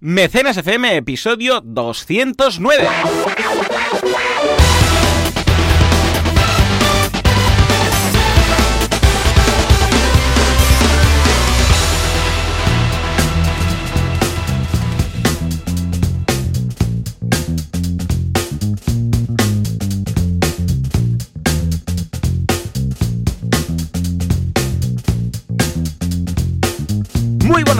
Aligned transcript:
Mecenas 0.00 0.56
FM, 0.56 0.96
episodio 0.96 1.60
209. 1.60 2.86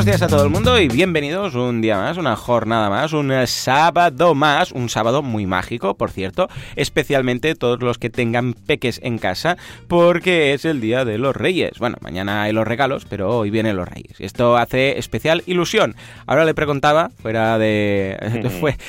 Días 0.09 0.23
a 0.23 0.29
todo 0.29 0.43
el 0.43 0.49
mundo 0.49 0.81
y 0.81 0.89
bienvenidos 0.89 1.55
un 1.55 1.83
día 1.83 1.99
más, 1.99 2.17
una 2.17 2.35
jornada 2.35 2.89
más, 2.89 3.13
un 3.13 3.31
sábado 3.47 4.35
más, 4.35 4.73
un 4.73 4.89
sábado 4.89 5.21
muy 5.21 5.45
mágico, 5.45 5.99
por 5.99 6.11
cierto, 6.11 6.49
especialmente 6.77 7.55
todos 7.55 7.83
los 7.83 7.99
que 7.99 8.09
tengan 8.09 8.55
peques 8.55 9.01
en 9.03 9.19
casa, 9.19 9.59
porque 9.87 10.55
es 10.55 10.65
el 10.65 10.81
día 10.81 11.05
de 11.05 11.19
los 11.19 11.37
reyes. 11.37 11.73
Bueno, 11.79 11.99
mañana 12.01 12.45
hay 12.45 12.55
los 12.55 12.67
regalos, 12.67 13.05
pero 13.05 13.37
hoy 13.37 13.51
vienen 13.51 13.77
los 13.77 13.87
reyes. 13.87 14.19
Esto 14.19 14.57
hace 14.57 14.99
especial 14.99 15.43
ilusión. 15.45 15.95
Ahora 16.27 16.47
le 16.47 16.55
preguntaba, 16.55 17.11
fuera 17.21 17.59
de, 17.59 18.17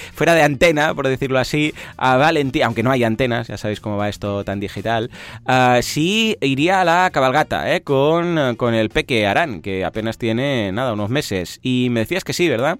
fuera 0.13 0.35
de 0.35 0.43
antena, 0.43 0.93
por 0.93 1.05
decirlo 1.05 1.37
así, 1.37 1.73
a 1.97 2.15
Valentín, 2.15 2.63
aunque 2.63 2.81
no 2.81 2.91
hay 2.91 3.03
antenas, 3.03 3.49
ya 3.49 3.57
sabéis 3.57 3.81
cómo 3.81 3.97
va 3.97 4.07
esto 4.07 4.45
tan 4.45 4.61
digital, 4.61 5.11
uh, 5.45 5.81
si 5.81 6.37
iría 6.39 6.79
a 6.79 6.85
la 6.85 7.09
cabalgata 7.11 7.75
eh, 7.75 7.81
con, 7.81 8.55
con 8.55 8.73
el 8.73 8.89
peque 8.89 9.27
Arán, 9.27 9.61
que 9.61 9.83
apenas 9.83 10.17
tiene 10.17 10.71
nada, 10.71 10.93
unos 10.93 11.08
meses. 11.09 11.59
Y 11.61 11.89
me 11.91 12.01
decías 12.01 12.23
que 12.23 12.33
sí, 12.33 12.49
¿verdad? 12.49 12.77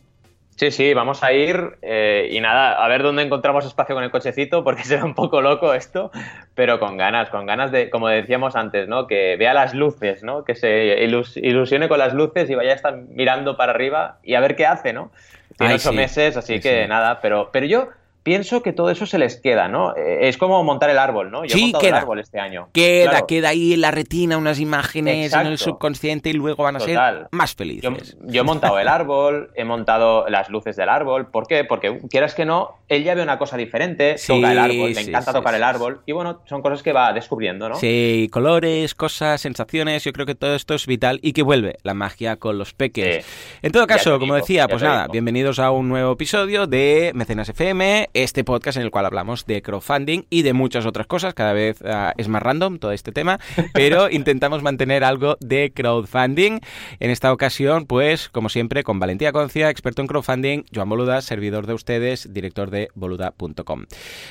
Sí, 0.60 0.72
sí, 0.72 0.94
vamos 0.94 1.24
a 1.24 1.32
ir 1.32 1.78
eh, 1.82 2.28
y 2.34 2.42
nada, 2.42 2.84
a 2.84 2.88
ver 2.90 3.02
dónde 3.02 3.24
encontramos 3.24 3.66
espacio 3.66 3.96
con 3.96 4.04
el 4.04 4.12
cochecito, 4.12 4.62
porque 4.66 4.84
será 4.84 5.06
un 5.06 5.16
poco 5.16 5.42
loco 5.42 5.74
esto, 5.74 6.12
pero 6.54 6.82
con 6.82 6.98
ganas, 6.98 7.30
con 7.30 7.46
ganas 7.46 7.72
de, 7.72 7.90
como 7.90 8.10
decíamos 8.10 8.58
antes, 8.58 8.90
¿no? 8.90 9.08
Que 9.08 9.38
vea 9.38 9.54
las 9.54 9.74
luces, 9.74 10.22
¿no? 10.22 10.44
Que 10.44 10.56
se 10.56 11.02
ilusione 11.06 11.88
con 11.88 11.98
las 11.98 12.14
luces 12.14 12.50
y 12.50 12.56
vaya 12.56 12.74
a 12.74 12.76
estar 12.76 12.98
mirando 12.98 13.56
para 13.56 13.72
arriba 13.72 14.20
y 14.22 14.34
a 14.34 14.42
ver 14.42 14.58
qué 14.58 14.66
hace, 14.66 14.92
¿no? 14.92 15.12
Tiene 15.58 15.76
ocho 15.76 15.94
meses, 15.94 16.36
así 16.36 16.60
que 16.60 16.88
nada, 16.88 17.22
pero, 17.22 17.50
pero 17.54 17.66
yo 17.66 17.90
pienso 18.30 18.62
que 18.62 18.74
todo 18.74 18.92
eso 18.92 19.08
se 19.08 19.18
les 19.18 19.38
queda, 19.38 19.68
¿no? 19.68 19.96
Eh, 19.96 20.30
es 20.30 20.38
como 20.38 20.64
montar 20.64 20.92
el 20.92 21.00
árbol, 21.00 21.32
¿no? 21.32 21.46
Yo 21.46 21.56
sí, 21.56 21.62
he 21.62 21.64
montado 21.64 21.82
queda. 21.82 21.98
el 21.98 22.04
árbol 22.04 22.20
este 22.20 22.40
año. 22.40 22.70
Queda, 22.74 23.26
queda 23.26 23.50
ahí 23.50 23.74
en 23.74 23.82
la 23.82 23.90
retina 23.90 24.38
unas 24.38 24.60
imágenes 24.60 25.34
en 25.34 25.48
el 25.48 25.58
subconsciente 25.58 26.30
y 26.30 26.34
luego 26.34 26.62
van 26.62 26.76
a 26.76 26.80
ser 26.80 27.28
más 27.32 27.56
felices. 27.56 28.18
Yo, 28.22 28.42
he 28.42 28.44
montado 28.44 28.78
el 28.78 28.88
árbol, 28.88 29.50
he 29.56 29.64
montado 29.64 30.30
las 30.30 30.48
luces 30.50 30.76
del 30.76 30.90
árbol. 30.90 31.32
¿Por 31.32 31.48
qué? 31.48 31.64
Porque 31.64 32.02
quieras 32.08 32.36
que 32.36 32.46
no, 32.46 32.76
él 32.88 33.04
ya 33.04 33.16
ve 33.16 33.24
una 33.24 33.40
cosa 33.40 33.58
diferente, 33.58 34.18
toca 34.28 34.52
el 34.52 34.60
árbol, 34.60 34.94
le 34.94 35.02
encanta 35.02 35.34
tocar 35.34 35.56
el 35.56 35.64
árbol 35.64 36.02
y 36.06 36.12
bueno, 36.12 36.44
son 36.46 36.62
cosas 36.62 36.84
que 36.84 36.94
va 36.94 37.12
descubriendo, 37.14 37.68
¿no? 37.68 37.78
Sí, 37.78 38.30
colores, 38.32 38.94
cosas, 38.94 39.42
sensaciones, 39.42 40.04
yo 40.04 40.14
creo 40.14 40.28
que 40.28 40.36
todo 40.36 40.54
esto 40.54 40.76
es 40.76 40.86
vital 40.86 41.20
y 41.24 41.34
que 41.34 41.42
vuelve 41.42 41.78
la 41.82 41.96
magia 41.96 42.36
con 42.36 42.60
los 42.60 42.76
peques. 42.76 43.26
En 43.64 43.72
todo 43.72 43.88
caso, 43.88 44.20
como 44.20 44.36
decía, 44.36 44.68
pues 44.68 44.84
nada, 44.84 45.08
bienvenidos 45.08 45.58
a 45.58 45.72
un 45.72 45.90
nuevo 45.90 46.12
episodio 46.12 46.68
de 46.68 47.12
Mecenas 47.16 47.50
FM 47.50 48.10
este 48.24 48.44
podcast 48.44 48.78
en 48.78 48.84
el 48.84 48.92
cual 48.92 49.06
hablamos 49.06 49.46
de 49.46 49.62
crowdfunding 49.62 50.24
y 50.30 50.42
de 50.42 50.54
muchas 50.54 50.86
otras 50.86 51.08
cosas. 51.08 51.34
Cada 51.34 51.54
vez 51.54 51.82
uh, 51.82 52.12
es 52.18 52.28
más 52.28 52.44
random 52.44 52.80
todo 52.80 52.92
este 52.92 53.12
tema, 53.12 53.40
pero 53.74 54.10
intentamos 54.10 54.64
mantener 54.64 55.04
algo 55.04 55.38
de 55.40 55.72
crowdfunding. 55.74 56.60
En 57.00 57.12
esta 57.12 57.32
ocasión, 57.32 57.86
pues, 57.86 58.30
como 58.30 58.50
siempre, 58.50 58.84
con 58.84 59.00
Valentía 59.00 59.32
Concia, 59.32 59.70
experto 59.70 60.02
en 60.02 60.08
crowdfunding, 60.08 60.64
Joan 60.74 60.90
Boluda, 60.90 61.22
servidor 61.22 61.68
de 61.68 61.74
ustedes, 61.74 62.34
director 62.34 62.70
de 62.72 62.90
boluda.com. 62.96 63.86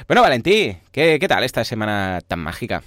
Bueno, 0.06 0.22
Valentí, 0.22 0.76
¿qué, 0.92 1.18
¿qué 1.18 1.28
tal 1.28 1.44
esta 1.44 1.64
semana 1.64 2.20
tan 2.26 2.40
mágica? 2.40 2.82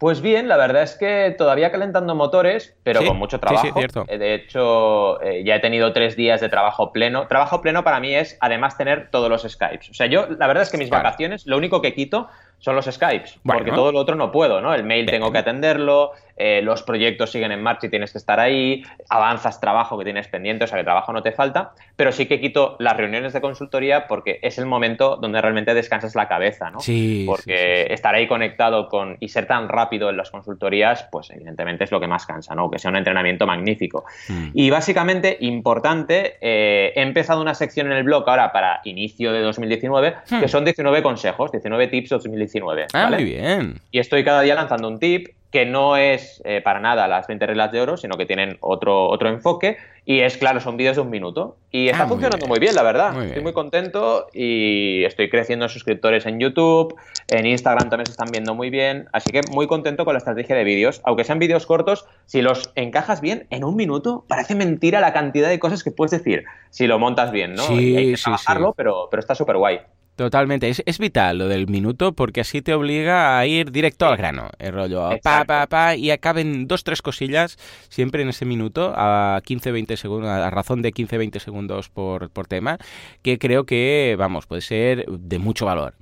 Pues 0.00 0.22
bien, 0.22 0.48
la 0.48 0.56
verdad 0.56 0.82
es 0.82 0.94
que 0.94 1.34
todavía 1.36 1.70
calentando 1.70 2.14
motores, 2.14 2.74
pero 2.84 3.04
con 3.04 3.18
mucho 3.18 3.38
trabajo. 3.38 3.66
Sí, 3.66 3.72
cierto. 3.76 4.06
Eh, 4.08 4.16
de 4.16 4.32
hecho, 4.32 5.20
eh, 5.20 5.44
ya 5.44 5.56
he 5.56 5.60
tenido 5.60 5.92
tres 5.92 6.16
días 6.16 6.40
de 6.40 6.48
trabajo 6.48 6.90
pleno. 6.90 7.26
Trabajo 7.26 7.60
pleno 7.60 7.84
para 7.84 8.00
mí 8.00 8.14
es 8.14 8.38
además 8.40 8.78
tener 8.78 9.10
todos 9.10 9.28
los 9.28 9.42
Skypes. 9.42 9.90
O 9.90 9.92
sea, 9.92 10.06
yo 10.06 10.26
la 10.26 10.46
verdad 10.46 10.62
es 10.62 10.70
que 10.70 10.78
mis 10.78 10.88
vacaciones, 10.88 11.46
lo 11.46 11.58
único 11.58 11.82
que 11.82 11.92
quito 11.92 12.28
son 12.60 12.76
los 12.76 12.84
Skypes, 12.84 13.40
porque 13.42 13.72
todo 13.72 13.90
lo 13.90 13.98
otro 13.98 14.14
no 14.14 14.30
puedo, 14.30 14.60
¿no? 14.60 14.74
El 14.74 14.84
mail 14.84 15.06
tengo 15.06 15.32
que 15.32 15.38
atenderlo, 15.38 16.12
eh, 16.36 16.60
los 16.62 16.82
proyectos 16.82 17.30
siguen 17.30 17.52
en 17.52 17.62
marcha 17.62 17.86
y 17.86 17.90
tienes 17.90 18.12
que 18.12 18.18
estar 18.18 18.38
ahí, 18.38 18.82
avanzas 19.08 19.60
trabajo 19.60 19.98
que 19.98 20.04
tienes 20.04 20.28
pendiente, 20.28 20.64
o 20.64 20.66
sea 20.66 20.78
que 20.78 20.84
trabajo 20.84 21.12
no 21.12 21.22
te 21.22 21.32
falta, 21.32 21.72
pero 21.96 22.12
sí 22.12 22.26
que 22.26 22.40
quito 22.40 22.76
las 22.78 22.96
reuniones 22.96 23.32
de 23.32 23.40
consultoría 23.40 24.06
porque 24.06 24.38
es 24.42 24.58
el 24.58 24.66
momento 24.66 25.16
donde 25.16 25.40
realmente 25.40 25.72
descansas 25.74 26.14
la 26.14 26.28
cabeza, 26.28 26.70
¿no? 26.70 26.80
Sí. 26.80 27.24
Porque 27.26 27.86
estar 27.90 28.14
ahí 28.14 28.26
conectado 28.26 28.88
con 28.88 29.16
y 29.20 29.28
ser 29.28 29.46
tan 29.46 29.68
rápido 29.68 30.10
en 30.10 30.18
las 30.18 30.30
consultorías, 30.30 31.08
pues 31.10 31.30
evidentemente 31.30 31.84
es 31.84 31.90
lo 31.90 32.00
que 32.00 32.06
más 32.06 32.26
cansa, 32.26 32.54
¿no? 32.54 32.70
Que 32.70 32.78
sea 32.78 32.90
un 32.90 32.96
entrenamiento 32.96 33.46
magnífico. 33.46 34.04
Mm. 34.28 34.48
Y 34.52 34.68
básicamente, 34.68 35.38
importante, 35.40 36.36
eh, 36.42 36.92
he 36.94 37.02
empezado 37.02 37.40
una 37.40 37.54
sección 37.54 37.86
en 37.86 37.94
el 37.94 38.04
blog 38.04 38.28
ahora 38.28 38.52
para 38.52 38.80
inicio 38.84 39.32
de 39.32 39.40
2019, 39.40 40.14
que 40.28 40.36
hmm. 40.36 40.48
son 40.48 40.64
19 40.64 41.02
consejos, 41.02 41.52
19 41.52 41.86
tips 41.88 42.10
2019 42.10 42.49
Ah, 42.92 43.08
muy 43.10 43.24
bien. 43.24 43.80
Y 43.90 43.98
estoy 43.98 44.24
cada 44.24 44.42
día 44.42 44.54
lanzando 44.54 44.88
un 44.88 44.98
tip 44.98 45.28
que 45.50 45.66
no 45.66 45.96
es 45.96 46.40
eh, 46.44 46.60
para 46.62 46.80
nada 46.80 47.08
las 47.08 47.26
20 47.26 47.44
reglas 47.46 47.72
de 47.72 47.80
oro, 47.80 47.96
sino 47.96 48.16
que 48.16 48.24
tienen 48.24 48.56
otro, 48.60 49.08
otro 49.08 49.28
enfoque. 49.28 49.78
Y 50.04 50.20
es 50.20 50.36
claro, 50.38 50.60
son 50.60 50.76
vídeos 50.76 50.96
de 50.96 51.02
un 51.02 51.10
minuto. 51.10 51.56
Y 51.72 51.88
está 51.88 52.04
ah, 52.04 52.08
funcionando 52.08 52.46
muy 52.46 52.58
bien, 52.58 52.74
la 52.74 52.82
verdad. 52.82 53.22
estoy 53.24 53.42
muy 53.42 53.52
contento 53.52 54.28
y 54.32 55.04
estoy 55.04 55.28
creciendo 55.28 55.66
en 55.66 55.68
suscriptores 55.68 56.24
en 56.26 56.38
YouTube, 56.38 56.96
en 57.28 57.46
Instagram 57.46 57.90
también 57.90 58.06
se 58.06 58.12
están 58.12 58.28
viendo 58.30 58.54
muy 58.54 58.70
bien. 58.70 59.08
Así 59.12 59.30
que 59.30 59.40
muy 59.50 59.66
contento 59.66 60.04
con 60.04 60.14
la 60.14 60.18
estrategia 60.18 60.54
de 60.54 60.64
vídeos. 60.64 61.00
Aunque 61.04 61.24
sean 61.24 61.38
vídeos 61.38 61.66
cortos, 61.66 62.06
si 62.26 62.42
los 62.42 62.72
encajas 62.76 63.20
bien 63.20 63.46
en 63.50 63.64
un 63.64 63.76
minuto, 63.76 64.24
parece 64.28 64.54
mentira 64.54 65.00
la 65.00 65.12
cantidad 65.12 65.48
de 65.48 65.58
cosas 65.58 65.82
que 65.82 65.90
puedes 65.90 66.12
decir 66.12 66.44
si 66.70 66.86
lo 66.86 66.98
montas 66.98 67.32
bien, 67.32 67.54
¿no? 67.54 67.64
Sí, 67.64 67.96
hay 67.96 68.10
que 68.12 68.16
sí, 68.16 68.30
Pero, 68.76 69.08
pero 69.10 69.20
está 69.20 69.34
súper 69.34 69.56
guay. 69.56 69.80
Totalmente, 70.20 70.68
es, 70.68 70.82
es, 70.84 70.98
vital 70.98 71.38
lo 71.38 71.48
del 71.48 71.66
minuto 71.66 72.12
porque 72.12 72.42
así 72.42 72.60
te 72.60 72.74
obliga 72.74 73.38
a 73.38 73.46
ir 73.46 73.72
directo 73.72 74.04
al 74.04 74.18
grano, 74.18 74.50
el 74.58 74.74
rollo, 74.74 75.08
pa, 75.22 75.46
pa, 75.46 75.66
pa, 75.66 75.96
y 75.96 76.10
acaben 76.10 76.68
dos, 76.68 76.84
tres 76.84 77.00
cosillas 77.00 77.56
siempre 77.88 78.20
en 78.20 78.28
ese 78.28 78.44
minuto, 78.44 78.92
a 78.94 79.40
15-20 79.42 79.96
segundos, 79.96 80.28
a 80.28 80.50
razón 80.50 80.82
de 80.82 80.92
15-20 80.92 81.38
segundos 81.38 81.88
por, 81.88 82.28
por, 82.28 82.46
tema, 82.48 82.76
que 83.22 83.38
creo 83.38 83.64
que, 83.64 84.14
vamos, 84.18 84.44
puede 84.44 84.60
ser 84.60 85.06
de 85.06 85.38
mucho 85.38 85.64
valor. 85.64 85.94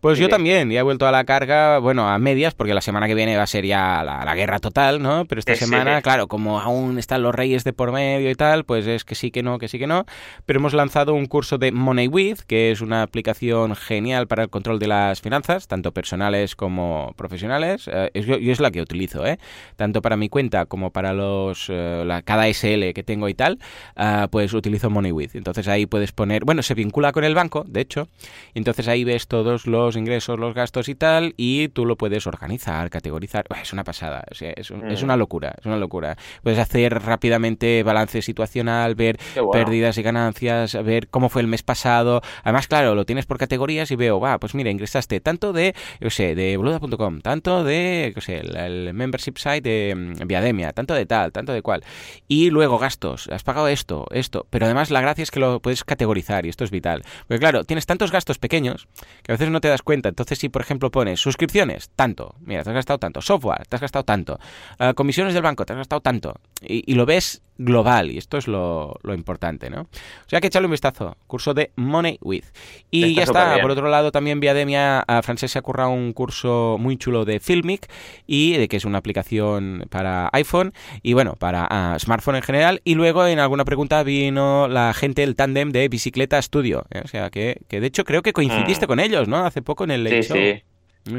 Pues 0.00 0.18
yo 0.18 0.30
también, 0.30 0.70
ya 0.70 0.80
he 0.80 0.82
vuelto 0.82 1.06
a 1.06 1.12
la 1.12 1.24
carga, 1.24 1.80
bueno, 1.80 2.08
a 2.08 2.18
medias, 2.18 2.54
porque 2.54 2.72
la 2.72 2.80
semana 2.80 3.08
que 3.08 3.14
viene 3.14 3.36
va 3.36 3.42
a 3.42 3.46
ser 3.46 3.66
ya 3.66 4.02
la, 4.04 4.34
guerra 4.34 4.58
total, 4.58 5.02
¿no? 5.02 5.26
Pero 5.26 5.40
esta 5.40 5.54
semana, 5.54 6.00
claro, 6.00 6.28
como 6.28 6.60
aún 6.60 6.98
están 6.98 7.22
los 7.22 7.34
reyes 7.34 7.62
de 7.62 7.74
por 7.74 7.92
medio 7.92 8.30
y 8.30 8.34
tal, 8.36 8.64
pues 8.64 8.86
es 8.86 9.04
que 9.04 9.14
sí, 9.14 9.30
que 9.30 9.42
no, 9.42 9.58
que 9.58 9.68
sí, 9.68 9.78
que 9.78 9.86
no, 9.86 10.06
pero 10.46 10.60
hemos 10.60 10.72
lanzado 10.72 11.12
un 11.12 11.26
curso 11.26 11.58
de 11.58 11.72
Money 11.72 12.08
With, 12.08 12.38
que 12.46 12.70
es 12.70 12.80
una 12.80 13.02
aplicación 13.02 13.33
genial 13.76 14.26
para 14.26 14.42
el 14.44 14.50
control 14.50 14.78
de 14.78 14.86
las 14.86 15.20
finanzas, 15.20 15.68
tanto 15.68 15.92
personales 15.92 16.56
como 16.56 17.12
profesionales. 17.16 17.88
Eh, 17.92 18.10
yo, 18.26 18.36
es 18.36 18.60
la 18.60 18.70
que 18.70 18.80
utilizo, 18.80 19.26
¿eh? 19.26 19.38
tanto 19.76 20.02
para 20.02 20.16
mi 20.16 20.28
cuenta 20.28 20.66
como 20.66 20.90
para 20.90 21.12
los 21.12 21.66
eh, 21.68 22.04
la, 22.06 22.22
cada 22.22 22.46
SL 22.52 22.92
que 22.94 23.02
tengo 23.04 23.28
y 23.28 23.34
tal, 23.34 23.58
ah, 23.96 24.28
pues 24.30 24.52
utilizo 24.52 24.90
MoneyWith. 24.90 25.34
Entonces 25.34 25.68
ahí 25.68 25.86
puedes 25.86 26.12
poner, 26.12 26.44
bueno, 26.44 26.62
se 26.62 26.74
vincula 26.74 27.12
con 27.12 27.24
el 27.24 27.34
banco, 27.34 27.64
de 27.66 27.80
hecho, 27.80 28.08
entonces 28.54 28.88
ahí 28.88 29.04
ves 29.04 29.26
todos 29.28 29.66
los 29.66 29.96
ingresos, 29.96 30.38
los 30.38 30.54
gastos 30.54 30.88
y 30.88 30.94
tal, 30.94 31.34
y 31.36 31.68
tú 31.68 31.86
lo 31.86 31.96
puedes 31.96 32.26
organizar, 32.26 32.90
categorizar. 32.90 33.44
Es 33.62 33.72
una 33.72 33.84
pasada, 33.84 34.24
es, 34.30 34.42
es, 34.42 34.70
mm. 34.70 35.04
una 35.04 35.16
locura, 35.16 35.54
es 35.58 35.66
una 35.66 35.76
locura. 35.76 36.16
Puedes 36.42 36.58
hacer 36.58 37.02
rápidamente 37.02 37.82
balance 37.82 38.22
situacional, 38.22 38.94
ver 38.94 39.18
pérdidas 39.52 39.98
y 39.98 40.02
ganancias, 40.02 40.74
ver 40.84 41.08
cómo 41.08 41.28
fue 41.28 41.42
el 41.42 41.48
mes 41.48 41.62
pasado. 41.62 42.20
Además, 42.42 42.68
claro, 42.68 42.94
lo 42.94 43.04
tienes 43.04 43.23
por 43.26 43.38
categorías 43.38 43.90
y 43.90 43.96
veo, 43.96 44.20
va, 44.20 44.38
pues 44.38 44.54
mira, 44.54 44.70
ingresaste 44.70 45.20
tanto 45.20 45.52
de, 45.52 45.74
yo 46.00 46.10
sé, 46.10 46.34
de 46.34 46.56
boluda.com, 46.56 47.20
tanto 47.20 47.64
de, 47.64 48.12
yo 48.14 48.20
sé, 48.20 48.38
el, 48.38 48.94
membership 48.94 49.36
site 49.36 49.62
de 49.62 49.94
mm, 49.94 50.26
Viademia, 50.26 50.72
tanto 50.72 50.94
de 50.94 51.06
tal, 51.06 51.32
tanto 51.32 51.52
de 51.52 51.62
cual. 51.62 51.82
Y 52.28 52.50
luego 52.50 52.78
gastos, 52.78 53.28
has 53.28 53.42
pagado 53.42 53.68
esto, 53.68 54.06
esto, 54.10 54.46
pero 54.50 54.66
además 54.66 54.90
la 54.90 55.00
gracia 55.00 55.22
es 55.22 55.30
que 55.30 55.40
lo 55.40 55.60
puedes 55.60 55.84
categorizar 55.84 56.46
y 56.46 56.48
esto 56.48 56.64
es 56.64 56.70
vital. 56.70 57.02
Porque 57.26 57.40
claro, 57.40 57.64
tienes 57.64 57.86
tantos 57.86 58.10
gastos 58.12 58.38
pequeños 58.38 58.88
que 59.22 59.32
a 59.32 59.34
veces 59.34 59.50
no 59.50 59.60
te 59.60 59.68
das 59.68 59.82
cuenta. 59.82 60.08
Entonces, 60.08 60.38
si 60.38 60.48
por 60.48 60.62
ejemplo 60.62 60.90
pones 60.90 61.20
suscripciones, 61.20 61.90
tanto, 61.96 62.34
mira, 62.40 62.62
te 62.62 62.70
has 62.70 62.74
gastado 62.74 62.98
tanto, 62.98 63.20
software, 63.20 63.66
te 63.68 63.76
has 63.76 63.82
gastado 63.82 64.04
tanto, 64.04 64.38
ah, 64.78 64.94
comisiones 64.94 65.34
del 65.34 65.42
banco, 65.42 65.64
te 65.64 65.72
has 65.72 65.78
gastado 65.78 66.00
tanto, 66.00 66.40
y, 66.60 66.94
lo 66.94 67.06
ves 67.06 67.42
global, 67.58 68.10
y 68.10 68.18
esto 68.18 68.36
es 68.36 68.48
lo, 68.48 68.98
importante, 69.14 69.70
¿no? 69.70 69.82
O 69.82 70.28
sea 70.28 70.40
que 70.40 70.48
echarle 70.48 70.66
un 70.66 70.72
vistazo, 70.72 71.16
curso 71.26 71.54
de 71.54 71.70
Money 71.76 72.18
With. 72.20 72.44
Y 72.90 73.14
ya 73.14 73.22
está, 73.22 73.58
por 73.60 73.70
otro 73.70 73.88
lado 73.88 74.10
también 74.12 74.40
Viademia, 74.40 75.00
a 75.00 75.22
Francés 75.22 75.52
se 75.52 75.58
ha 75.58 75.62
currado 75.62 75.90
un 75.90 76.12
curso 76.12 76.76
muy 76.78 76.96
chulo 76.96 77.24
de 77.24 77.40
Filmic, 77.40 77.90
y 78.26 78.56
de 78.56 78.68
que 78.68 78.76
es 78.76 78.84
una 78.84 78.98
aplicación 78.98 79.86
para 79.90 80.30
iPhone, 80.32 80.72
y 81.02 81.12
bueno, 81.12 81.36
para 81.38 81.96
smartphone 81.98 82.36
en 82.36 82.42
general, 82.42 82.80
y 82.84 82.94
luego 82.94 83.26
en 83.26 83.38
alguna 83.38 83.64
pregunta 83.64 84.02
vino 84.02 84.68
la 84.68 84.92
gente 84.94 85.22
del 85.22 85.36
tándem 85.36 85.70
de 85.70 85.88
Bicicleta 85.88 86.40
Studio, 86.40 86.86
¿eh? 86.90 87.02
o 87.04 87.08
sea 87.08 87.30
que, 87.30 87.60
que, 87.68 87.80
de 87.80 87.86
hecho 87.86 88.04
creo 88.04 88.22
que 88.22 88.32
coincidiste 88.32 88.86
mm. 88.86 88.88
con 88.88 89.00
ellos, 89.00 89.28
¿no? 89.28 89.44
Hace 89.44 89.62
poco 89.62 89.84
en 89.84 89.90
el 89.90 90.04
Sí, 90.08 90.22
sí. 90.22 90.62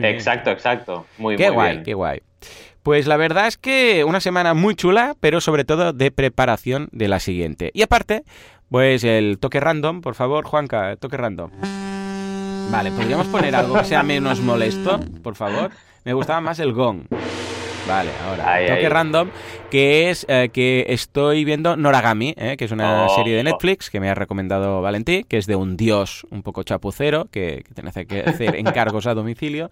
Exacto, 0.02 0.52
exacto. 0.52 1.06
Muy, 1.18 1.36
qué 1.36 1.50
guay, 1.50 1.84
qué 1.84 1.94
guay. 1.94 2.22
Pues 2.86 3.08
la 3.08 3.18
verdad 3.18 3.48
es 3.48 3.58
que 3.58 4.04
una 4.04 4.20
semana 4.20 4.54
muy 4.54 4.76
chula, 4.76 5.16
pero 5.20 5.42
sobre 5.42 5.66
todo 5.66 5.92
de 5.92 6.12
preparación 6.12 6.88
de 6.92 7.08
la 7.08 7.20
siguiente. 7.20 7.72
Y 7.74 7.82
aparte, 7.82 8.26
pues 8.70 9.04
el 9.04 9.40
toque 9.40 9.60
random, 9.60 10.02
por 10.02 10.14
favor, 10.14 10.46
Juanca, 10.46 10.96
toque 10.98 11.18
random. 11.18 11.50
Vale, 12.70 12.92
podríamos 12.92 13.26
poner 13.26 13.56
algo 13.56 13.74
que 13.74 13.86
sea 13.86 14.04
menos 14.04 14.40
molesto, 14.40 15.00
por 15.24 15.34
favor. 15.34 15.72
Me 16.04 16.14
gustaba 16.14 16.42
más 16.42 16.60
el 16.60 16.74
gong. 16.74 17.08
Vale, 17.88 18.12
ahora, 18.24 18.68
toque 18.68 18.88
random, 18.88 19.30
que 19.72 20.12
es 20.12 20.28
eh, 20.30 20.52
que 20.54 20.86
estoy 20.90 21.44
viendo 21.44 21.76
Noragami, 21.76 22.36
eh, 22.38 22.56
que 22.56 22.66
es 22.66 22.72
una 22.72 23.08
oh. 23.08 23.16
serie 23.16 23.36
de 23.36 23.44
Netflix 23.46 23.90
que 23.90 24.00
me 24.00 24.12
ha 24.12 24.14
recomendado 24.14 24.84
Valentí, 24.84 25.24
que 25.24 25.40
es 25.40 25.48
de 25.48 25.56
un 25.56 25.76
dios 25.76 26.28
un 26.30 26.44
poco 26.44 26.62
chapucero, 26.62 27.26
que, 27.32 27.64
que 27.68 27.74
tiene 27.74 27.92
que 28.06 28.20
hacer 28.22 28.56
encargos 28.58 29.08
a 29.08 29.16
domicilio. 29.16 29.72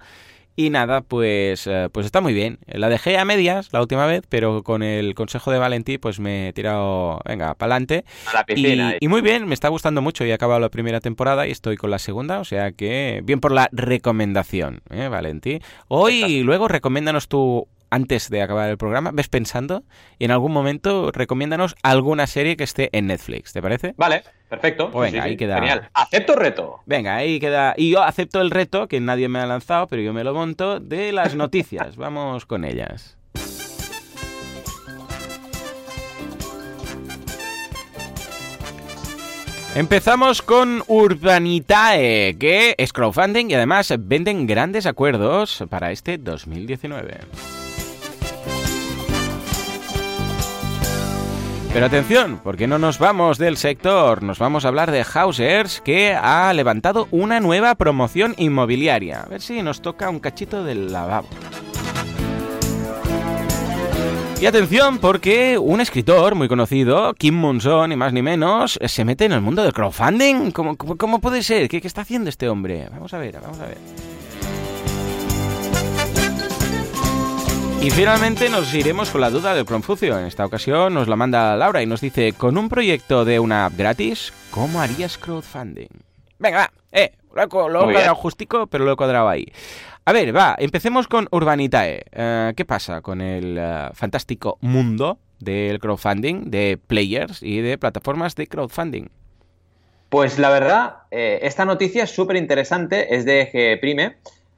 Y 0.56 0.70
nada, 0.70 1.02
pues, 1.02 1.66
eh, 1.66 1.90
pues 1.92 2.06
está 2.06 2.22
muy 2.22 2.34
bien. 2.34 2.60
La 2.68 2.90
dejé 2.90 3.18
a 3.18 3.26
medias 3.26 3.70
la 3.72 3.82
última 3.82 4.06
vez, 4.06 4.24
pero 4.30 4.62
con 4.62 4.84
el 4.84 5.16
consejo 5.16 5.52
de 5.52 5.58
Valentí, 5.58 5.98
pues 5.98 6.20
me 6.20 6.50
he 6.50 6.54
tirado, 6.54 7.20
venga, 7.26 7.56
para 7.56 7.74
adelante. 7.74 8.06
Y, 9.02 9.08
muy 9.08 9.22
bien, 9.22 9.48
me 9.48 9.56
está 9.56 9.70
gustando 9.70 10.02
mucho. 10.02 10.26
Y 10.26 10.30
he 10.30 10.34
acabado 10.34 10.60
la 10.60 10.70
primera 10.70 11.00
temporada 11.00 11.48
y 11.48 11.52
estoy 11.52 11.76
con 11.76 11.90
la 11.90 11.98
segunda, 12.00 12.40
o 12.40 12.46
sea 12.46 12.72
que 12.72 13.22
bien 13.24 13.40
por 13.40 13.52
la 13.52 13.68
recomendación, 13.72 14.82
¿eh, 14.92 15.08
Valentí? 15.08 15.60
Hoy, 15.88 16.44
luego, 16.44 16.68
recomiéndanos 16.68 17.28
tu 17.28 17.68
antes 17.94 18.32
de 18.32 18.42
acabar 18.42 18.72
el 18.72 18.78
programa, 18.78 19.12
ves 19.14 19.30
pensando 19.30 19.84
y 20.18 20.26
en 20.26 20.32
algún 20.32 20.52
momento 20.52 21.12
recomiéndanos 21.12 21.76
alguna 21.84 22.26
serie 22.26 22.58
que 22.58 22.64
esté 22.64 22.90
en 22.92 23.06
Netflix, 23.06 23.54
¿te 23.54 23.62
parece? 23.62 23.94
Vale, 23.98 24.24
perfecto. 24.50 24.90
Pues 24.90 25.12
venga, 25.12 25.26
ahí 25.26 25.38
queda. 25.38 25.58
Genial. 25.58 25.90
Acepto 25.94 26.36
reto. 26.36 26.80
Venga, 26.88 27.18
ahí 27.18 27.40
queda. 27.40 27.76
Y 27.78 27.92
yo 27.92 28.02
acepto 28.02 28.42
el 28.42 28.50
reto, 28.50 28.88
que 28.88 29.00
nadie 29.00 29.30
me 29.30 29.38
ha 29.38 29.46
lanzado, 29.46 29.86
pero 29.86 30.02
yo 30.02 30.12
me 30.12 30.24
lo 30.24 30.34
monto, 30.34 30.80
de 30.80 31.12
las 31.12 31.36
noticias. 31.44 31.96
Vamos 31.96 32.48
con 32.48 32.66
ellas. 32.66 33.16
Empezamos 39.76 40.42
con 40.42 40.84
Urbanitae, 40.88 42.38
que 42.40 42.74
es 42.76 42.92
crowdfunding 42.92 43.52
y 43.52 43.54
además 43.54 43.94
venden 44.00 44.48
grandes 44.48 44.88
acuerdos 44.88 45.64
para 45.70 45.92
este 45.92 46.18
2019. 46.18 47.20
Pero 51.74 51.88
atención, 51.88 52.40
porque 52.44 52.68
no 52.68 52.78
nos 52.78 53.00
vamos 53.00 53.40
del 53.40 53.58
sector, 53.58 54.22
nos 54.22 54.38
vamos 54.38 54.64
a 54.64 54.68
hablar 54.68 54.92
de 54.92 55.04
Hausers, 55.04 55.82
que 55.82 56.14
ha 56.14 56.54
levantado 56.54 57.08
una 57.10 57.40
nueva 57.40 57.74
promoción 57.74 58.36
inmobiliaria. 58.38 59.22
A 59.22 59.26
ver 59.26 59.42
si 59.42 59.60
nos 59.64 59.82
toca 59.82 60.08
un 60.12 60.20
cachito 60.20 60.64
del 60.64 60.94
lavabo. 60.94 61.28
Y 64.40 64.46
atención, 64.46 65.00
porque 65.00 65.58
un 65.58 65.82
escritor 65.82 66.36
muy 66.36 66.48
conocido, 66.48 67.16
Kim 67.16 67.34
Monson, 67.34 67.90
ni 67.90 67.96
más 67.96 68.14
ni 68.14 68.22
menos, 68.22 68.78
se 68.86 69.04
mete 69.04 69.26
en 69.26 69.32
el 69.32 69.42
mundo 69.42 69.64
del 69.64 69.74
crowdfunding. 69.74 70.52
¿Cómo, 70.52 70.78
cómo 70.78 71.20
puede 71.22 71.42
ser? 71.42 71.70
¿Qué, 71.70 71.82
¿Qué 71.82 71.88
está 71.88 72.02
haciendo 72.02 72.30
este 72.30 72.50
hombre? 72.50 72.88
Vamos 72.92 73.16
a 73.16 73.18
ver, 73.18 73.40
vamos 73.42 73.60
a 73.60 73.66
ver. 73.66 73.78
Y 77.84 77.90
finalmente 77.90 78.50
nos 78.50 78.74
iremos 78.74 79.10
con 79.10 79.20
la 79.20 79.30
duda 79.30 79.54
del 79.54 79.66
Confucio. 79.66 80.18
En 80.18 80.26
esta 80.26 80.46
ocasión 80.46 80.94
nos 80.94 81.10
la 81.10 81.18
manda 81.18 81.58
Laura 81.58 81.84
y 81.84 81.86
nos 81.86 82.00
dice, 82.00 82.32
con 82.32 82.58
un 82.58 82.70
proyecto 82.70 83.26
de 83.26 83.42
una 83.42 83.66
app 83.66 83.74
gratis, 83.76 84.32
¿cómo 84.52 84.80
harías 84.80 85.18
crowdfunding? 85.18 85.90
Venga, 86.40 86.60
va, 86.60 86.72
eh, 86.94 87.12
lo 87.36 87.44
he, 87.44 87.50
cuadrado 87.50 88.16
justico, 88.16 88.68
pero 88.68 88.86
lo 88.86 88.94
he 88.94 88.96
cuadrado 88.96 89.28
ahí. 89.28 89.52
A 90.06 90.14
ver, 90.14 90.34
va, 90.34 90.56
empecemos 90.58 91.10
con 91.10 91.28
Urbanitae. 91.30 92.06
Eh, 92.14 92.54
¿Qué 92.56 92.64
pasa 92.64 93.02
con 93.02 93.20
el 93.20 93.58
eh, 93.60 93.90
fantástico 93.92 94.58
mundo 94.62 95.20
del 95.40 95.80
crowdfunding, 95.80 96.52
de 96.52 96.80
players 96.88 97.44
y 97.44 97.60
de 97.60 97.78
plataformas 97.78 98.36
de 98.36 98.48
crowdfunding? 98.48 99.10
Pues 100.08 100.40
la 100.40 100.50
verdad, 100.52 101.00
eh, 101.12 101.40
esta 101.42 101.66
noticia 101.66 102.06
es 102.06 102.12
súper 102.12 102.38
interesante, 102.38 103.14
es 103.14 103.26
de 103.26 103.52
G 103.52 103.82
Prime 103.82 104.16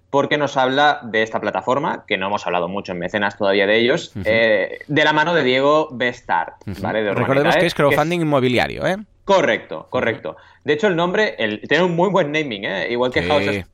porque 0.09 0.37
nos 0.37 0.57
habla 0.57 0.99
de 1.03 1.23
esta 1.23 1.41
plataforma, 1.41 2.05
que 2.07 2.17
no 2.17 2.27
hemos 2.27 2.45
hablado 2.45 2.67
mucho 2.67 2.93
en 2.93 2.99
mecenas 2.99 3.37
todavía 3.37 3.67
de 3.67 3.77
ellos, 3.77 4.13
eh, 4.23 4.79
de 4.87 5.03
la 5.03 5.13
mano 5.13 5.33
de 5.33 5.43
Diego 5.43 5.89
Bestart. 5.91 6.55
Recordemos 6.65 7.55
que 7.55 7.65
es 7.65 7.73
crowdfunding 7.73 8.21
inmobiliario, 8.21 8.85
¿eh? 8.85 8.97
Correcto, 9.25 9.87
correcto. 9.89 10.37
De 10.63 10.73
hecho, 10.73 10.87
el 10.87 10.95
nombre 10.95 11.35
el, 11.39 11.61
tiene 11.67 11.83
un 11.83 11.95
muy 11.95 12.09
buen 12.09 12.31
naming, 12.31 12.65
¿eh? 12.65 12.87
igual 12.91 13.11
que 13.11 13.23
House 13.23 13.65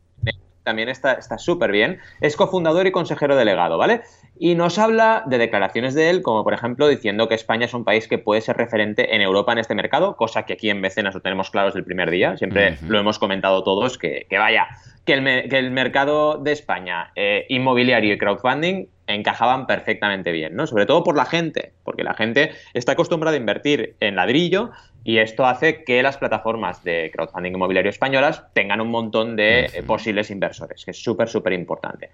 también 0.63 0.89
está 0.89 1.38
súper 1.38 1.72
bien. 1.72 2.00
Es 2.22 2.36
cofundador 2.36 2.88
y 2.88 2.92
consejero 2.92 3.36
delegado, 3.36 3.78
¿vale? 3.78 4.01
Y 4.43 4.55
nos 4.55 4.79
habla 4.79 5.21
de 5.27 5.38
declaraciones 5.38 5.93
de 5.93 6.09
él, 6.09 6.23
como 6.23 6.43
por 6.43 6.55
ejemplo 6.55 6.88
diciendo 6.88 7.27
que 7.27 7.35
España 7.35 7.65
es 7.65 7.75
un 7.75 7.83
país 7.83 8.07
que 8.07 8.17
puede 8.17 8.41
ser 8.41 8.57
referente 8.57 9.13
en 9.13 9.21
Europa 9.21 9.51
en 9.51 9.59
este 9.59 9.75
mercado, 9.75 10.15
cosa 10.15 10.47
que 10.47 10.53
aquí 10.53 10.71
en 10.71 10.81
Mecenas 10.81 11.13
lo 11.13 11.21
tenemos 11.21 11.51
claro 11.51 11.67
desde 11.67 11.77
el 11.77 11.85
primer 11.85 12.09
día. 12.09 12.35
Siempre 12.38 12.75
lo 12.88 12.97
hemos 12.97 13.19
comentado 13.19 13.63
todos, 13.63 13.99
que, 13.99 14.25
que 14.27 14.39
vaya, 14.39 14.67
que 15.05 15.13
el, 15.13 15.69
mercado 15.69 16.39
de 16.39 16.53
España, 16.53 17.11
eh, 17.15 17.45
inmobiliario 17.49 18.15
y 18.15 18.17
crowdfunding, 18.17 18.88
encajaban 19.05 19.67
perfectamente 19.67 20.31
bien, 20.31 20.55
¿no? 20.55 20.65
Sobre 20.65 20.87
todo 20.87 21.03
por 21.03 21.15
la 21.15 21.25
gente, 21.25 21.73
porque 21.83 22.03
la 22.03 22.15
gente 22.15 22.51
está 22.73 22.94
acostumbrada 22.94 23.37
a 23.37 23.39
invertir 23.39 23.95
en 23.99 24.15
ladrillo 24.15 24.71
y 25.03 25.17
esto 25.17 25.45
hace 25.45 25.83
que 25.83 26.03
las 26.03 26.17
plataformas 26.17 26.83
de 26.83 27.11
crowdfunding 27.13 27.53
inmobiliario 27.53 27.89
españolas 27.89 28.44
tengan 28.53 28.81
un 28.81 28.89
montón 28.89 29.35
de 29.35 29.65
eh, 29.65 29.83
posibles 29.85 30.29
inversores, 30.29 30.85
que 30.85 30.91
es 30.91 31.03
súper, 31.03 31.27
súper 31.27 31.53
importante. 31.53 32.09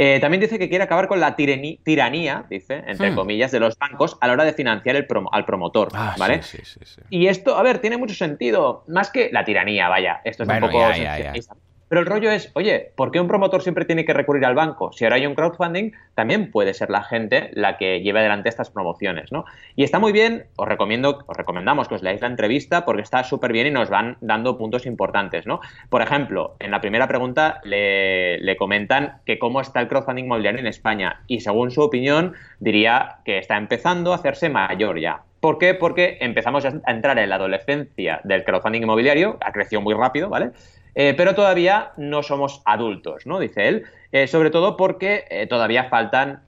Eh, 0.00 0.20
también 0.20 0.40
dice 0.40 0.60
que 0.60 0.68
quiere 0.68 0.84
acabar 0.84 1.08
con 1.08 1.18
la 1.18 1.34
tiranía, 1.34 2.46
dice, 2.48 2.84
entre 2.86 3.10
hmm. 3.10 3.16
comillas, 3.16 3.50
de 3.50 3.58
los 3.58 3.76
bancos 3.76 4.16
a 4.20 4.28
la 4.28 4.34
hora 4.34 4.44
de 4.44 4.52
financiar 4.52 4.94
el 4.94 5.08
al 5.32 5.44
promotor, 5.44 5.88
ah, 5.92 6.14
¿vale? 6.16 6.40
Sí, 6.44 6.58
sí, 6.62 6.78
sí, 6.84 7.00
y 7.10 7.26
esto, 7.26 7.58
a 7.58 7.64
ver, 7.64 7.80
tiene 7.80 7.96
mucho 7.96 8.14
sentido, 8.14 8.84
más 8.86 9.10
que 9.10 9.28
la 9.32 9.44
tiranía, 9.44 9.88
vaya, 9.88 10.20
esto 10.22 10.44
es 10.44 10.48
un 10.48 10.60
poco... 10.60 10.80
Pero 11.88 12.00
el 12.00 12.06
rollo 12.06 12.30
es, 12.30 12.50
oye, 12.54 12.92
¿por 12.94 13.10
qué 13.10 13.20
un 13.20 13.28
promotor 13.28 13.62
siempre 13.62 13.84
tiene 13.84 14.04
que 14.04 14.12
recurrir 14.12 14.44
al 14.44 14.54
banco? 14.54 14.92
Si 14.92 15.04
ahora 15.04 15.16
hay 15.16 15.26
un 15.26 15.34
crowdfunding, 15.34 15.92
también 16.14 16.50
puede 16.50 16.74
ser 16.74 16.90
la 16.90 17.02
gente 17.02 17.50
la 17.54 17.78
que 17.78 18.00
lleve 18.00 18.20
adelante 18.20 18.48
estas 18.48 18.70
promociones, 18.70 19.32
¿no? 19.32 19.44
Y 19.74 19.84
está 19.84 19.98
muy 19.98 20.12
bien, 20.12 20.44
os 20.56 20.68
recomiendo, 20.68 21.24
os 21.26 21.36
recomendamos 21.36 21.88
que 21.88 21.94
os 21.94 22.02
leáis 22.02 22.20
la 22.20 22.28
entrevista 22.28 22.84
porque 22.84 23.02
está 23.02 23.24
súper 23.24 23.52
bien 23.52 23.66
y 23.66 23.70
nos 23.70 23.88
van 23.88 24.18
dando 24.20 24.58
puntos 24.58 24.86
importantes, 24.86 25.46
¿no? 25.46 25.60
Por 25.88 26.02
ejemplo, 26.02 26.56
en 26.58 26.70
la 26.70 26.80
primera 26.80 27.08
pregunta 27.08 27.60
le, 27.64 28.56
comentan 28.58 29.20
que 29.24 29.38
cómo 29.38 29.60
está 29.60 29.80
el 29.80 29.88
crowdfunding 29.88 30.24
inmobiliario 30.24 30.60
en 30.60 30.66
España 30.66 31.22
y 31.26 31.40
según 31.40 31.70
su 31.70 31.80
opinión 31.80 32.34
diría 32.58 33.18
que 33.24 33.38
está 33.38 33.56
empezando 33.56 34.12
a 34.12 34.16
hacerse 34.16 34.48
mayor 34.48 34.98
ya. 35.00 35.22
¿Por 35.40 35.58
qué? 35.58 35.74
Porque 35.74 36.18
empezamos 36.20 36.64
a 36.64 36.72
entrar 36.88 37.18
en 37.18 37.28
la 37.28 37.36
adolescencia 37.36 38.20
del 38.24 38.42
crowdfunding 38.42 38.82
inmobiliario, 38.82 39.38
ha 39.40 39.52
crecido 39.52 39.80
muy 39.80 39.94
rápido, 39.94 40.28
¿vale? 40.28 40.50
Eh, 41.00 41.14
pero 41.16 41.36
todavía 41.36 41.92
no 41.96 42.24
somos 42.24 42.60
adultos, 42.64 43.24
¿no? 43.24 43.38
Dice 43.38 43.68
él. 43.68 43.84
Eh, 44.10 44.26
sobre 44.26 44.50
todo 44.50 44.76
porque 44.76 45.26
eh, 45.28 45.46
todavía 45.46 45.84
faltan, 45.84 46.42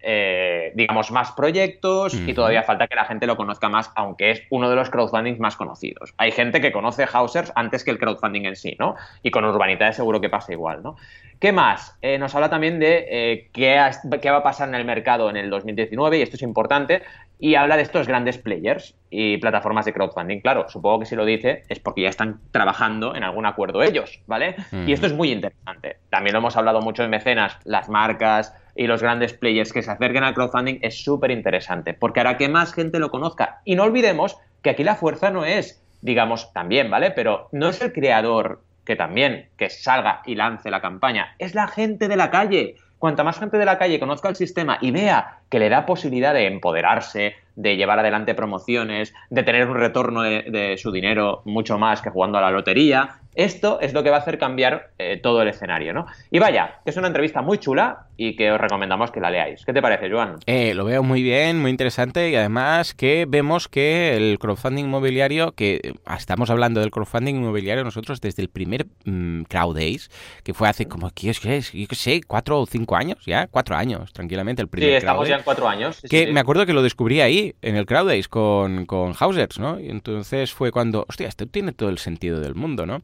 digamos, 0.74 1.12
más 1.12 1.30
proyectos 1.32 2.14
y 2.14 2.32
todavía 2.32 2.62
falta 2.62 2.88
que 2.88 2.96
la 2.96 3.04
gente 3.04 3.26
lo 3.26 3.36
conozca 3.36 3.68
más, 3.68 3.92
aunque 3.94 4.30
es 4.30 4.42
uno 4.48 4.70
de 4.70 4.76
los 4.76 4.88
crowdfundings 4.88 5.38
más 5.38 5.56
conocidos. 5.56 6.14
Hay 6.16 6.32
gente 6.32 6.60
que 6.62 6.72
conoce 6.72 7.06
Hausers 7.12 7.52
antes 7.54 7.84
que 7.84 7.90
el 7.90 7.98
crowdfunding 7.98 8.46
en 8.46 8.56
sí, 8.56 8.76
¿no? 8.80 8.96
Y 9.22 9.30
con 9.30 9.44
Urbanidad 9.44 9.92
seguro 9.92 10.22
que 10.22 10.30
pasa 10.30 10.52
igual, 10.52 10.82
¿no? 10.82 10.96
¿Qué 11.38 11.52
más? 11.52 11.96
nos 12.18 12.34
habla 12.34 12.48
también 12.50 12.80
de 12.80 13.48
qué, 13.52 13.90
qué, 14.20 14.30
va 14.30 14.38
a 14.38 14.42
pasar 14.42 14.68
en 14.68 14.74
el 14.74 14.84
mercado 14.86 15.30
en 15.30 15.36
el 15.36 15.50
2019, 15.50 16.18
y 16.18 16.22
esto 16.22 16.36
es 16.36 16.42
importante, 16.42 17.02
y 17.40 17.54
habla 17.54 17.76
de 17.76 17.82
estos 17.82 18.06
grandes 18.06 18.38
players 18.38 18.94
y 19.08 19.38
plataformas 19.38 19.86
de 19.86 19.94
crowdfunding. 19.94 20.40
Claro, 20.40 20.68
supongo 20.68 21.00
que 21.00 21.06
si 21.06 21.16
lo 21.16 21.24
dice 21.24 21.64
es 21.68 21.80
porque 21.80 22.02
ya 22.02 22.10
están 22.10 22.40
trabajando 22.52 23.16
en 23.16 23.24
algún 23.24 23.46
acuerdo 23.46 23.82
ellos, 23.82 24.20
¿vale? 24.26 24.56
Y 24.86 24.92
esto 24.92 25.06
es 25.06 25.14
muy 25.14 25.32
interesante. 25.32 25.96
También 26.10 26.34
lo 26.34 26.40
hemos 26.40 26.56
hablado 26.56 26.82
mucho 26.82 27.02
en 27.02 27.10
mecenas, 27.10 27.58
las 27.64 27.88
marcas 27.88 28.54
y 28.76 28.86
los 28.86 29.02
grandes 29.02 29.32
players 29.32 29.72
que 29.72 29.82
se 29.82 29.90
acerquen 29.90 30.22
al 30.22 30.34
crowdfunding 30.34 30.78
es 30.82 31.02
súper 31.02 31.30
interesante, 31.30 31.94
porque 31.94 32.20
hará 32.20 32.36
que 32.36 32.48
más 32.48 32.74
gente 32.74 32.98
lo 32.98 33.10
conozca. 33.10 33.62
Y 33.64 33.74
no 33.74 33.84
olvidemos 33.84 34.36
que 34.62 34.70
aquí 34.70 34.84
la 34.84 34.94
fuerza 34.94 35.30
no 35.30 35.46
es, 35.46 35.82
digamos, 36.02 36.52
también, 36.52 36.90
¿vale? 36.90 37.10
Pero 37.10 37.48
no 37.52 37.70
es 37.70 37.80
el 37.80 37.92
creador 37.92 38.62
que 38.84 38.96
también, 38.96 39.48
que 39.56 39.70
salga 39.70 40.22
y 40.26 40.34
lance 40.34 40.70
la 40.70 40.80
campaña, 40.80 41.34
es 41.38 41.54
la 41.54 41.68
gente 41.68 42.08
de 42.08 42.16
la 42.16 42.30
calle 42.30 42.76
cuanta 43.00 43.24
más 43.24 43.38
gente 43.38 43.58
de 43.58 43.64
la 43.64 43.78
calle 43.78 43.98
conozca 43.98 44.28
el 44.28 44.36
sistema 44.36 44.78
y 44.80 44.92
vea 44.92 45.38
que 45.48 45.58
le 45.58 45.70
da 45.70 45.86
posibilidad 45.86 46.34
de 46.34 46.46
empoderarse, 46.46 47.34
de 47.56 47.76
llevar 47.76 47.98
adelante 47.98 48.34
promociones, 48.34 49.14
de 49.30 49.42
tener 49.42 49.68
un 49.68 49.76
retorno 49.76 50.22
de, 50.22 50.76
su 50.78 50.92
dinero 50.92 51.42
mucho 51.44 51.78
más 51.78 52.02
que 52.02 52.10
jugando 52.10 52.38
a 52.38 52.40
la 52.40 52.50
lotería. 52.50 53.16
Esto 53.34 53.78
es 53.80 53.92
lo 53.94 54.02
que 54.02 54.10
va 54.10 54.16
a 54.16 54.20
hacer 54.20 54.38
cambiar 54.38 54.90
eh, 54.98 55.18
todo 55.22 55.40
el 55.42 55.48
escenario, 55.48 55.92
¿no? 55.92 56.06
Y 56.30 56.40
vaya, 56.40 56.80
que 56.84 56.90
es 56.90 56.96
una 56.96 57.06
entrevista 57.06 57.42
muy 57.42 57.58
chula 57.58 58.06
y 58.16 58.34
que 58.36 58.50
os 58.50 58.60
recomendamos 58.60 59.10
que 59.12 59.20
la 59.20 59.30
leáis. 59.30 59.64
¿Qué 59.64 59.72
te 59.72 59.80
parece, 59.80 60.10
Joan? 60.10 60.36
Eh, 60.46 60.74
lo 60.74 60.84
veo 60.84 61.02
muy 61.02 61.22
bien, 61.22 61.58
muy 61.58 61.70
interesante 61.70 62.28
y 62.28 62.34
además 62.34 62.92
que 62.92 63.24
vemos 63.26 63.68
que 63.68 64.16
el 64.16 64.38
crowdfunding 64.38 64.84
inmobiliario, 64.84 65.52
que 65.52 65.94
estamos 66.18 66.50
hablando 66.50 66.80
del 66.80 66.90
crowdfunding 66.90 67.36
inmobiliario 67.36 67.84
nosotros 67.84 68.20
desde 68.20 68.42
el 68.42 68.50
primer 68.50 68.86
mm, 69.04 69.44
Crowd 69.44 69.76
Days, 69.76 70.10
que 70.44 70.52
fue 70.52 70.68
hace 70.68 70.86
como, 70.86 71.08
¿qué 71.14 71.30
es? 71.30 71.40
Yo 71.40 71.86
qué 71.88 71.94
sé, 71.94 72.20
cuatro 72.26 72.60
o 72.60 72.66
cinco 72.66 72.96
años, 72.96 73.24
ya, 73.24 73.46
cuatro 73.46 73.74
años, 73.74 74.12
tranquilamente, 74.12 74.60
el 74.60 74.68
primer 74.68 74.90
Sí, 74.90 74.96
estamos 74.96 75.28
ya 75.28 75.36
en 75.36 75.42
cuatro 75.42 75.66
años. 75.66 76.02
que 76.10 76.30
me 76.32 76.40
acuerdo 76.40 76.66
que 76.66 76.72
lo 76.74 76.82
descubrí 76.82 77.22
ahí, 77.22 77.39
en 77.62 77.76
el 77.76 77.86
Crowd 77.86 78.06
Days, 78.06 78.28
con, 78.28 78.86
con 78.86 79.14
Hausers, 79.18 79.58
¿no? 79.58 79.80
Y 79.80 79.90
entonces 79.90 80.52
fue 80.52 80.70
cuando, 80.70 81.06
hostia, 81.08 81.28
esto 81.28 81.46
tiene 81.46 81.72
todo 81.72 81.88
el 81.88 81.98
sentido 81.98 82.40
del 82.40 82.54
mundo, 82.54 82.86
¿no? 82.86 83.02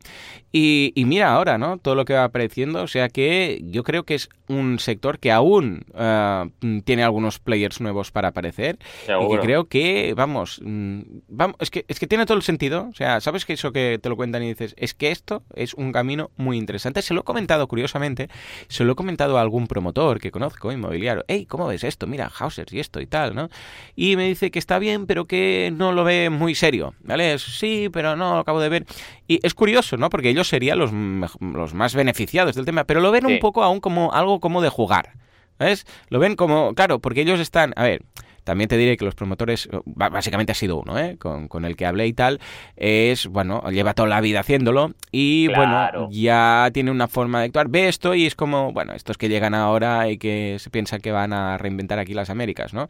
Y, 0.53 0.93
mira 1.07 1.35
ahora, 1.35 1.59
¿no? 1.59 1.77
Todo 1.79 1.95
lo 1.95 2.05
que 2.05 2.15
va 2.15 2.25
apareciendo, 2.25 2.83
o 2.83 2.87
sea 2.87 3.09
que 3.11 3.61
yo 3.65 3.83
creo 3.83 4.05
que 4.05 4.15
es 4.15 4.31
un 4.49 4.79
sector 4.79 5.19
que 5.19 5.31
aún 5.31 5.85
eh, 5.95 6.45
tiene 6.85 7.05
algunos 7.05 7.39
players 7.39 7.81
nuevos 7.81 8.11
para 8.11 8.29
aparecer 8.29 8.79
y 9.07 9.29
que 9.29 9.39
creo 9.41 9.67
que, 9.67 10.15
vamos, 10.17 10.61
mm, 10.65 11.01
vamos 11.29 11.57
es, 11.61 11.71
que, 11.71 11.85
es 11.89 12.01
que 12.01 12.07
tiene 12.07 12.25
todo 12.25 12.39
el 12.39 12.43
sentido, 12.43 12.89
o 12.91 12.95
sea, 12.95 13.21
¿sabes 13.21 13.45
que 13.45 13.53
eso 13.53 13.73
que 13.73 13.99
te 14.01 14.09
lo 14.09 14.17
cuentan 14.17 14.43
y 14.45 14.49
dices, 14.49 14.75
es 14.79 14.95
que 14.95 15.11
esto 15.11 15.43
es 15.55 15.75
un 15.75 15.93
camino 15.93 16.31
muy 16.37 16.57
interesante? 16.57 17.03
Se 17.03 17.13
lo 17.13 17.21
he 17.21 17.25
comentado 17.25 17.67
curiosamente, 17.69 18.29
se 18.69 18.85
lo 18.85 18.93
he 18.93 18.97
comentado 18.97 19.37
a 19.37 19.43
algún 19.43 19.67
promotor 19.67 20.21
que 20.21 20.31
conozco, 20.31 20.73
inmobiliario, 20.73 21.25
hey, 21.29 21.47
¿cómo 21.47 21.67
ves 21.67 21.85
esto? 21.85 22.07
Mira, 22.07 22.31
Hausers 22.39 22.73
y 22.73 22.81
esto 22.81 23.01
y 23.01 23.07
tal, 23.07 23.35
¿no? 23.35 23.51
Y 23.95 24.17
me 24.17 24.26
dice 24.27 24.51
que 24.51 24.59
está 24.59 24.79
bien, 24.79 25.07
pero 25.07 25.27
que 25.27 25.73
no 25.75 25.93
lo 25.93 26.05
ve 26.05 26.31
muy 26.31 26.55
serio, 26.55 26.95
¿vale? 27.01 27.39
Sí, 27.39 27.89
pero 27.93 28.17
no 28.17 28.35
lo 28.35 28.41
acabo 28.41 28.61
de 28.61 28.69
ver. 28.69 28.87
Y 29.27 29.41
es 29.43 29.55
curioso, 29.55 29.97
¿no? 29.97 30.11
Porque 30.11 30.31
ellos 30.31 30.49
serían 30.49 30.79
los, 30.79 30.93
los 31.41 31.75
más 31.75 31.95
beneficiados 31.95 32.55
del 32.55 32.65
tema, 32.65 32.85
pero 32.85 33.01
lo 33.01 33.11
ven 33.11 33.27
un 33.27 33.39
poco 33.39 33.63
aún 33.63 33.81
como 33.81 34.13
algo 34.13 34.41
como 34.41 34.63
de 34.63 34.69
jugar. 34.69 35.15
¿Ves? 35.59 35.87
Lo 36.11 36.19
ven 36.19 36.37
como, 36.37 36.75
claro, 36.75 36.99
porque 36.99 37.23
ellos 37.23 37.41
están, 37.41 37.73
a 37.77 37.85
ver, 37.85 38.03
también 38.47 38.69
te 38.69 38.77
diré 38.77 38.97
que 38.97 39.05
los 39.05 39.17
promotores, 39.17 39.69
básicamente 39.85 40.53
ha 40.53 40.55
sido 40.55 40.77
uno, 40.77 40.97
¿eh? 40.99 41.17
con, 41.19 41.65
el 41.65 41.77
que 41.77 41.85
hablé 41.85 42.07
y 42.07 42.13
tal, 42.13 42.41
es, 42.77 43.27
bueno, 43.27 43.69
lleva 43.71 43.93
toda 43.93 44.09
la 44.09 44.21
vida 44.21 44.41
haciéndolo 44.41 44.93
y, 45.11 45.49
bueno, 45.49 46.09
ya 46.11 46.71
tiene 46.73 46.93
una 46.93 47.09
forma 47.09 47.41
de 47.41 47.47
actuar. 47.47 47.69
Ve 47.69 47.89
esto 47.89 48.15
y 48.15 48.25
es 48.25 48.37
como, 48.37 48.73
bueno, 48.73 48.93
estos 48.93 49.19
que 49.19 49.29
llegan 49.29 49.53
ahora 49.53 50.09
y 50.09 50.17
que 50.17 50.59
se 50.61 50.71
piensan 50.71 51.01
que 51.01 51.11
van 51.11 51.33
a 51.33 51.59
reinventar 51.59 51.99
aquí 51.99 52.15
las 52.15 52.31
Américas, 52.31 52.73
¿no? 52.73 52.89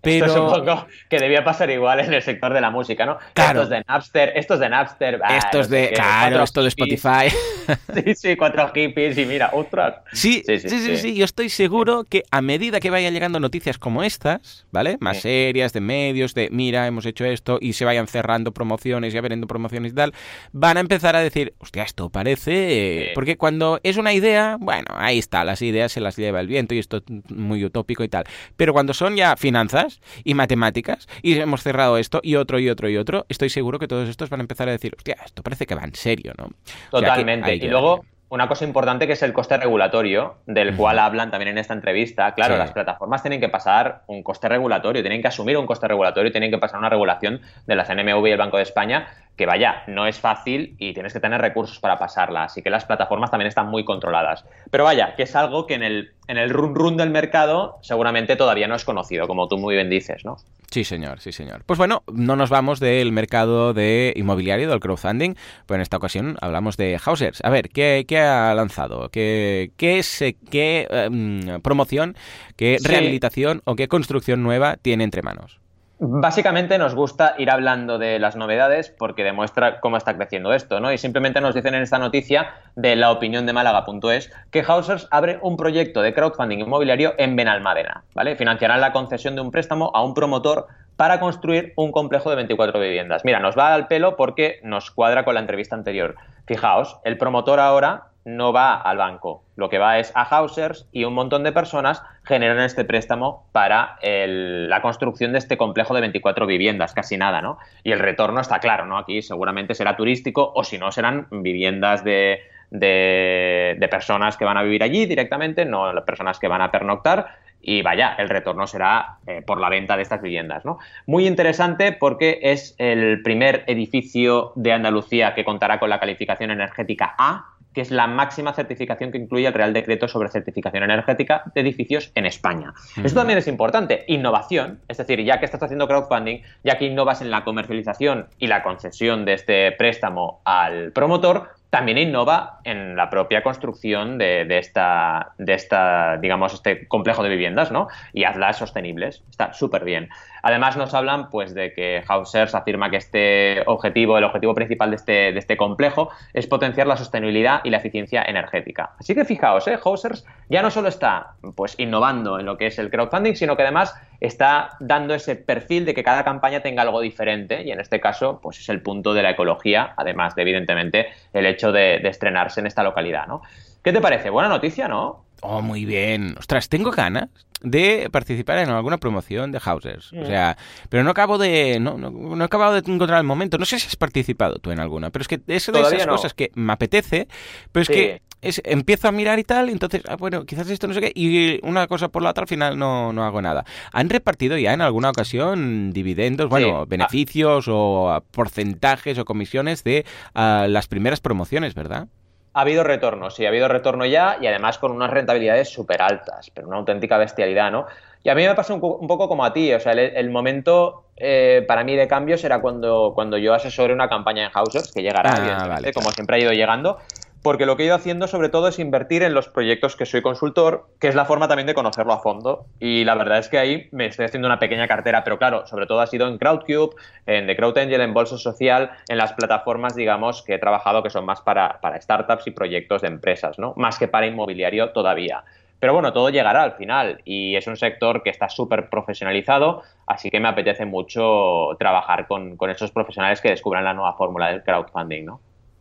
Pero... 0.00 0.26
Esto 0.26 0.48
supongo 0.48 0.86
que 1.08 1.18
debía 1.20 1.44
pasar 1.44 1.70
igual 1.70 2.00
en 2.00 2.12
el 2.12 2.22
sector 2.22 2.52
de 2.52 2.60
la 2.60 2.70
música, 2.70 3.06
¿no? 3.06 3.18
Claro. 3.32 3.62
Estos 3.62 3.70
de 3.70 3.84
Napster, 3.86 4.32
estos 4.34 4.58
de 4.58 4.68
Napster. 4.68 5.20
estos 5.30 5.68
de, 5.68 5.90
claro, 5.94 6.42
esto 6.42 6.62
de 6.62 6.68
Spotify. 6.68 7.30
sí, 7.94 8.14
sí, 8.16 8.36
cuatro 8.36 8.72
hippies 8.74 9.16
y 9.18 9.24
mira, 9.24 9.50
otras. 9.52 9.96
Sí 10.12 10.42
sí 10.44 10.58
sí, 10.58 10.68
sí, 10.68 10.96
sí, 10.96 11.14
yo 11.14 11.24
estoy 11.24 11.48
seguro 11.48 12.04
que 12.04 12.24
a 12.30 12.42
medida 12.42 12.80
que 12.80 12.90
vayan 12.90 13.14
llegando 13.14 13.38
noticias 13.38 13.78
como 13.78 14.02
estas, 14.02 14.66
¿vale? 14.72 14.95
Más 15.00 15.20
serias, 15.20 15.72
de 15.72 15.80
medios, 15.80 16.34
de 16.34 16.48
mira, 16.50 16.86
hemos 16.86 17.06
hecho 17.06 17.24
esto, 17.24 17.58
y 17.60 17.72
se 17.74 17.84
vayan 17.84 18.06
cerrando 18.06 18.52
promociones 18.52 19.14
y 19.14 19.18
abriendo 19.18 19.46
promociones 19.46 19.92
y 19.92 19.94
tal, 19.94 20.12
van 20.52 20.76
a 20.76 20.80
empezar 20.80 21.16
a 21.16 21.20
decir, 21.20 21.54
hostia, 21.58 21.82
esto 21.82 22.10
parece... 22.10 23.12
Porque 23.14 23.36
cuando 23.36 23.80
es 23.82 23.96
una 23.96 24.12
idea, 24.12 24.56
bueno, 24.60 24.86
ahí 24.90 25.18
está, 25.18 25.44
las 25.44 25.62
ideas 25.62 25.92
se 25.92 26.00
las 26.00 26.16
lleva 26.16 26.40
el 26.40 26.46
viento 26.46 26.74
y 26.74 26.78
esto 26.78 26.98
es 26.98 27.02
muy 27.30 27.64
utópico 27.64 28.04
y 28.04 28.08
tal. 28.08 28.24
Pero 28.56 28.72
cuando 28.72 28.94
son 28.94 29.16
ya 29.16 29.36
finanzas 29.36 30.00
y 30.24 30.34
matemáticas, 30.34 31.08
y 31.22 31.34
hemos 31.38 31.62
cerrado 31.62 31.98
esto 31.98 32.20
y 32.22 32.36
otro 32.36 32.58
y 32.58 32.68
otro 32.68 32.88
y 32.88 32.96
otro, 32.96 33.26
estoy 33.28 33.50
seguro 33.50 33.78
que 33.78 33.88
todos 33.88 34.08
estos 34.08 34.30
van 34.30 34.40
a 34.40 34.42
empezar 34.42 34.68
a 34.68 34.72
decir, 34.72 34.94
hostia, 34.96 35.16
esto 35.24 35.42
parece 35.42 35.66
que 35.66 35.74
va 35.74 35.82
en 35.82 35.94
serio, 35.94 36.32
¿no? 36.38 36.50
Totalmente. 36.90 37.56
y 37.56 37.68
luego 37.68 38.04
una 38.28 38.48
cosa 38.48 38.64
importante 38.64 39.06
que 39.06 39.12
es 39.12 39.22
el 39.22 39.32
coste 39.32 39.56
regulatorio, 39.56 40.38
del 40.46 40.76
cual 40.76 40.98
hablan 40.98 41.30
también 41.30 41.50
en 41.50 41.58
esta 41.58 41.74
entrevista. 41.74 42.34
Claro, 42.34 42.56
las 42.56 42.72
plataformas 42.72 43.22
tienen 43.22 43.40
que 43.40 43.48
pasar 43.48 44.02
un 44.08 44.22
coste 44.22 44.48
regulatorio, 44.48 45.02
tienen 45.02 45.22
que 45.22 45.28
asumir 45.28 45.56
un 45.56 45.66
coste 45.66 45.86
regulatorio, 45.86 46.32
tienen 46.32 46.50
que 46.50 46.58
pasar 46.58 46.80
una 46.80 46.88
regulación 46.88 47.40
de 47.66 47.76
las 47.76 47.88
NMV 47.88 48.26
y 48.26 48.30
el 48.32 48.38
Banco 48.38 48.56
de 48.56 48.64
España, 48.64 49.06
que 49.36 49.46
vaya, 49.46 49.82
no 49.86 50.06
es 50.06 50.18
fácil 50.18 50.76
y 50.78 50.94
tienes 50.94 51.12
que 51.12 51.20
tener 51.20 51.40
recursos 51.40 51.78
para 51.78 51.98
pasarla. 51.98 52.44
Así 52.44 52.62
que 52.62 52.70
las 52.70 52.84
plataformas 52.84 53.30
también 53.30 53.48
están 53.48 53.68
muy 53.68 53.84
controladas. 53.84 54.44
Pero 54.70 54.84
vaya, 54.84 55.14
que 55.14 55.24
es 55.24 55.36
algo 55.36 55.66
que 55.66 55.74
en 55.74 55.82
el, 55.82 56.12
en 56.26 56.38
el 56.38 56.50
run 56.50 56.74
run 56.74 56.96
del 56.96 57.10
mercado 57.10 57.78
seguramente 57.82 58.36
todavía 58.36 58.66
no 58.66 58.74
es 58.74 58.84
conocido, 58.84 59.26
como 59.26 59.46
tú 59.46 59.58
muy 59.58 59.74
bien 59.74 59.90
dices, 59.90 60.24
¿no? 60.24 60.36
Sí, 60.70 60.84
señor, 60.84 61.20
sí, 61.20 61.32
señor. 61.32 61.62
Pues 61.64 61.78
bueno, 61.78 62.02
no 62.12 62.34
nos 62.34 62.50
vamos 62.50 62.80
del 62.80 63.12
mercado 63.12 63.72
de 63.72 64.12
inmobiliario, 64.16 64.68
del 64.68 64.80
crowdfunding, 64.80 65.34
pero 65.66 65.76
en 65.76 65.82
esta 65.82 65.98
ocasión 65.98 66.36
hablamos 66.40 66.76
de 66.76 66.98
Hausers. 67.04 67.40
A 67.44 67.50
ver, 67.50 67.68
¿qué, 67.68 68.04
ha 68.18 68.54
lanzado? 68.54 69.10
¿Qué, 69.10 69.70
qué, 69.76 70.02
qué 70.50 70.88
em, 70.90 71.60
promoción, 71.60 72.16
qué 72.56 72.78
rehabilitación 72.82 73.62
o 73.64 73.76
qué 73.76 73.86
construcción 73.86 74.42
nueva 74.42 74.76
tiene 74.76 75.04
entre 75.04 75.22
manos? 75.22 75.60
Básicamente 75.98 76.76
nos 76.76 76.94
gusta 76.94 77.36
ir 77.38 77.50
hablando 77.50 77.98
de 77.98 78.18
las 78.18 78.36
novedades 78.36 78.90
porque 78.90 79.24
demuestra 79.24 79.80
cómo 79.80 79.96
está 79.96 80.14
creciendo 80.14 80.52
esto, 80.52 80.78
¿no? 80.78 80.92
Y 80.92 80.98
simplemente 80.98 81.40
nos 81.40 81.54
dicen 81.54 81.74
en 81.74 81.80
esta 81.80 81.98
noticia 81.98 82.50
de 82.74 82.96
la 82.96 83.10
opinión 83.10 83.46
de 83.46 83.54
Málaga.es 83.54 84.30
que 84.50 84.62
Hausers 84.62 85.08
abre 85.10 85.38
un 85.40 85.56
proyecto 85.56 86.02
de 86.02 86.12
crowdfunding 86.12 86.58
inmobiliario 86.58 87.14
en 87.16 87.34
Benalmádena, 87.34 88.04
¿vale? 88.14 88.36
Financiarán 88.36 88.82
la 88.82 88.92
concesión 88.92 89.36
de 89.36 89.40
un 89.40 89.50
préstamo 89.50 89.90
a 89.94 90.04
un 90.04 90.12
promotor 90.12 90.66
para 90.96 91.18
construir 91.18 91.72
un 91.76 91.92
complejo 91.92 92.28
de 92.28 92.36
24 92.36 92.78
viviendas. 92.78 93.24
Mira, 93.24 93.40
nos 93.40 93.56
va 93.56 93.72
al 93.72 93.86
pelo 93.86 94.16
porque 94.16 94.60
nos 94.62 94.90
cuadra 94.90 95.24
con 95.24 95.32
la 95.32 95.40
entrevista 95.40 95.76
anterior. 95.76 96.16
Fijaos, 96.46 96.98
el 97.04 97.16
promotor 97.16 97.58
ahora 97.58 98.08
no 98.26 98.52
va 98.52 98.74
al 98.74 98.96
banco, 98.96 99.44
lo 99.54 99.70
que 99.70 99.78
va 99.78 100.00
es 100.00 100.10
a 100.16 100.24
Hausers 100.24 100.88
y 100.90 101.04
un 101.04 101.14
montón 101.14 101.44
de 101.44 101.52
personas 101.52 102.02
generan 102.24 102.58
este 102.58 102.84
préstamo 102.84 103.46
para 103.52 103.98
la 104.02 104.82
construcción 104.82 105.30
de 105.30 105.38
este 105.38 105.56
complejo 105.56 105.94
de 105.94 106.00
24 106.00 106.44
viviendas, 106.44 106.92
casi 106.92 107.16
nada, 107.16 107.40
¿no? 107.40 107.58
Y 107.84 107.92
el 107.92 108.00
retorno 108.00 108.40
está 108.40 108.58
claro, 108.58 108.84
¿no? 108.84 108.98
Aquí 108.98 109.22
seguramente 109.22 109.74
será 109.76 109.96
turístico 109.96 110.52
o 110.56 110.64
si 110.64 110.76
no 110.76 110.90
serán 110.90 111.28
viviendas 111.30 112.02
de, 112.02 112.40
de, 112.70 113.88
personas 113.88 114.36
que 114.36 114.44
van 114.44 114.56
a 114.56 114.64
vivir 114.64 114.82
allí 114.82 115.06
directamente, 115.06 115.64
no 115.64 115.92
las 115.92 116.04
personas 116.04 116.40
que 116.40 116.48
van 116.48 116.62
a 116.62 116.72
pernoctar. 116.72 117.28
Y 117.62 117.82
vaya, 117.82 118.14
el 118.18 118.28
retorno 118.28 118.66
será 118.66 119.18
eh, 119.26 119.42
por 119.42 119.60
la 119.60 119.68
venta 119.68 119.96
de 119.96 120.02
estas 120.02 120.20
viviendas. 120.20 120.64
¿no? 120.64 120.78
Muy 121.06 121.26
interesante 121.26 121.92
porque 121.92 122.38
es 122.42 122.74
el 122.78 123.22
primer 123.22 123.64
edificio 123.66 124.52
de 124.56 124.72
Andalucía 124.72 125.34
que 125.34 125.44
contará 125.44 125.78
con 125.80 125.90
la 125.90 125.98
calificación 125.98 126.50
energética 126.50 127.14
A, 127.18 127.55
que 127.76 127.82
es 127.82 127.90
la 127.90 128.06
máxima 128.06 128.54
certificación 128.54 129.12
que 129.12 129.18
incluye 129.18 129.46
el 129.46 129.52
Real 129.52 129.74
Decreto 129.74 130.08
sobre 130.08 130.30
certificación 130.30 130.82
energética 130.82 131.42
de 131.54 131.60
edificios 131.60 132.10
en 132.14 132.24
España. 132.24 132.72
Esto 133.04 133.20
también 133.20 133.38
es 133.38 133.48
importante. 133.48 134.06
Innovación, 134.08 134.80
es 134.88 134.96
decir, 134.96 135.22
ya 135.22 135.38
que 135.38 135.44
estás 135.44 135.62
haciendo 135.62 135.86
crowdfunding, 135.86 136.38
ya 136.64 136.78
que 136.78 136.86
innovas 136.86 137.20
en 137.20 137.30
la 137.30 137.44
comercialización 137.44 138.28
y 138.38 138.46
la 138.46 138.62
concesión 138.62 139.26
de 139.26 139.34
este 139.34 139.72
préstamo 139.72 140.40
al 140.46 140.90
promotor, 140.92 141.50
también 141.76 141.98
innova 141.98 142.60
en 142.64 142.96
la 142.96 143.10
propia 143.10 143.42
construcción 143.42 144.16
de, 144.16 144.46
esta, 144.56 145.34
de 145.36 145.52
esta, 145.52 146.16
digamos, 146.16 146.54
este 146.54 146.88
complejo 146.88 147.22
de 147.22 147.28
viviendas, 147.28 147.70
¿no? 147.70 147.88
Y 148.14 148.24
hazlas 148.24 148.56
sostenibles. 148.56 149.22
Está 149.28 149.52
súper 149.52 149.84
bien. 149.84 150.08
Además 150.42 150.78
nos 150.78 150.94
hablan, 150.94 151.28
pues, 151.28 151.52
de 151.52 151.74
que 151.74 152.02
Hausers 152.08 152.54
afirma 152.54 152.88
que 152.88 152.96
este 152.96 153.62
objetivo, 153.66 154.16
el 154.16 154.24
objetivo 154.24 154.54
principal 154.54 154.88
de 154.88 154.96
este, 154.96 155.12
de 155.32 155.38
este 155.38 155.58
complejo, 155.58 156.08
es 156.32 156.46
potenciar 156.46 156.86
la 156.86 156.96
sostenibilidad 156.96 157.60
y 157.62 157.68
la 157.68 157.76
eficiencia 157.76 158.22
energética. 158.26 158.92
Así 158.98 159.14
que 159.14 159.26
fijaos, 159.26 159.68
¿eh? 159.68 159.78
Hausers 159.84 160.24
ya 160.48 160.62
no 160.62 160.70
solo 160.70 160.88
está, 160.88 161.34
pues, 161.56 161.74
innovando 161.78 162.40
en 162.40 162.46
lo 162.46 162.56
que 162.56 162.68
es 162.68 162.78
el 162.78 162.90
crowdfunding, 162.90 163.34
sino 163.34 163.54
que 163.54 163.64
además 163.64 163.94
está 164.20 164.70
dando 164.80 165.14
ese 165.14 165.36
perfil 165.36 165.84
de 165.84 165.94
que 165.94 166.02
cada 166.02 166.24
campaña 166.24 166.60
tenga 166.60 166.82
algo 166.82 167.00
diferente 167.00 167.62
y 167.62 167.70
en 167.70 167.80
este 167.80 168.00
caso 168.00 168.40
pues 168.42 168.58
es 168.60 168.68
el 168.68 168.82
punto 168.82 169.14
de 169.14 169.22
la 169.22 169.30
ecología, 169.30 169.94
además 169.96 170.34
de 170.34 170.42
evidentemente 170.42 171.06
el 171.32 171.46
hecho 171.46 171.72
de, 171.72 171.96
estrenarse 171.96 172.60
en 172.60 172.66
esta 172.66 172.82
localidad, 172.82 173.26
¿no? 173.26 173.42
¿Qué 173.82 173.92
te 173.92 174.00
parece? 174.00 174.30
Buena 174.30 174.48
noticia, 174.48 174.88
¿no? 174.88 175.24
Oh, 175.42 175.60
muy 175.60 175.84
bien. 175.84 176.34
Ostras, 176.38 176.68
tengo 176.68 176.90
ganas 176.90 177.28
de 177.62 178.08
participar 178.10 178.58
en 178.58 178.70
alguna 178.70 178.98
promoción 178.98 179.52
de 179.52 179.60
Hausers. 179.64 180.12
O 180.12 180.16
mm. 180.16 180.26
sea, 180.26 180.56
pero 180.88 181.04
no 181.04 181.10
acabo 181.10 181.38
de 181.38 181.78
no, 181.80 181.96
no, 181.96 182.40
he 182.40 182.44
acabado 182.44 182.72
de 182.74 182.78
encontrar 182.78 183.18
el 183.18 183.26
momento. 183.26 183.58
No 183.58 183.64
sé 183.64 183.78
si 183.78 183.86
has 183.86 183.96
participado 183.96 184.56
tú 184.56 184.70
en 184.70 184.80
alguna, 184.80 185.10
pero 185.10 185.22
es 185.22 185.28
que 185.28 185.40
es 185.46 185.66
de 185.66 185.80
esas 185.80 186.06
cosas 186.06 186.34
que 186.34 186.50
me 186.54 186.72
apetece, 186.72 187.28
pero 187.72 187.82
es 187.82 187.88
que 187.88 188.22
es, 188.42 188.60
empiezo 188.64 189.08
a 189.08 189.12
mirar 189.12 189.38
y 189.38 189.44
tal, 189.44 189.68
entonces, 189.68 190.02
ah, 190.08 190.16
bueno, 190.16 190.44
quizás 190.44 190.68
esto 190.70 190.86
no 190.86 190.94
sé 190.94 191.00
qué, 191.00 191.12
y 191.14 191.60
una 191.66 191.86
cosa 191.86 192.08
por 192.08 192.22
la 192.22 192.30
otra 192.30 192.42
al 192.42 192.48
final 192.48 192.78
no, 192.78 193.12
no 193.12 193.24
hago 193.24 193.42
nada. 193.42 193.64
¿Han 193.92 194.08
repartido 194.10 194.56
ya 194.58 194.72
en 194.72 194.80
alguna 194.80 195.10
ocasión 195.10 195.92
dividendos, 195.92 196.48
bueno, 196.48 196.80
ah. 196.80 196.84
beneficios 196.86 197.66
o 197.68 198.22
porcentajes 198.30 199.18
o 199.18 199.24
comisiones 199.24 199.84
de 199.84 200.04
ah, 200.34 200.66
las 200.68 200.86
primeras 200.86 201.20
promociones, 201.20 201.74
verdad? 201.74 202.08
Ha 202.52 202.62
habido 202.62 202.84
retorno, 202.84 203.28
sí, 203.30 203.44
ha 203.44 203.48
habido 203.48 203.68
retorno 203.68 204.06
ya 204.06 204.38
y 204.40 204.46
además 204.46 204.78
con 204.78 204.90
unas 204.90 205.10
rentabilidades 205.10 205.68
súper 205.68 206.00
altas, 206.00 206.50
pero 206.54 206.68
una 206.68 206.78
auténtica 206.78 207.18
bestialidad, 207.18 207.70
¿no? 207.70 207.86
Y 208.26 208.30
a 208.30 208.34
mí 208.34 208.44
me 208.44 208.54
pasó 208.54 208.74
un, 208.74 208.80
poco 208.80 209.28
como 209.28 209.44
a 209.44 209.52
ti, 209.52 209.72
o 209.72 209.78
sea, 209.78 209.92
el, 209.92 210.30
momento 210.30 211.04
eh, 211.16 211.64
para 211.68 211.84
mí 211.84 211.94
de 211.94 212.08
cambio 212.08 212.36
será 212.36 212.60
cuando, 212.60 213.12
cuando 213.14 213.38
yo 213.38 213.54
asesore 213.54 213.94
una 213.94 214.08
campaña 214.08 214.46
en 214.46 214.50
Housers, 214.50 214.90
que 214.92 215.02
llegará, 215.02 215.76
ah, 215.76 215.80
como 215.94 216.10
siempre 216.10 216.36
ha 216.36 216.40
ido 216.40 216.50
llegando, 216.50 216.98
porque 217.46 217.64
lo 217.64 217.76
que 217.76 217.84
he 217.84 217.86
ido 217.86 217.94
haciendo 217.94 218.26
sobre 218.26 218.48
todo 218.48 218.66
es 218.66 218.80
invertir 218.80 219.22
en 219.22 219.32
los 219.32 219.46
proyectos 219.46 219.94
que 219.94 220.04
soy 220.04 220.20
consultor, 220.20 220.88
que 220.98 221.06
es 221.06 221.14
la 221.14 221.26
forma 221.26 221.46
también 221.46 221.68
de 221.68 221.74
conocerlo 221.74 222.12
a 222.12 222.18
fondo. 222.18 222.66
Y 222.80 223.04
la 223.04 223.14
verdad 223.14 223.38
es 223.38 223.48
que 223.48 223.56
ahí 223.56 223.88
me 223.92 224.06
estoy 224.06 224.24
haciendo 224.24 224.48
una 224.48 224.58
pequeña 224.58 224.88
cartera, 224.88 225.22
pero 225.22 225.38
claro, 225.38 225.64
sobre 225.64 225.86
todo 225.86 226.00
ha 226.00 226.08
sido 226.08 226.26
en 226.26 226.38
Crowdcube, 226.38 226.96
en 227.24 227.46
The 227.46 227.54
Crowd 227.54 227.78
Angel, 227.78 228.00
en 228.00 228.12
Bolsa 228.12 228.36
Social, 228.36 228.90
en 229.08 229.16
las 229.16 229.32
plataformas, 229.34 229.94
digamos, 229.94 230.42
que 230.42 230.54
he 230.54 230.58
trabajado 230.58 231.04
que 231.04 231.10
son 231.10 231.24
más 231.24 231.40
para, 231.40 231.78
startups 232.00 232.48
y 232.48 232.50
proyectos 232.50 233.02
de 233.02 233.06
empresas, 233.06 233.60
¿no? 233.60 233.74
Más 233.76 233.96
que 233.96 234.08
para 234.08 234.26
inmobiliario 234.26 234.90
todavía. 234.90 235.44
Pero 235.78 235.92
bueno, 235.92 236.12
todo 236.12 236.30
llegará 236.30 236.64
al 236.64 236.72
final 236.72 237.20
y 237.24 237.54
es 237.54 237.68
un 237.68 237.76
sector 237.76 238.24
que 238.24 238.30
está 238.30 238.48
súper 238.48 238.90
profesionalizado, 238.90 239.84
así 240.08 240.30
que 240.30 240.40
me 240.40 240.48
apetece 240.48 240.84
mucho 240.84 241.76
trabajar 241.78 242.26
con, 242.26 242.56
con 242.56 242.70
esos 242.70 242.90
profesionales 242.90 243.40
que 243.40 243.50
descubran 243.50 243.84
la 243.84 243.94
nueva 243.94 244.14
fórmula 244.14 244.48
del 244.48 244.64
crowdfunding, 244.64 245.24
¿no? 245.26 245.40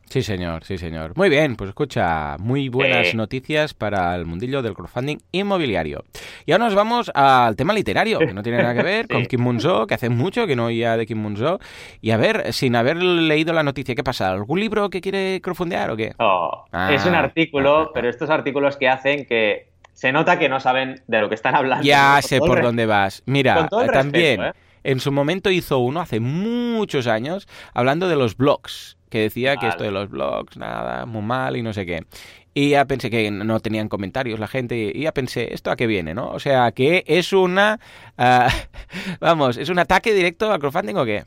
Sí, 0.09 0.21
señor, 0.21 0.63
sí, 0.63 0.77
señor. 0.77 1.13
Muy 1.15 1.29
bien, 1.29 1.55
pues 1.55 1.69
escucha, 1.69 2.37
muy 2.39 2.69
buenas 2.69 3.13
noticias 3.15 3.73
para 3.73 4.15
el 4.15 4.25
mundillo 4.25 4.61
del 4.61 4.73
crowdfunding 4.73 5.17
inmobiliario. 5.31 6.03
Y 6.45 6.51
ahora 6.51 6.65
nos 6.65 6.75
vamos 6.75 7.11
al 7.13 7.55
tema 7.55 7.73
literario, 7.73 8.19
que 8.19 8.33
no 8.33 8.43
tiene 8.43 8.59
nada 8.59 8.75
que 8.75 8.83
ver 8.83 9.07
con 9.07 9.25
Kim 9.25 9.41
Munzo, 9.41 9.87
que 9.87 9.95
hace 9.95 10.09
mucho 10.09 10.47
que 10.47 10.55
no 10.55 10.65
oía 10.65 10.95
de 10.95 11.05
Kim 11.05 11.17
Munzo. 11.17 11.59
Y 12.01 12.11
a 12.11 12.17
ver, 12.17 12.53
sin 12.53 12.75
haber 12.75 12.97
leído 12.97 13.51
la 13.53 13.63
noticia, 13.63 13.95
¿qué 13.95 14.03
pasa? 14.03 14.31
¿Algún 14.31 14.59
libro 14.59 14.89
que 14.89 15.01
quiere 15.01 15.41
crowdfundear 15.41 15.89
o 15.91 15.97
qué? 15.97 16.13
Oh, 16.19 16.65
es 16.89 17.05
un 17.05 17.15
ah, 17.15 17.19
artículo, 17.19 17.77
ah, 17.77 17.85
ah, 17.87 17.91
pero 17.93 18.09
estos 18.09 18.29
artículos 18.29 18.77
que 18.77 18.87
hacen 18.87 19.25
que 19.25 19.69
se 19.91 20.11
nota 20.11 20.37
que 20.37 20.49
no 20.49 20.59
saben 20.59 21.01
de 21.07 21.19
lo 21.19 21.29
que 21.29 21.35
están 21.35 21.55
hablando. 21.55 21.83
Ya 21.83 22.19
sé 22.21 22.39
por 22.39 22.61
dónde 22.61 22.85
vas. 22.85 23.23
Mira, 23.25 23.67
también... 23.91 24.43
¿eh? 24.43 24.51
En 24.85 24.99
su 24.99 25.11
momento 25.11 25.49
hizo 25.49 25.79
uno 25.79 25.99
hace 25.99 26.19
muchos 26.19 27.07
años 27.07 27.47
hablando 27.73 28.07
de 28.07 28.15
los 28.15 28.37
blogs 28.37 28.94
que 29.09 29.19
decía 29.19 29.57
que 29.57 29.67
esto 29.67 29.83
de 29.83 29.91
los 29.91 30.09
blogs, 30.09 30.57
nada, 30.57 31.05
muy 31.05 31.21
mal 31.21 31.57
y 31.57 31.61
no 31.61 31.73
sé 31.73 31.85
qué. 31.85 32.01
Y 32.53 32.69
ya 32.69 32.85
pensé 32.85 33.09
que 33.09 33.29
no 33.31 33.59
tenían 33.59 33.89
comentarios 33.89 34.39
la 34.39 34.47
gente 34.47 34.91
y 34.95 35.01
ya 35.01 35.11
pensé, 35.11 35.53
¿esto 35.53 35.71
a 35.71 35.75
qué 35.75 35.87
viene, 35.87 36.13
no? 36.13 36.29
O 36.29 36.39
sea, 36.39 36.71
que 36.71 37.03
es 37.05 37.33
una... 37.33 37.79
Ah, 38.17 38.49
vamos, 39.19 39.57
¿es 39.57 39.69
un 39.69 39.79
ataque 39.79 40.13
directo 40.13 40.51
al 40.51 40.59
crowdfunding 40.59 40.95
o 40.95 41.05
qué? 41.05 41.25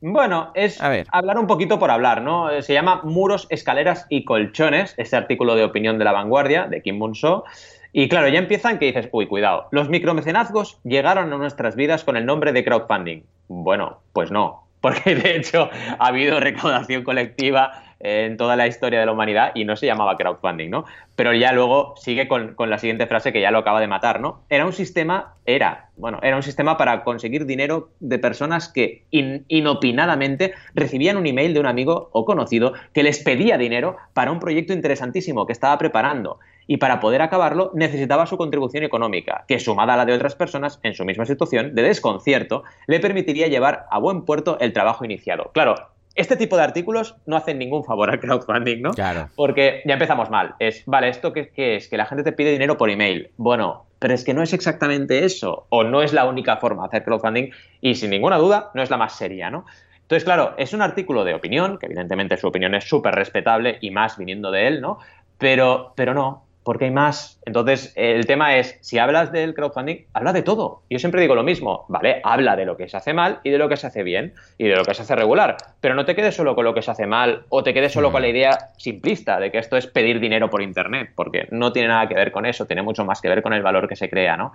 Bueno, 0.00 0.52
es 0.54 0.80
hablar 0.80 1.38
un 1.38 1.48
poquito 1.48 1.78
por 1.78 1.90
hablar, 1.90 2.22
¿no? 2.22 2.62
Se 2.62 2.72
llama 2.72 3.00
Muros, 3.02 3.48
Escaleras 3.50 4.06
y 4.08 4.24
Colchones, 4.24 4.94
ese 4.96 5.16
artículo 5.16 5.56
de 5.56 5.64
opinión 5.64 5.98
de 5.98 6.04
la 6.04 6.12
vanguardia, 6.12 6.66
de 6.66 6.82
Kim 6.82 6.98
Bunso. 7.00 7.44
Y 7.92 8.08
claro, 8.08 8.28
ya 8.28 8.38
empiezan 8.38 8.78
que 8.78 8.86
dices, 8.86 9.08
uy, 9.10 9.26
cuidado, 9.26 9.66
los 9.72 9.88
micromecenazgos 9.88 10.78
llegaron 10.84 11.32
a 11.32 11.36
nuestras 11.36 11.74
vidas 11.74 12.04
con 12.04 12.16
el 12.16 12.26
nombre 12.26 12.52
de 12.52 12.64
crowdfunding. 12.64 13.22
Bueno, 13.48 13.98
pues 14.12 14.30
no, 14.30 14.67
porque 14.88 15.14
de 15.14 15.36
hecho 15.36 15.70
ha 15.98 16.06
habido 16.06 16.40
recaudación 16.40 17.04
colectiva 17.04 17.84
en 18.00 18.36
toda 18.36 18.56
la 18.56 18.66
historia 18.66 19.00
de 19.00 19.06
la 19.06 19.12
humanidad 19.12 19.50
y 19.54 19.64
no 19.64 19.76
se 19.76 19.84
llamaba 19.84 20.16
crowdfunding, 20.16 20.70
¿no? 20.70 20.84
Pero 21.16 21.34
ya 21.34 21.52
luego 21.52 21.94
sigue 21.96 22.28
con, 22.28 22.54
la 22.56 22.78
siguiente 22.78 23.06
frase 23.06 23.32
que 23.32 23.40
ya 23.40 23.50
lo 23.50 23.58
acaba 23.58 23.80
de 23.80 23.88
matar, 23.88 24.20
¿no? 24.20 24.44
Era 24.48 24.64
un 24.64 24.72
sistema, 24.72 25.34
era, 25.44 25.90
bueno, 25.96 26.20
era 26.22 26.36
un 26.36 26.42
sistema 26.42 26.76
para 26.76 27.02
conseguir 27.02 27.44
dinero 27.44 27.90
de 28.00 28.18
personas 28.18 28.68
que 28.68 29.02
inopinadamente 29.10 30.54
recibían 30.74 31.16
un 31.16 31.26
email 31.26 31.52
de 31.52 31.60
un 31.60 31.66
amigo 31.66 32.08
o 32.12 32.24
conocido 32.24 32.72
que 32.94 33.02
les 33.02 33.18
pedía 33.18 33.58
dinero 33.58 33.96
para 34.14 34.32
un 34.32 34.38
proyecto 34.38 34.72
interesantísimo 34.72 35.44
que 35.44 35.52
estaba 35.52 35.76
preparando 35.76 36.38
y 36.68 36.76
para 36.76 37.00
poder 37.00 37.22
acabarlo 37.22 37.72
necesitaba 37.74 38.26
su 38.26 38.36
contribución 38.36 38.84
económica, 38.84 39.44
que 39.48 39.58
sumada 39.58 39.94
a 39.94 39.96
la 39.96 40.04
de 40.04 40.12
otras 40.12 40.36
personas 40.36 40.78
en 40.84 40.94
su 40.94 41.04
misma 41.04 41.26
situación 41.26 41.74
de 41.74 41.82
desconcierto, 41.82 42.62
le 42.86 43.00
permitiría 43.00 43.48
llevar 43.48 43.86
a 43.90 43.98
buen 43.98 44.22
puerto 44.24 44.58
el 44.60 44.72
trabajo 44.72 45.04
iniciado. 45.04 45.50
Claro, 45.54 45.74
este 46.14 46.36
tipo 46.36 46.56
de 46.56 46.64
artículos 46.64 47.16
no 47.26 47.36
hacen 47.36 47.58
ningún 47.58 47.84
favor 47.84 48.10
al 48.10 48.20
crowdfunding, 48.20 48.82
¿no? 48.82 48.90
Claro. 48.92 49.28
Porque 49.34 49.82
ya 49.86 49.94
empezamos 49.94 50.30
mal. 50.30 50.56
Es, 50.58 50.82
vale, 50.84 51.08
¿esto 51.08 51.32
qué, 51.32 51.50
es? 51.56 51.88
Que 51.88 51.96
la 51.96 52.06
gente 52.06 52.22
te 52.22 52.32
pide 52.32 52.50
dinero 52.50 52.76
por 52.76 52.90
email. 52.90 53.30
Bueno, 53.38 53.86
pero 53.98 54.14
es 54.14 54.24
que 54.24 54.34
no 54.34 54.42
es 54.42 54.52
exactamente 54.52 55.24
eso, 55.24 55.66
o 55.70 55.84
no 55.84 56.02
es 56.02 56.12
la 56.12 56.26
única 56.26 56.58
forma 56.58 56.82
de 56.82 56.88
hacer 56.88 57.04
crowdfunding, 57.04 57.50
y 57.80 57.94
sin 57.94 58.10
ninguna 58.10 58.36
duda 58.36 58.70
no 58.74 58.82
es 58.82 58.90
la 58.90 58.96
más 58.96 59.16
seria, 59.16 59.48
¿no? 59.48 59.64
Entonces, 60.02 60.24
claro, 60.24 60.54
es 60.58 60.72
un 60.72 60.82
artículo 60.82 61.24
de 61.24 61.34
opinión, 61.34 61.78
que 61.78 61.86
evidentemente 61.86 62.36
su 62.36 62.48
opinión 62.48 62.74
es 62.74 62.84
súper 62.84 63.14
respetable 63.14 63.78
y 63.80 63.90
más 63.90 64.18
viniendo 64.18 64.50
de 64.50 64.66
él, 64.66 64.80
¿no? 64.80 64.98
Pero, 65.38 65.92
pero 65.94 66.14
no, 66.14 66.47
porque 66.68 66.84
hay 66.84 66.90
más. 66.90 67.40
Entonces, 67.46 67.94
el 67.96 68.26
tema 68.26 68.58
es, 68.58 68.76
si 68.82 68.98
hablas 68.98 69.32
del 69.32 69.54
crowdfunding, 69.54 70.04
habla 70.12 70.34
de 70.34 70.42
todo. 70.42 70.82
Yo 70.90 70.98
siempre 70.98 71.22
digo 71.22 71.34
lo 71.34 71.42
mismo, 71.42 71.86
¿vale? 71.88 72.20
Habla 72.22 72.56
de 72.56 72.66
lo 72.66 72.76
que 72.76 72.90
se 72.90 72.98
hace 72.98 73.14
mal 73.14 73.40
y 73.42 73.48
de 73.48 73.56
lo 73.56 73.70
que 73.70 73.78
se 73.78 73.86
hace 73.86 74.02
bien 74.02 74.34
y 74.58 74.68
de 74.68 74.76
lo 74.76 74.84
que 74.84 74.92
se 74.92 75.00
hace 75.00 75.16
regular, 75.16 75.56
pero 75.80 75.94
no 75.94 76.04
te 76.04 76.14
quedes 76.14 76.36
solo 76.36 76.54
con 76.54 76.66
lo 76.66 76.74
que 76.74 76.82
se 76.82 76.90
hace 76.90 77.06
mal 77.06 77.46
o 77.48 77.62
te 77.62 77.72
quedes 77.72 77.92
solo 77.92 78.12
con 78.12 78.20
la 78.20 78.28
idea 78.28 78.50
simplista 78.76 79.40
de 79.40 79.50
que 79.50 79.56
esto 79.56 79.78
es 79.78 79.86
pedir 79.86 80.20
dinero 80.20 80.50
por 80.50 80.60
Internet, 80.60 81.12
porque 81.14 81.48
no 81.52 81.72
tiene 81.72 81.88
nada 81.88 82.06
que 82.06 82.14
ver 82.14 82.30
con 82.30 82.44
eso, 82.44 82.66
tiene 82.66 82.82
mucho 82.82 83.02
más 83.02 83.22
que 83.22 83.30
ver 83.30 83.40
con 83.40 83.54
el 83.54 83.62
valor 83.62 83.88
que 83.88 83.96
se 83.96 84.10
crea, 84.10 84.36
¿no? 84.36 84.52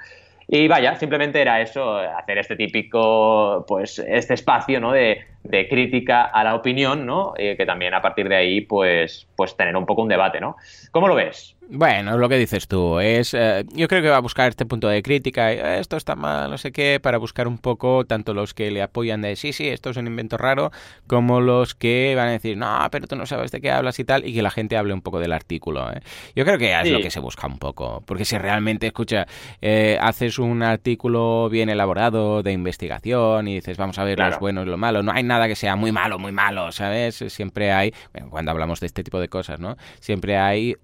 Y 0.48 0.68
vaya, 0.68 0.96
simplemente 0.96 1.42
era 1.42 1.62
eso, 1.62 1.98
hacer 1.98 2.38
este 2.38 2.56
típico, 2.56 3.66
pues, 3.68 4.00
este 4.00 4.34
espacio, 4.34 4.80
¿no? 4.80 4.92
De, 4.92 5.26
de 5.44 5.68
crítica 5.68 6.24
a 6.24 6.44
la 6.44 6.56
opinión, 6.56 7.06
¿no? 7.06 7.34
Y 7.38 7.56
que 7.56 7.66
también 7.66 7.94
a 7.94 8.02
partir 8.02 8.30
de 8.30 8.36
ahí, 8.36 8.62
pues, 8.62 9.28
pues 9.36 9.56
tener 9.58 9.76
un 9.76 9.86
poco 9.86 10.02
un 10.02 10.10
debate, 10.10 10.40
¿no? 10.40 10.56
¿Cómo 10.92 11.08
lo 11.08 11.16
ves? 11.16 11.56
Bueno, 11.70 12.18
lo 12.18 12.28
que 12.28 12.38
dices 12.38 12.68
tú 12.68 13.00
es, 13.00 13.34
eh, 13.34 13.64
yo 13.74 13.88
creo 13.88 14.02
que 14.02 14.10
va 14.10 14.18
a 14.18 14.22
buscar 14.22 14.50
este 14.50 14.66
punto 14.66 14.90
de 14.90 15.02
crítica, 15.02 15.52
eh, 15.52 15.80
esto 15.80 15.96
está 15.96 16.16
mal, 16.16 16.52
no 16.52 16.58
sé 16.58 16.72
qué, 16.72 17.00
para 17.02 17.18
buscar 17.18 17.48
un 17.48 17.58
poco 17.58 18.06
tanto 18.06 18.34
los 18.34 18.54
que 18.54 18.70
le 18.70 18.82
apoyan 18.82 19.22
de 19.22 19.36
sí, 19.38 19.54
sí, 19.54 19.70
esto 19.70 19.90
es 19.90 19.98
un 19.98 20.08
invento 20.08 20.38
raro, 20.38 20.72
como 21.08 21.40
los 21.40 21.74
que 21.74 22.14
van 22.16 22.28
a 22.28 22.32
decir, 22.32 22.58
no, 22.58 22.86
pero 22.92 23.08
tú 23.08 23.16
no 23.16 23.26
sabes 23.26 23.52
de 23.52 23.62
qué 23.62 23.72
hablas 23.72 23.98
y 23.98 24.04
tal, 24.04 24.28
y 24.28 24.34
que 24.34 24.42
la 24.42 24.52
gente 24.52 24.76
hable 24.76 24.94
un 24.94 25.02
poco 25.02 25.20
del 25.20 25.32
artículo. 25.32 25.90
¿eh? 25.92 26.02
Yo 26.36 26.44
creo 26.44 26.58
que 26.58 26.78
es 26.80 26.92
lo 26.92 27.00
que 27.00 27.10
se 27.10 27.22
busca 27.22 27.48
un 27.48 27.58
poco, 27.58 28.04
porque 28.06 28.26
si 28.26 28.38
realmente, 28.38 28.88
escucha, 28.88 29.26
haces 30.00 30.33
un 30.40 30.64
artículo 30.64 31.50
bien 31.50 31.70
elaborado 31.70 32.44
de 32.44 32.52
investigación 32.52 33.48
y 33.48 33.56
dices, 33.56 33.78
vamos 33.78 34.00
a 34.00 34.04
ver 34.04 34.20
los 34.20 34.40
buenos 34.40 34.66
y 34.66 34.70
lo 34.70 34.78
malo, 34.78 35.04
no 35.04 35.12
hay 35.12 35.24
nada 35.24 35.48
que 35.48 35.56
sea 35.56 35.76
muy 35.76 35.92
malo, 35.92 36.20
muy 36.20 36.32
malo, 36.32 36.72
¿sabes? 36.72 37.24
Siempre 37.28 37.72
hay, 37.72 37.94
bueno, 38.12 38.30
cuando 38.30 38.52
hablamos 38.52 38.80
de 38.80 38.88
este 38.88 39.04
tipo 39.04 39.20
de 39.20 39.30
cosas, 39.30 39.60
¿no? 39.60 39.78
Siempre 40.00 40.38
hay 40.38 40.76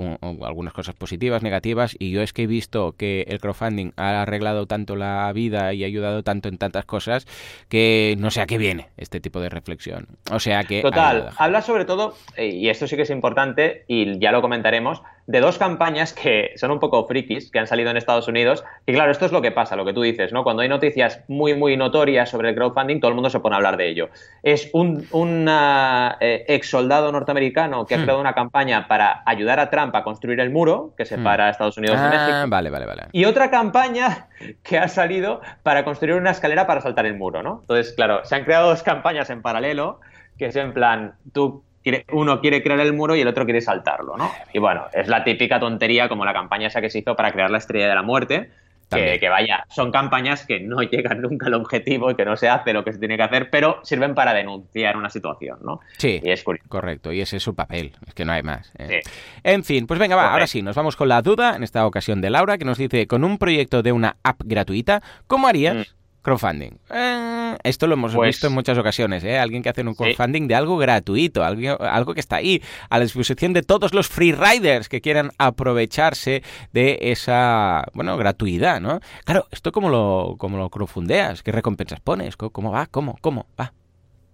algunos 0.41 0.73
cosas 0.73 0.95
positivas, 0.95 1.43
negativas, 1.43 1.95
y 1.99 2.12
yo 2.12 2.21
es 2.21 2.33
que 2.33 2.43
he 2.43 2.47
visto 2.47 2.93
que 2.93 3.25
el 3.27 3.39
crowdfunding 3.39 3.91
ha 3.97 4.21
arreglado 4.21 4.65
tanto 4.65 4.95
la 4.95 5.31
vida 5.33 5.73
y 5.73 5.83
ha 5.83 5.88
ayudado 5.88 6.23
tanto 6.23 6.49
en 6.49 6.57
tantas 6.57 6.85
cosas 6.85 7.25
que 7.67 8.15
no 8.19 8.31
sé 8.31 8.41
a 8.41 8.45
qué 8.45 8.57
viene 8.57 8.89
este 8.97 9.19
tipo 9.19 9.39
de 9.39 9.49
reflexión. 9.49 10.07
O 10.31 10.39
sea 10.39 10.63
que... 10.63 10.81
Total, 10.81 11.29
habla 11.38 11.62
sobre 11.62 11.85
todo, 11.85 12.15
y 12.38 12.69
esto 12.69 12.88
sí 12.88 12.95
que 12.95 13.03
es 13.03 13.09
importante, 13.09 13.83
y 13.88 14.19
ya 14.19 14.31
lo 14.31 14.41
comentaremos, 14.41 15.01
de 15.30 15.42
dos 15.42 15.60
campañas 15.60 16.12
que 16.12 16.54
son 16.56 16.72
un 16.72 16.80
poco 16.80 17.06
frikis, 17.06 17.52
que 17.52 17.60
han 17.60 17.68
salido 17.68 17.92
en 17.92 17.98
Estados 17.98 18.28
Unidos. 18.28 18.63
Y 18.88 18.94
claro, 18.94 19.12
esto 19.12 19.28
es 19.28 19.32
lo 19.32 19.44
que 19.44 19.52
pasa, 19.52 19.76
lo 19.76 19.86
que 19.86 19.94
tú 19.94 20.02
dices, 20.02 20.34
¿no? 20.34 20.44
Cuando 20.44 20.63
hay 20.63 20.70
noticias 20.70 21.24
muy, 21.28 21.54
muy 21.54 21.78
notorias 21.78 22.32
sobre 22.32 22.50
el 22.50 22.56
crowdfunding, 22.56 23.00
todo 23.00 23.10
el 23.10 23.13
mundo 23.15 23.30
se 23.30 23.39
pone 23.39 23.54
a 23.54 23.58
hablar 23.58 23.78
de 23.78 23.89
ello. 23.89 24.10
Es 24.42 24.72
un, 24.74 25.06
eh, 25.48 26.46
ex 26.48 26.72
soldado 26.72 27.12
norteamericano 27.12 27.86
que 27.86 27.94
ha 27.94 28.00
hmm. 28.00 28.02
creado 28.02 28.20
una 28.20 28.34
campaña 28.34 28.88
para 28.88 29.22
ayudar 29.24 29.60
a 29.60 29.70
Trump 29.70 29.96
a 29.96 30.04
construir 30.04 30.39
el 30.39 30.50
muro 30.50 30.96
que 30.98 31.06
separa 31.06 31.46
a 31.46 31.50
Estados 31.52 31.78
Unidos 31.78 32.00
de 32.00 32.08
ah, 32.08 32.10
México. 32.10 32.50
Vale, 32.50 32.72
vale, 32.72 32.88
vale. 32.88 33.04
Y 33.12 33.26
otra 33.26 33.52
campaña 33.52 34.30
que 34.63 34.80
ha 34.80 34.88
salido 34.88 35.42
para 35.62 35.86
construir 35.86 36.15
una 36.15 36.32
escalera 36.32 36.65
para 36.65 36.82
saltar 36.82 37.06
el 37.06 37.15
muro, 37.15 37.44
¿no? 37.44 37.60
Entonces, 37.62 37.94
claro, 37.94 38.26
se 38.26 38.34
han 38.34 38.46
creado 38.46 38.70
dos 38.70 38.82
campañas 38.82 39.30
en 39.30 39.44
paralelo, 39.44 40.00
que 40.39 40.48
es 40.48 40.56
en 40.56 40.74
plan, 40.74 41.13
tú 41.34 41.63
uno 42.12 42.42
quiere 42.42 42.62
crear 42.62 42.80
el 42.80 42.94
muro 42.94 43.15
y 43.15 43.22
el 43.22 43.28
otro 43.28 43.46
quiere 43.46 43.62
saltarlo, 43.62 44.18
¿no? 44.18 44.32
Y 44.54 44.60
bueno, 44.60 44.86
es 44.94 45.08
la 45.08 45.24
típica 45.24 45.60
tontería 45.60 46.10
como 46.10 46.26
la 46.26 46.34
campaña 46.34 46.68
esa 46.68 46.82
que 46.82 46.89
se 46.89 47.00
hizo 47.00 47.15
para 47.15 47.32
crear 47.32 47.50
la 47.50 47.58
estrella 47.58 47.88
de 47.89 47.96
la 47.96 48.04
muerte, 48.04 48.50
que, 48.98 49.30
vaya, 49.30 49.65
son 49.70 49.92
campañas 49.92 50.46
que 50.46 50.60
no 50.60 50.82
llegan 50.82 51.22
nunca 51.22 51.48
al 51.48 51.54
objetivo 51.54 52.12
y 52.12 52.15
que 52.15 52.26
no 52.26 52.36
se 52.36 52.50
hace 52.50 52.74
lo 52.74 52.84
que 52.84 52.94
se 52.94 53.00
tiene 53.00 53.18
que 53.18 53.24
hacer, 53.24 53.50
pero 53.50 53.80
sirven 53.84 54.15
para 54.15 54.34
denunciar 54.34 54.98
una 54.98 55.10
situación, 55.10 55.60
¿no? 55.63 55.80
Sí, 55.98 56.20
y 56.24 56.32
es 56.32 56.44
correcto, 56.68 57.12
y 57.12 57.22
ese 57.22 57.38
es 57.38 57.44
su 57.44 57.56
papel, 57.56 57.94
es 58.08 58.13
que 58.13 58.26
no 58.26 58.32
hay 58.32 58.44
más. 58.44 58.72
¿eh? 58.78 59.02
En 59.44 59.63
fin, 59.63 59.88
pues 59.88 60.00
venga, 60.00 60.15
va, 60.15 60.32
ahora 60.32 60.48
sí, 60.48 60.62
nos 60.62 60.76
vamos 60.76 60.96
con 60.96 61.08
la 61.08 61.22
duda, 61.22 61.56
en 61.56 61.63
esta 61.63 61.86
ocasión 61.86 62.22
de 62.22 62.30
Laura, 62.30 62.58
que 62.58 62.65
nos 62.65 62.78
dice, 62.78 63.08
con 63.08 63.24
un 63.24 63.38
proyecto 63.38 63.84
de 63.84 63.92
una 63.92 64.18
app 64.24 64.42
gratuita, 64.44 65.02
¿cómo 65.28 65.48
harías? 65.48 65.76
Mm. 65.76 65.98
Crowdfunding. 66.30 66.78
Eh, 66.92 67.58
esto 67.63 67.88
lo 67.88 67.96
hemos 67.96 68.13
pues 68.13 68.28
visto 68.28 68.48
en 68.48 68.54
muchas 68.54 68.78
ocasiones, 68.78 69.24
¿eh? 69.24 69.39
Alguien 69.39 69.63
que 69.63 69.70
hace 69.70 69.82
un 69.82 69.96
crowdfunding 69.96 70.48
de 70.48 70.54
algo 70.54 70.78
gratuito, 70.78 71.44
algo, 71.44 71.82
algo, 71.82 72.13
que 72.13 72.20
está 72.20 72.36
ahí, 72.36 72.62
a 72.89 73.00
la 73.00 73.06
disposición 73.06 73.54
de 73.54 73.63
todos 73.63 73.94
los 73.96 74.08
freeriders 74.08 74.89
que 74.89 75.02
quieran 75.02 75.32
aprovecharse 75.39 76.44
de 76.72 77.00
esa, 77.02 77.86
bueno, 77.94 78.15
gratuidad, 78.18 78.80
¿no? 78.80 79.00
Claro, 79.26 79.48
¿esto 79.52 79.72
cómo 79.72 79.89
lo, 79.89 80.36
cómo 80.38 80.58
lo 80.58 80.70
crowdfundeas? 80.70 81.42
¿Qué 81.42 81.52
recompensas 81.52 82.00
pones? 82.00 82.38
¿Cómo 82.38 82.72
va? 82.72 82.86
¿Cómo? 82.86 83.18
¿Cómo 83.22 83.48
va? 83.60 83.74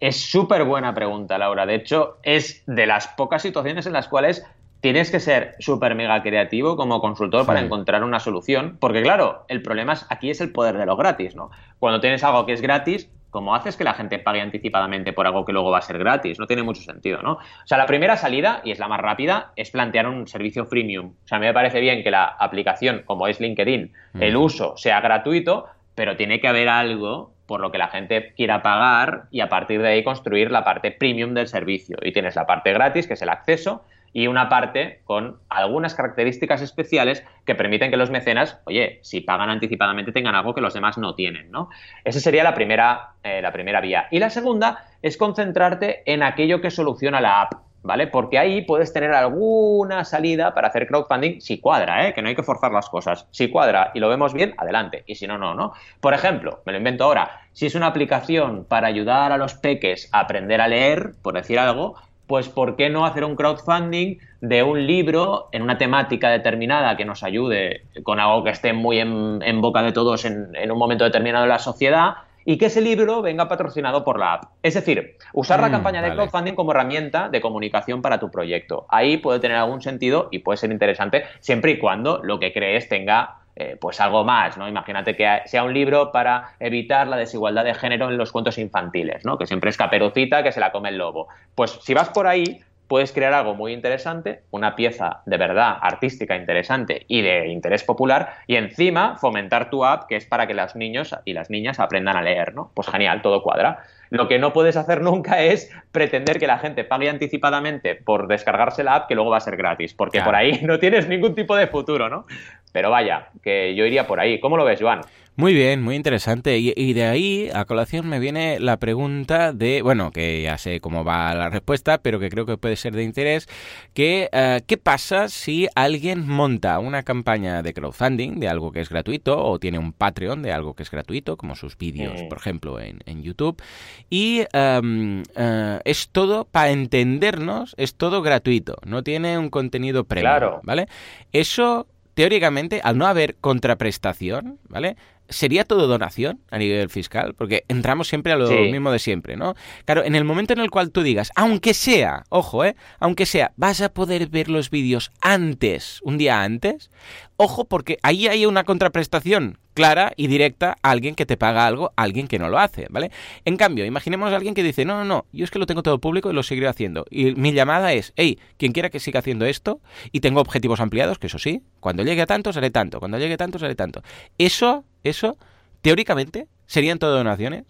Es 0.02 0.20
súper 0.20 0.66
buena 0.66 0.94
pregunta, 0.94 1.38
Laura. 1.38 1.66
De 1.66 1.76
hecho, 1.76 2.18
es 2.24 2.64
de 2.68 2.86
las 2.86 3.08
pocas 3.08 3.42
situaciones 3.42 3.86
en 3.86 3.94
las 3.94 4.10
cuales 4.10 4.46
tienes 4.86 5.10
que 5.10 5.20
ser 5.20 5.56
súper 5.58 5.96
mega 5.96 6.22
creativo 6.22 6.78
como 6.78 7.02
consultor 7.02 7.44
para 7.48 7.60
encontrar 7.60 8.04
una 8.04 8.20
solución, 8.20 8.78
porque 8.80 9.02
claro, 9.02 9.44
el 9.48 9.64
problema 9.64 9.94
es, 9.94 10.06
aquí 10.12 10.30
es 10.30 10.42
el 10.42 10.52
poder 10.52 10.78
de 10.78 10.86
lo 10.86 10.96
gratis, 10.96 11.36
¿no? 11.36 11.50
Cuando 11.80 12.00
tienes 12.00 12.24
algo 12.24 12.46
que 12.46 12.54
es 12.54 12.62
gratis, 12.62 13.10
¿cómo 13.32 13.56
haces 13.56 13.78
que 13.78 13.84
la 13.84 13.96
gente 13.96 14.20
pague 14.20 14.42
anticipadamente 14.42 15.12
por 15.12 15.26
algo 15.26 15.44
que 15.44 15.54
luego 15.54 15.72
va 15.72 15.80
a 15.80 15.82
ser 15.82 15.98
gratis? 15.98 16.38
No 16.38 16.46
tiene 16.46 16.62
mucho 16.62 16.84
sentido, 16.84 17.24
¿no? 17.24 17.32
O 17.32 17.66
sea, 17.66 17.80
la 17.80 17.88
primera 17.88 18.16
salida, 18.16 18.62
y 18.64 18.70
es 18.70 18.78
la 18.78 18.88
más 18.88 19.02
rápida, 19.02 19.54
es 19.56 19.72
plantear 19.72 20.08
un 20.08 20.28
servicio 20.28 20.68
freemium. 20.68 21.14
O 21.24 21.28
sea, 21.28 21.40
a 21.40 21.42
mí 21.42 21.48
me 21.48 21.54
parece 21.56 21.80
bien 21.80 22.04
que 22.04 22.12
la 22.12 22.26
aplicación, 22.26 23.02
como 23.06 23.28
es 23.28 23.40
LinkedIn, 23.40 23.92
el 24.20 24.38
uso 24.38 24.78
sea 24.78 25.02
gratuito, 25.02 25.66
pero 25.96 26.16
tiene 26.16 26.40
que 26.40 26.48
haber 26.48 26.70
algo 26.70 27.34
por 27.48 27.60
lo 27.60 27.72
que 27.72 27.80
la 27.80 27.88
gente 27.88 28.34
quiera 28.36 28.62
pagar 28.62 29.24
y 29.32 29.40
a 29.40 29.50
partir 29.50 29.82
de 29.82 29.88
ahí 29.88 30.04
construir 30.04 30.52
la 30.52 30.64
parte 30.64 30.92
premium 30.92 31.34
del 31.34 31.48
servicio. 31.48 31.98
Y 32.04 32.12
tienes 32.12 32.36
la 32.36 32.46
parte 32.46 32.72
gratis, 32.72 33.08
que 33.08 33.16
es 33.16 33.22
el 33.24 33.30
acceso, 33.30 33.84
y 34.16 34.28
una 34.28 34.48
parte 34.48 35.02
con 35.04 35.40
algunas 35.50 35.94
características 35.94 36.62
especiales 36.62 37.22
que 37.46 37.54
permiten 37.54 37.92
que 37.92 37.98
los 37.98 38.10
mecenas, 38.10 38.62
oye, 38.64 39.00
si 39.02 39.20
pagan 39.20 39.50
anticipadamente 39.50 40.14
tengan 40.14 40.36
algo 40.36 40.56
que 40.56 40.62
los 40.62 40.74
demás 40.74 40.98
no 40.98 41.16
tienen, 41.16 41.52
¿no? 41.52 41.70
Esa 42.06 42.22
sería 42.22 42.42
la 42.42 42.54
primera, 42.54 43.10
eh, 43.24 43.42
la 43.42 43.52
primera 43.52 43.82
vía. 43.82 44.08
Y 44.12 44.20
la 44.20 44.30
segunda 44.30 44.86
es 45.02 45.18
concentrarte 45.18 46.02
en 46.06 46.24
aquello 46.24 46.62
que 46.62 46.72
soluciona 46.72 47.20
la 47.20 47.42
app. 47.42 47.54
¿Vale? 47.84 48.08
Porque 48.08 48.40
ahí 48.40 48.64
puedes 48.64 48.92
tener 48.94 49.14
alguna 49.14 50.06
salida 50.06 50.56
para 50.56 50.70
hacer 50.70 50.88
crowdfunding 50.88 51.40
si 51.40 51.60
cuadra, 51.60 52.08
¿eh? 52.08 52.16
que 52.16 52.24
no 52.24 52.30
hay 52.30 52.36
que 52.36 52.42
forzar 52.42 52.72
las 52.72 52.90
cosas. 52.90 53.28
Si 53.30 53.52
cuadra 53.52 53.92
y 53.94 54.00
lo 54.00 54.10
vemos 54.10 54.34
bien, 54.34 54.56
adelante. 54.58 55.04
Y 55.06 55.14
si 55.14 55.28
no, 55.28 55.38
no, 55.38 55.54
¿no? 55.54 55.74
Por 56.00 56.16
ejemplo, 56.16 56.64
me 56.66 56.72
lo 56.72 56.80
invento 56.80 57.04
ahora, 57.04 57.42
si 57.52 57.68
es 57.68 57.76
una 57.76 57.86
aplicación 57.86 58.66
para 58.68 58.88
ayudar 58.88 59.32
a 59.32 59.38
los 59.38 59.54
peques 59.54 60.10
a 60.14 60.22
aprender 60.22 60.62
a 60.62 60.68
leer, 60.68 61.12
por 61.22 61.36
decir 61.36 61.60
algo, 61.60 61.96
pues 62.28 62.50
¿por 62.50 62.76
qué 62.76 62.90
no 62.90 63.06
hacer 63.06 63.24
un 63.24 63.36
crowdfunding 63.36 64.18
de 64.42 64.64
un 64.64 64.86
libro 64.86 65.50
en 65.52 65.62
una 65.62 65.78
temática 65.78 66.30
determinada 66.30 66.98
que 66.98 67.06
nos 67.06 67.24
ayude 67.24 67.86
con 68.04 68.20
algo 68.20 68.44
que 68.44 68.50
esté 68.50 68.74
muy 68.74 69.00
en, 69.00 69.62
boca 69.62 69.82
de 69.84 69.92
todos 69.92 70.26
en, 70.26 70.72
un 70.72 70.78
momento 70.78 71.04
determinado 71.04 71.44
de 71.44 71.50
la 71.50 71.60
sociedad? 71.60 72.16
Y 72.48 72.60
que 72.60 72.68
ese 72.68 72.80
libro 72.80 73.24
venga 73.24 73.48
patrocinado 73.48 74.04
por 74.04 74.20
la 74.20 74.34
app. 74.34 74.44
Es 74.62 74.76
decir, 74.76 75.18
usar 75.34 75.60
la 75.62 75.70
mm, 75.70 75.72
campaña 75.72 76.02
de 76.04 76.14
crowdfunding 76.14 76.54
como 76.54 76.72
herramienta 76.72 77.28
de 77.28 77.42
comunicación 77.42 78.04
para 78.04 78.20
tu 78.20 78.30
proyecto. 78.30 78.86
Ahí 78.90 79.18
puede 79.18 79.40
tener 79.40 79.58
algún 79.58 79.82
sentido 79.82 80.28
y 80.30 80.40
puede 80.40 80.58
ser 80.58 80.72
interesante 80.72 81.24
siempre 81.40 81.72
y 81.72 81.80
cuando 81.80 82.22
lo 82.24 82.40
que 82.40 82.54
crees 82.54 82.88
tenga 82.88 83.45
eh, 83.56 83.78
pues 83.80 84.02
algo 84.02 84.24
más, 84.24 84.58
¿no? 84.58 84.68
Imagínate 84.68 85.16
que 85.16 85.42
sea 85.46 85.64
un 85.64 85.74
libro 85.74 86.12
para 86.12 86.56
evitar 86.60 87.08
la 87.08 87.16
desigualdad 87.16 87.64
de 87.64 87.74
género 87.74 88.10
en 88.10 88.18
los 88.18 88.32
cuentos 88.32 88.58
infantiles, 88.58 89.24
¿no? 89.24 89.38
Que 89.38 89.48
siempre 89.48 89.70
es 89.70 89.78
caperucita 89.78 90.44
que 90.44 90.52
se 90.52 90.60
la 90.60 90.72
come 90.72 90.90
el 90.90 90.98
lobo. 90.98 91.28
Pues 91.56 91.80
si 91.82 91.94
vas 91.94 92.10
por 92.10 92.28
ahí, 92.28 92.60
puedes 92.88 93.12
crear 93.12 93.34
algo 93.34 93.56
muy 93.56 93.74
interesante, 93.74 94.42
una 94.52 94.76
pieza 94.76 95.22
de 95.26 95.38
verdad 95.38 95.78
artística 95.82 96.36
interesante 96.36 97.06
y 97.08 97.22
de 97.22 97.48
interés 97.48 97.84
popular, 97.84 98.34
y 98.48 98.56
encima 98.58 99.18
fomentar 99.18 99.70
tu 99.70 99.86
app 99.86 100.08
que 100.08 100.18
es 100.18 100.26
para 100.26 100.48
que 100.48 100.54
los 100.54 100.76
niños 100.76 101.16
y 101.26 101.34
las 101.34 101.50
niñas 101.50 101.80
aprendan 101.80 102.18
a 102.18 102.22
leer, 102.22 102.54
¿no? 102.54 102.72
Pues 102.74 102.88
genial, 102.88 103.22
todo 103.22 103.42
cuadra. 103.42 103.80
Lo 104.10 104.28
que 104.28 104.40
no 104.40 104.54
puedes 104.54 104.78
hacer 104.78 105.02
nunca 105.02 105.42
es 105.44 105.72
pretender 105.92 106.40
que 106.40 106.48
la 106.48 106.60
gente 106.60 106.84
pague 106.84 107.10
anticipadamente 107.10 107.96
por 107.96 108.28
descargarse 108.28 108.84
la 108.84 108.96
app 108.96 109.08
que 109.08 109.16
luego 109.16 109.32
va 109.32 109.38
a 109.38 109.42
ser 109.42 109.58
gratis, 109.58 109.94
porque 109.94 110.22
por 110.22 110.36
ahí 110.36 110.60
no 110.64 110.80
tienes 110.80 111.08
ningún 111.08 111.36
tipo 111.36 111.56
de 111.56 111.68
futuro, 111.68 112.10
¿no? 112.10 112.26
Pero 112.72 112.90
vaya, 112.90 113.30
que 113.42 113.74
yo 113.76 113.86
iría 113.86 114.06
por 114.06 114.20
ahí. 114.20 114.40
¿Cómo 114.40 114.58
lo 114.58 114.66
ves, 114.66 114.82
Joan? 114.82 115.02
Muy 115.38 115.54
bien, 115.54 115.84
muy 115.84 115.96
interesante. 115.96 116.58
Y, 116.60 116.94
de 116.94 117.04
ahí 117.04 117.50
a 117.54 117.66
colación 117.66 118.08
me 118.08 118.20
viene 118.20 118.58
la 118.62 118.78
pregunta 118.78 119.52
de, 119.52 119.82
bueno, 119.82 120.12
que 120.12 120.42
ya 120.42 120.58
sé 120.58 120.80
cómo 120.80 121.04
va 121.04 121.36
la 121.36 121.50
respuesta, 121.50 121.98
pero 121.98 122.22
que 122.22 122.30
creo 122.30 122.46
que 122.46 122.56
puede 122.56 122.78
ser 122.78 122.94
de 122.96 123.04
interés, 123.04 123.50
que 123.94 124.30
eh, 124.32 124.62
¿qué 124.66 124.78
pasa 124.78 125.28
si 125.28 125.68
alguien 125.76 126.26
monta 126.26 126.80
una 126.80 127.04
campaña 127.04 127.62
de 127.64 127.74
crowdfunding 127.74 128.40
de 128.40 128.48
algo 128.48 128.72
que 128.72 128.80
es 128.80 128.90
gratuito 128.90 129.38
o 129.38 129.60
tiene 129.60 129.78
un 129.78 129.92
Patreon 129.92 130.42
de 130.42 130.54
algo 130.54 130.74
que 130.74 130.84
es 130.84 130.92
gratuito, 130.92 131.36
como 131.36 131.56
sus 131.56 131.78
vídeos, 131.78 132.22
por 132.30 132.38
ejemplo, 132.38 132.80
en, 132.80 133.22
YouTube, 133.22 133.62
y 134.10 134.44
em, 134.54 135.24
eh, 135.36 135.80
es 135.86 136.10
todo, 136.10 136.46
para 136.46 136.72
entendernos, 136.72 137.76
es 137.78 137.96
todo 137.96 138.22
gratuito, 138.22 138.78
no 138.86 139.04
tiene 139.04 139.38
un 139.38 139.50
contenido 139.50 140.04
premium, 140.04 140.32
claro. 140.32 140.60
¿vale? 140.64 140.88
Eso 141.32 141.88
teóricamente, 142.16 142.82
al 142.84 142.98
no 142.98 143.06
haber 143.06 143.36
contraprestación, 143.36 144.58
¿vale? 144.68 144.96
¿Sería 145.28 145.66
todo 145.66 145.88
donación 145.88 146.40
a 146.50 146.58
nivel 146.58 146.90
fiscal? 146.90 147.34
Porque 147.34 147.66
entramos 147.68 148.08
siempre 148.08 148.32
a 148.32 148.38
lo 148.38 148.48
mismo 148.50 148.92
de 148.92 149.00
siempre, 149.00 149.36
¿no? 149.36 149.56
Claro, 149.84 150.04
en 150.04 150.16
el 150.16 150.24
momento 150.24 150.54
en 150.54 150.60
el 150.60 150.70
cual 150.70 150.92
tú 150.92 151.02
digas, 151.02 151.32
aunque 151.36 151.74
sea, 151.74 152.24
ojo, 152.30 152.64
¿eh? 152.64 152.76
Aunque 153.00 153.26
sea, 153.26 153.52
vas 153.58 153.82
a 153.82 153.90
poder 153.90 154.28
ver 154.28 154.50
los 154.50 154.70
vídeos 154.70 155.12
antes, 155.22 156.00
un 156.04 156.18
día 156.18 156.42
antes, 156.42 156.90
ojo, 157.38 157.66
porque 157.66 157.98
ahí 158.02 158.28
hay 158.28 158.46
una 158.46 158.64
contraprestación 158.64 159.60
clara 159.76 160.14
y 160.18 160.26
directa 160.26 160.78
a 160.82 160.90
alguien 160.90 161.14
que 161.14 161.28
te 161.28 161.38
paga 161.38 161.68
algo, 161.68 161.94
a 161.96 162.02
alguien 162.02 162.28
que 162.28 162.40
no 162.40 162.50
lo 162.50 162.58
hace, 162.58 162.88
¿vale? 162.90 163.12
En 163.46 163.58
cambio, 163.58 163.86
imaginemos 163.86 164.34
a 164.34 164.36
alguien 164.36 164.56
que 164.56 164.64
dice, 164.64 164.86
no, 164.86 164.98
no, 164.98 165.06
no, 165.06 165.26
yo 165.32 165.44
es 165.44 165.52
que 165.52 165.60
lo 165.60 165.68
tengo 165.68 165.84
todo 165.84 166.00
público 166.00 166.32
y 166.32 166.34
lo 166.34 166.42
seguiré 166.42 166.68
haciendo. 166.68 167.06
Y 167.12 167.36
mi 167.36 167.54
llamada 167.54 167.94
es, 167.94 168.14
hey, 168.16 168.40
quien 168.58 168.72
quiera 168.72 168.90
que 168.90 169.00
siga 169.00 169.20
haciendo 169.20 169.46
esto, 169.46 169.80
y 170.12 170.22
tengo 170.22 170.42
objetivos 170.42 170.80
ampliados, 170.80 171.20
que 171.20 171.28
eso 171.28 171.38
sí, 171.38 171.62
cuando 171.80 172.02
llegue 172.02 172.24
a 172.24 172.26
tanto, 172.26 172.52
seré 172.52 172.72
tanto, 172.72 173.00
cuando 173.00 173.20
llegue 173.20 173.36
a 173.36 173.38
tanto, 173.38 173.60
seré 173.60 173.76
tanto. 173.76 174.02
Eso 174.40 174.86
eso, 175.06 175.38
teóricamente, 175.82 176.48
serían 176.66 177.00
todo 177.00 177.16
donaciones. 177.16 177.64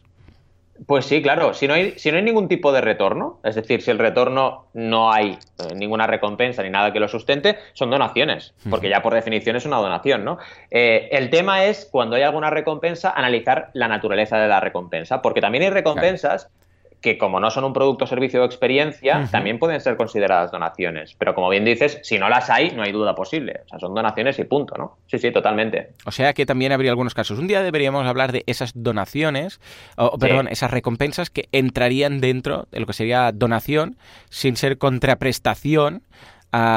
Pues 0.88 1.06
sí, 1.06 1.22
claro. 1.22 1.54
Si 1.54 1.68
no, 1.68 1.74
hay, 1.74 1.94
si 1.98 2.12
no 2.12 2.18
hay 2.18 2.24
ningún 2.24 2.50
tipo 2.50 2.74
de 2.74 2.82
retorno, 2.82 3.40
es 3.44 3.56
decir, 3.56 3.82
si 3.82 3.92
el 3.92 3.98
retorno 3.98 4.68
no 4.74 5.12
hay 5.12 5.32
eh, 5.60 5.74
ninguna 5.74 6.06
recompensa 6.06 6.64
ni 6.64 6.70
nada 6.70 6.92
que 6.92 7.00
lo 7.00 7.08
sustente, 7.08 7.58
son 7.74 7.90
donaciones, 7.90 8.54
porque 8.70 8.90
ya 8.90 9.02
por 9.02 9.14
definición 9.14 9.56
es 9.56 9.66
una 9.66 9.78
donación, 9.78 10.26
¿no? 10.26 10.38
Eh, 10.70 11.08
el 11.12 11.30
tema 11.30 11.64
es, 11.64 11.88
cuando 11.90 12.18
hay 12.18 12.24
alguna 12.24 12.50
recompensa, 12.50 13.12
analizar 13.12 13.70
la 13.74 13.88
naturaleza 13.88 14.38
de 14.38 14.50
la 14.50 14.60
recompensa, 14.60 15.22
porque 15.22 15.40
también 15.40 15.64
hay 15.64 15.70
recompensas 15.70 16.50
que 17.06 17.20
como 17.20 17.40
no 17.40 17.52
son 17.52 17.66
un 17.66 17.72
producto, 17.72 18.08
servicio 18.08 18.42
o 18.42 18.46
experiencia, 18.46 19.30
también 19.30 19.60
pueden 19.60 19.80
ser 19.80 19.96
consideradas 19.96 20.52
donaciones. 20.52 21.16
Pero 21.20 21.36
como 21.36 21.50
bien 21.50 21.64
dices, 21.64 22.00
si 22.02 22.18
no 22.18 22.30
las 22.30 22.50
hay, 22.50 22.72
no 22.72 22.82
hay 22.82 22.92
duda 22.92 23.14
posible. 23.14 23.62
O 23.66 23.70
sea, 23.70 23.78
son 23.80 23.94
donaciones 23.94 24.40
y 24.40 24.44
punto, 24.46 24.74
¿no? 24.76 24.98
Sí, 25.06 25.20
sí, 25.20 25.32
totalmente. 25.32 25.90
O 26.08 26.12
sea 26.12 26.34
que 26.34 26.48
también 26.48 26.72
habría 26.72 26.90
algunos 26.90 27.14
casos. 27.14 27.38
Un 27.38 27.46
día 27.46 27.62
deberíamos 27.62 28.08
hablar 28.08 28.32
de 28.32 28.44
esas 28.48 28.72
donaciones, 28.74 29.62
o, 29.98 30.18
perdón, 30.18 30.48
esas 30.48 30.72
recompensas 30.72 31.30
que 31.30 31.48
entrarían 31.52 32.22
dentro 32.22 32.68
de 32.72 32.80
lo 32.80 32.88
que 32.88 32.94
sería 32.94 33.32
donación 33.32 33.98
sin 34.30 34.56
ser 34.56 34.80
contraprestación 34.80 36.02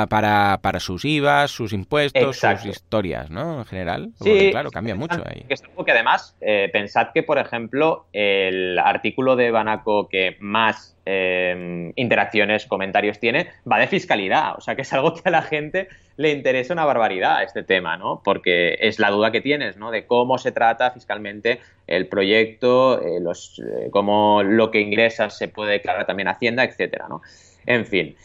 para, 0.09 0.59
para 0.61 0.81
sus 0.81 1.05
IVAs, 1.05 1.51
sus 1.51 1.73
impuestos, 1.73 2.39
sus 2.39 2.67
historias, 2.67 3.31
¿no? 3.31 3.61
En 3.61 3.65
general. 3.67 4.11
Sí, 4.21 4.51
claro, 4.51 4.71
cambia 4.71 4.95
mucho 4.95 5.23
ahí. 5.25 5.47
Porque 5.77 5.93
además, 5.93 6.37
eh, 6.41 6.69
pensad 6.73 7.09
que, 7.15 7.23
por 7.23 7.39
ejemplo, 7.39 8.07
el 8.13 8.79
artículo 8.79 9.37
de 9.37 9.51
Banaco 9.51 10.09
que 10.09 10.37
más 10.41 10.97
em, 11.05 11.93
interacciones, 11.97 12.67
comentarios 12.67 13.21
tiene, 13.21 13.49
va 13.71 13.79
de 13.79 13.87
fiscalidad. 13.87 14.57
O 14.57 14.61
sea, 14.61 14.75
que 14.75 14.83
es 14.83 14.93
algo 14.93 15.15
que 15.15 15.23
a 15.25 15.31
la 15.31 15.43
gente 15.43 15.89
le 16.17 16.31
interesa 16.33 16.73
una 16.73 16.85
barbaridad 16.85 17.43
este 17.43 17.63
tema, 17.63 17.97
¿no? 17.97 18.21
Porque 18.25 18.79
es 18.81 18.99
la 18.99 19.11
duda 19.11 19.31
que 19.31 19.41
tienes, 19.41 19.77
¿no? 19.77 19.91
De 19.91 20.07
cómo 20.07 20.39
se 20.39 20.51
trata 20.51 20.91
fiscalmente 20.91 21.61
el 21.87 22.09
proyecto, 22.09 23.01
eh, 23.01 23.21
los, 23.21 23.61
eh, 23.61 23.91
cómo 23.91 24.43
lo 24.43 24.71
que 24.71 24.81
ingresas 24.81 25.39
se 25.39 25.49
puede 25.49 25.73
declarar 25.73 26.07
también 26.07 26.29
Hacienda, 26.29 26.65
etcétera, 26.65 27.07
¿no? 27.09 27.23
En 27.65 27.87
fin. 27.87 28.17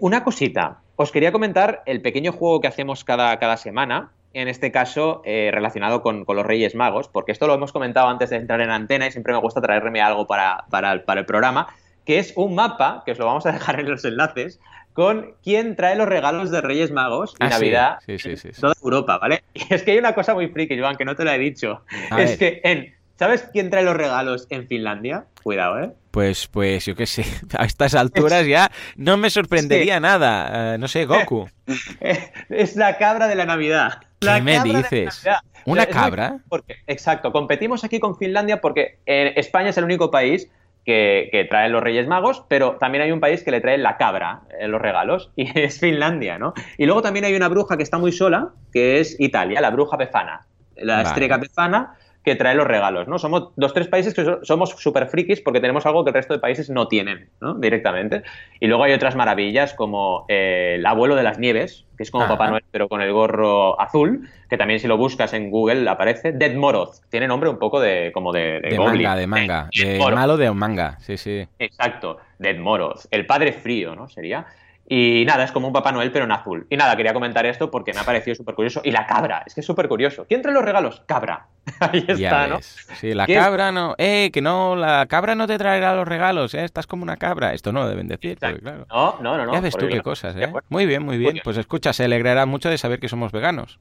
una 0.00 0.24
cosita, 0.24 0.80
os 1.00 1.12
quería 1.12 1.30
comentar 1.30 1.84
el 1.86 2.02
pequeño 2.02 2.32
juego 2.32 2.60
que 2.60 2.66
hacemos 2.66 3.04
cada, 3.04 3.38
cada 3.38 3.56
semana, 3.56 4.10
en 4.34 4.48
este 4.48 4.72
caso 4.72 5.22
eh, 5.24 5.50
relacionado 5.54 6.02
con, 6.02 6.24
los 6.26 6.44
Reyes 6.44 6.74
Magos, 6.74 7.06
porque 7.06 7.30
esto 7.30 7.46
lo 7.46 7.54
hemos 7.54 7.70
comentado 7.70 8.08
antes 8.08 8.30
de 8.30 8.36
entrar 8.36 8.60
en 8.60 8.70
antena 8.70 9.06
y 9.06 9.12
siempre 9.12 9.32
me 9.32 9.38
gusta 9.38 9.60
traerme 9.60 10.00
algo 10.00 10.26
para, 10.26 10.66
el 10.92 11.24
programa, 11.24 11.68
que 12.04 12.18
es 12.18 12.32
un 12.34 12.56
mapa, 12.56 13.04
que 13.06 13.12
os 13.12 13.18
lo 13.18 13.26
vamos 13.26 13.46
a 13.46 13.52
dejar 13.52 13.78
en 13.78 13.88
los 13.88 14.04
enlaces, 14.04 14.58
con 14.92 15.36
quién 15.44 15.76
trae 15.76 15.94
los 15.94 16.08
regalos 16.08 16.50
de 16.50 16.62
Reyes 16.62 16.90
Magos 16.90 17.36
en 17.38 17.46
ah, 17.46 17.50
Navidad 17.50 17.98
en 18.08 18.52
toda 18.60 18.74
Europa, 18.82 19.18
¿vale? 19.18 19.44
Y 19.54 19.62
es 19.72 19.84
que 19.84 19.92
hay 19.92 19.98
una 19.98 20.16
cosa 20.16 20.34
muy 20.34 20.48
friki, 20.48 20.76
Joan, 20.80 20.96
que 20.96 21.04
no 21.04 21.14
te 21.14 21.22
lo 21.22 21.30
he 21.30 21.38
dicho. 21.38 21.84
es 22.18 22.36
que 22.36 22.60
en 22.64 22.92
¿Sabes 23.18 23.48
quién 23.52 23.68
trae 23.68 23.82
los 23.82 23.96
regalos 23.96 24.46
en 24.48 24.68
Finlandia? 24.68 25.24
Cuidado, 25.42 25.80
¿eh? 25.80 25.90
Pues, 26.12 26.46
pues 26.46 26.86
yo 26.86 26.94
qué 26.94 27.04
sé, 27.04 27.24
a 27.58 27.64
estas 27.64 27.96
alturas 27.96 28.46
ya 28.46 28.70
no 28.96 29.16
me 29.16 29.28
sorprendería 29.28 29.98
nada. 29.98 30.74
Eh, 30.74 30.78
no 30.78 30.86
sé, 30.86 31.04
Goku. 31.04 31.48
es 32.48 32.76
la 32.76 32.96
cabra 32.96 33.26
de 33.26 33.34
la 33.34 33.44
Navidad. 33.44 34.02
¿Qué 34.20 34.40
me 34.40 34.60
dices? 34.62 35.24
¿Una 35.64 35.86
cabra? 35.86 36.38
Porque, 36.48 36.76
exacto, 36.86 37.32
competimos 37.32 37.82
aquí 37.82 37.98
con 37.98 38.16
Finlandia 38.16 38.60
porque 38.60 39.00
eh, 39.04 39.32
España 39.36 39.70
es 39.70 39.78
el 39.78 39.84
único 39.84 40.12
país 40.12 40.48
que, 40.84 41.46
trae 41.50 41.68
los 41.68 41.82
Reyes 41.82 42.06
Magos, 42.06 42.44
pero 42.48 42.76
también 42.76 43.02
hay 43.02 43.12
un 43.12 43.20
país 43.20 43.42
que 43.42 43.50
le 43.50 43.60
trae 43.60 43.76
la 43.78 43.96
cabra 43.98 44.42
en 44.58 44.70
los 44.70 44.80
regalos, 44.80 45.32
y 45.36 45.58
es 45.58 45.80
Finlandia, 45.80 46.38
¿no? 46.38 46.54
Y 46.78 46.86
luego 46.86 47.02
también 47.02 47.24
hay 47.24 47.34
una 47.34 47.48
bruja 47.48 47.76
que 47.76 47.82
está 47.82 47.98
muy 47.98 48.12
sola, 48.12 48.50
que 48.72 49.00
es 49.00 49.16
Italia, 49.18 49.60
la 49.60 49.70
bruja 49.70 49.96
Befana. 49.96 50.46
La 50.76 51.02
estrella 51.02 51.38
Befana 51.38 51.96
que 52.28 52.36
trae 52.36 52.54
los 52.54 52.66
regalos, 52.66 53.08
¿no? 53.08 53.18
Somos 53.18 53.50
dos, 53.56 53.72
tres 53.72 53.88
países 53.88 54.12
que 54.12 54.38
somos 54.42 54.70
súper 54.70 55.08
frikis 55.08 55.40
porque 55.40 55.60
tenemos 55.60 55.86
algo 55.86 56.04
que 56.04 56.10
el 56.10 56.14
resto 56.14 56.34
de 56.34 56.40
países 56.40 56.68
no 56.68 56.86
tienen, 56.86 57.30
¿no? 57.40 57.54
Directamente. 57.54 58.22
Y 58.60 58.66
luego 58.66 58.84
hay 58.84 58.92
otras 58.92 59.16
maravillas 59.16 59.72
como 59.72 60.26
eh, 60.28 60.76
el 60.76 60.84
abuelo 60.84 61.16
de 61.16 61.22
las 61.22 61.38
nieves, 61.38 61.86
que 61.96 62.02
es 62.02 62.10
como 62.10 62.28
Papá 62.28 62.48
Noel, 62.48 62.64
pero 62.70 62.88
con 62.88 63.00
el 63.00 63.12
gorro 63.12 63.80
azul, 63.80 64.28
que 64.50 64.58
también 64.58 64.78
si 64.78 64.86
lo 64.86 64.98
buscas 64.98 65.32
en 65.32 65.50
Google 65.50 65.88
aparece. 65.88 66.32
Dead 66.32 66.54
Moroth. 66.54 66.96
Tiene 67.08 67.26
nombre 67.26 67.48
un 67.48 67.58
poco 67.58 67.80
de 67.80 68.12
como 68.12 68.32
de, 68.32 68.60
de, 68.60 68.78
manga, 68.78 69.16
de 69.16 69.26
manga. 69.26 69.70
De, 69.74 69.98
malo 69.98 70.36
de 70.36 70.50
un 70.50 70.58
manga, 70.58 70.98
sí, 71.00 71.16
sí. 71.16 71.46
Exacto. 71.58 72.18
Dead 72.38 72.58
Moroth. 72.58 73.06
El 73.10 73.24
padre 73.24 73.52
frío, 73.52 73.96
¿no? 73.96 74.08
Sería. 74.08 74.46
Y 74.90 75.24
nada, 75.26 75.44
es 75.44 75.52
como 75.52 75.66
un 75.66 75.72
Papá 75.72 75.92
Noel, 75.92 76.10
pero 76.10 76.24
en 76.24 76.32
azul. 76.32 76.66
Y 76.70 76.76
nada, 76.76 76.96
quería 76.96 77.12
comentar 77.12 77.44
esto 77.44 77.70
porque 77.70 77.92
me 77.92 78.00
ha 78.00 78.04
parecido 78.04 78.34
súper 78.34 78.54
curioso. 78.54 78.80
Y 78.82 78.90
la 78.90 79.06
cabra, 79.06 79.42
es 79.46 79.54
que 79.54 79.60
es 79.60 79.66
súper 79.66 79.86
curioso. 79.86 80.24
¿Quién 80.26 80.40
trae 80.40 80.54
los 80.54 80.64
regalos? 80.64 81.02
Cabra. 81.04 81.46
Ahí 81.80 82.06
está, 82.08 82.46
¿no? 82.46 82.58
Sí, 82.62 83.12
la 83.12 83.26
cabra 83.26 83.70
no. 83.70 83.94
Eh, 83.98 84.30
que 84.32 84.40
no, 84.40 84.76
la 84.76 85.04
cabra 85.06 85.34
no 85.34 85.46
te 85.46 85.58
traerá 85.58 85.94
los 85.94 86.08
regalos, 86.08 86.54
¿eh? 86.54 86.64
Estás 86.64 86.86
como 86.86 87.02
una 87.02 87.18
cabra. 87.18 87.52
Esto 87.52 87.70
no 87.70 87.82
lo 87.82 87.88
deben 87.90 88.08
decir, 88.08 88.38
claro. 88.38 88.86
No, 88.88 89.18
no, 89.20 89.36
no. 89.36 89.44
no 89.44 89.52
ya 89.52 89.60
ves 89.60 89.76
tú 89.76 89.88
qué 89.88 90.00
cosas, 90.00 90.34
¿eh? 90.36 90.50
Muy 90.70 90.86
bien, 90.86 91.02
muy 91.02 91.18
bien. 91.18 91.40
Pues 91.44 91.58
escucha, 91.58 91.92
se 91.92 92.04
alegrará 92.04 92.46
mucho 92.46 92.70
de 92.70 92.78
saber 92.78 92.98
que 92.98 93.08
somos 93.08 93.30
veganos. 93.30 93.78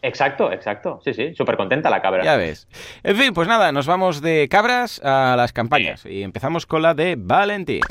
Exacto, 0.00 0.52
exacto. 0.52 1.00
Sí, 1.04 1.12
sí, 1.12 1.34
súper 1.34 1.56
contenta 1.56 1.90
la 1.90 2.00
cabra. 2.00 2.24
Ya 2.24 2.36
ves. 2.36 2.68
En 3.02 3.16
fin, 3.16 3.34
pues 3.34 3.48
nada, 3.48 3.72
nos 3.72 3.86
vamos 3.86 4.22
de 4.22 4.48
cabras 4.48 5.00
a 5.04 5.34
las 5.36 5.52
campañas. 5.52 6.06
Y 6.06 6.22
empezamos 6.22 6.64
con 6.64 6.82
la 6.82 6.94
de 6.94 7.16
Valentín. 7.18 7.82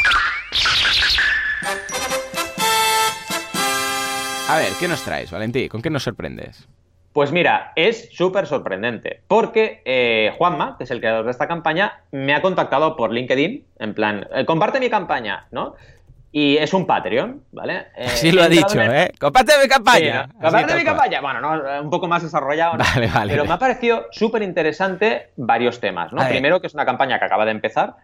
A 4.50 4.56
ver, 4.56 4.72
¿qué 4.80 4.88
nos 4.88 5.04
traes, 5.04 5.30
Valentí? 5.30 5.68
¿Con 5.68 5.82
qué 5.82 5.90
nos 5.90 6.04
sorprendes? 6.04 6.70
Pues 7.12 7.34
mira, 7.34 7.74
es 7.76 8.10
súper 8.16 8.48
sorprendente, 8.48 9.22
porque 9.28 9.82
eh, 9.84 10.34
Juanma, 10.38 10.78
que 10.78 10.86
es 10.86 10.92
el 10.92 11.02
creador 11.02 11.26
de 11.26 11.32
esta 11.32 11.50
campaña, 11.50 12.02
me 12.12 12.34
ha 12.34 12.42
contactado 12.42 12.96
por 12.96 13.12
LinkedIn, 13.12 13.66
en 13.80 13.94
plan, 13.94 14.26
eh, 14.34 14.46
comparte 14.46 14.80
mi 14.80 14.90
campaña, 14.90 15.48
¿no? 15.52 15.76
Y 16.32 16.56
es 16.58 16.74
un 16.74 16.86
Patreon, 16.86 17.44
¿vale? 17.52 17.88
Eh, 17.98 18.08
sí 18.08 18.32
lo 18.32 18.44
ha 18.44 18.48
dicho, 18.48 18.80
¿eh? 18.80 19.12
¡Comparte 19.20 19.52
mi 19.62 19.68
campaña! 19.68 20.30
¡Comparte 20.42 20.76
mi 20.76 20.84
campaña! 20.86 21.20
Bueno, 21.20 21.42
no, 21.42 21.82
un 21.82 21.90
poco 21.90 22.08
más 22.08 22.24
desarrollado, 22.24 22.78
Vale, 22.78 23.08
vale. 23.08 23.34
Pero 23.34 23.44
me 23.44 23.54
ha 23.54 23.60
parecido 23.60 24.06
súper 24.12 24.44
interesante 24.44 25.32
varios 25.36 25.82
temas, 25.82 26.14
¿no? 26.14 26.26
Primero, 26.26 26.62
que 26.62 26.68
es 26.68 26.74
una 26.74 26.86
campaña 26.86 27.20
que 27.20 27.26
acaba 27.26 27.44
de 27.44 27.52
empezar, 27.52 27.96